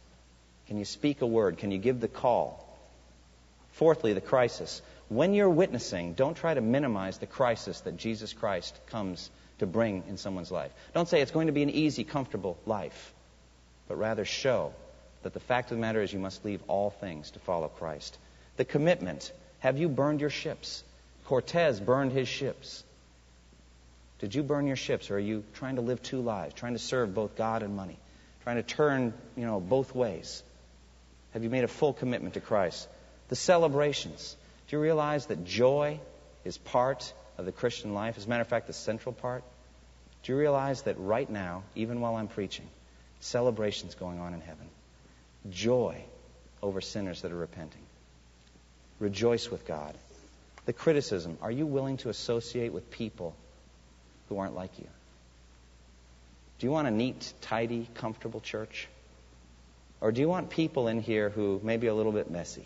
Can 0.66 0.78
you 0.78 0.84
speak 0.84 1.22
a 1.22 1.26
word? 1.26 1.58
Can 1.58 1.70
you 1.70 1.78
give 1.78 2.00
the 2.00 2.08
call? 2.08 2.66
Fourthly, 3.72 4.12
the 4.12 4.20
crisis. 4.20 4.82
When 5.08 5.34
you're 5.34 5.50
witnessing, 5.50 6.14
don't 6.14 6.36
try 6.36 6.54
to 6.54 6.60
minimize 6.60 7.18
the 7.18 7.26
crisis 7.26 7.80
that 7.80 7.96
Jesus 7.96 8.32
Christ 8.32 8.78
comes 8.86 9.30
to 9.58 9.66
bring 9.66 10.04
in 10.08 10.16
someone's 10.16 10.50
life. 10.50 10.72
Don't 10.94 11.08
say 11.08 11.20
it's 11.20 11.32
going 11.32 11.46
to 11.46 11.52
be 11.52 11.62
an 11.62 11.70
easy, 11.70 12.04
comfortable 12.04 12.58
life 12.66 13.14
but 13.90 13.98
rather 13.98 14.24
show 14.24 14.72
that 15.24 15.34
the 15.34 15.40
fact 15.40 15.72
of 15.72 15.76
the 15.76 15.80
matter 15.80 16.00
is 16.00 16.12
you 16.12 16.20
must 16.20 16.44
leave 16.44 16.62
all 16.68 16.90
things 16.90 17.32
to 17.32 17.40
follow 17.40 17.66
Christ. 17.66 18.16
The 18.60 18.66
commitment 18.66 19.32
have 19.60 19.78
you 19.78 19.88
burned 19.88 20.20
your 20.20 20.28
ships? 20.28 20.84
Cortez 21.24 21.80
burned 21.80 22.12
his 22.12 22.28
ships. 22.28 22.84
Did 24.18 24.34
you 24.34 24.42
burn 24.42 24.66
your 24.66 24.76
ships, 24.76 25.10
or 25.10 25.14
are 25.14 25.18
you 25.18 25.44
trying 25.54 25.76
to 25.76 25.80
live 25.80 26.02
two 26.02 26.20
lives, 26.20 26.52
trying 26.52 26.74
to 26.74 26.78
serve 26.78 27.14
both 27.14 27.36
God 27.36 27.62
and 27.62 27.74
money, 27.74 27.96
trying 28.42 28.56
to 28.56 28.62
turn, 28.62 29.14
you 29.34 29.46
know, 29.46 29.60
both 29.60 29.94
ways? 29.94 30.42
Have 31.32 31.42
you 31.42 31.48
made 31.48 31.64
a 31.64 31.68
full 31.68 31.94
commitment 31.94 32.34
to 32.34 32.40
Christ? 32.40 32.86
The 33.28 33.34
celebrations. 33.34 34.36
Do 34.68 34.76
you 34.76 34.82
realize 34.82 35.24
that 35.28 35.46
joy 35.46 35.98
is 36.44 36.58
part 36.58 37.14
of 37.38 37.46
the 37.46 37.52
Christian 37.52 37.94
life? 37.94 38.18
As 38.18 38.26
a 38.26 38.28
matter 38.28 38.42
of 38.42 38.48
fact, 38.48 38.66
the 38.66 38.74
central 38.74 39.14
part. 39.14 39.42
Do 40.22 40.32
you 40.32 40.38
realize 40.38 40.82
that 40.82 40.98
right 40.98 41.30
now, 41.30 41.62
even 41.76 42.02
while 42.02 42.16
I'm 42.16 42.28
preaching, 42.28 42.68
celebrations 43.20 43.94
going 43.94 44.20
on 44.20 44.34
in 44.34 44.42
heaven, 44.42 44.68
joy 45.48 46.04
over 46.62 46.82
sinners 46.82 47.22
that 47.22 47.32
are 47.32 47.36
repenting. 47.36 47.80
Rejoice 49.00 49.50
with 49.50 49.66
God. 49.66 49.94
The 50.66 50.72
criticism 50.72 51.38
are 51.42 51.50
you 51.50 51.66
willing 51.66 51.96
to 51.98 52.10
associate 52.10 52.72
with 52.72 52.90
people 52.90 53.34
who 54.28 54.38
aren't 54.38 54.54
like 54.54 54.78
you? 54.78 54.86
Do 56.58 56.66
you 56.66 56.70
want 56.70 56.86
a 56.86 56.90
neat, 56.90 57.32
tidy, 57.40 57.88
comfortable 57.94 58.40
church? 58.40 58.86
Or 60.02 60.12
do 60.12 60.20
you 60.20 60.28
want 60.28 60.50
people 60.50 60.88
in 60.88 61.00
here 61.00 61.30
who 61.30 61.60
may 61.64 61.78
be 61.78 61.86
a 61.86 61.94
little 61.94 62.12
bit 62.12 62.30
messy? 62.30 62.64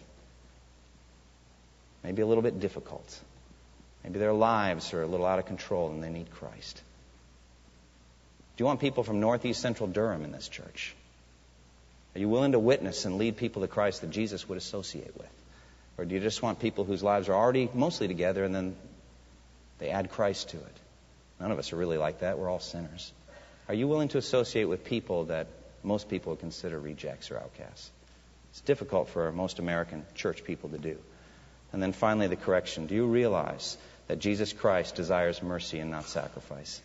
Maybe 2.03 2.21
a 2.21 2.27
little 2.27 2.43
bit 2.43 2.61
difficult? 2.61 3.21
Maybe 4.03 4.19
their 4.19 4.33
lives 4.33 4.93
are 4.93 5.03
a 5.03 5.07
little 5.07 5.25
out 5.25 5.39
of 5.39 5.47
control 5.47 5.91
and 5.91 6.03
they 6.03 6.11
need 6.11 6.31
Christ. 6.33 6.83
Do 8.57 8.63
you 8.63 8.67
want 8.67 8.81
people 8.81 9.05
from 9.05 9.21
northeast 9.21 9.61
central 9.63 9.89
Durham 9.89 10.25
in 10.25 10.33
this 10.33 10.49
church? 10.49 10.95
Are 12.15 12.19
you 12.19 12.29
willing 12.29 12.53
to 12.53 12.59
witness 12.59 13.05
and 13.05 13.19
lead 13.19 13.37
people 13.37 13.63
to 13.63 13.69
Christ 13.69 14.03
that 14.03 14.11
Jesus 14.11 14.49
would 14.49 14.59
associate 14.59 15.17
with? 15.17 15.31
Or 15.97 16.05
do 16.05 16.15
you 16.15 16.21
just 16.21 16.43
want 16.43 16.59
people 16.59 16.85
whose 16.85 17.03
lives 17.03 17.29
are 17.29 17.35
already 17.35 17.69
mostly 17.73 18.09
together 18.09 18.45
and 18.45 18.55
then 18.55 18.77
they 19.79 19.91
add 19.91 20.11
Christ 20.11 20.51
to 20.51 20.57
it? 20.57 20.77
None 21.41 21.51
of 21.51 21.59
us 21.59 21.73
are 21.73 21.77
really 21.77 21.99
like 21.99 22.21
that. 22.21 22.39
We're 22.39 22.51
all 22.51 22.61
sinners. 22.61 23.13
Are 23.69 23.75
you 23.75 23.89
willing 23.89 24.09
to 24.09 24.19
associate 24.19 24.65
with 24.65 24.85
people 24.85 25.27
that 25.27 25.47
most 25.83 26.09
people 26.09 26.33
would 26.33 26.41
consider 26.41 26.79
rejects 26.79 27.31
or 27.31 27.39
outcasts? 27.39 27.91
It's 28.51 28.61
difficult 28.61 29.09
for 29.09 29.31
most 29.33 29.59
American 29.59 30.05
church 30.15 30.45
people 30.45 30.71
to 30.71 30.79
do. 30.79 30.99
And 31.73 31.83
then 31.83 31.93
finally, 31.93 32.29
the 32.29 32.37
correction. 32.37 32.87
Do 32.87 32.95
you 32.95 33.07
realize 33.07 33.77
that 34.07 34.19
Jesus 34.19 34.53
Christ 34.53 34.95
desires 34.95 35.43
mercy 35.43 35.81
and 35.81 35.91
not 35.91 36.05
sacrifice? 36.05 36.81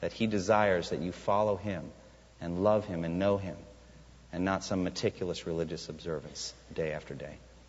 That 0.00 0.12
he 0.12 0.26
desires 0.26 0.90
that 0.90 1.00
you 1.00 1.12
follow 1.12 1.56
him 1.56 1.90
and 2.40 2.62
love 2.64 2.86
him 2.86 3.04
and 3.04 3.18
know 3.18 3.36
him 3.36 3.56
and 4.32 4.44
not 4.44 4.64
some 4.64 4.84
meticulous 4.84 5.46
religious 5.46 5.88
observance 5.88 6.54
day 6.74 6.92
after 6.92 7.14
day. 7.14 7.36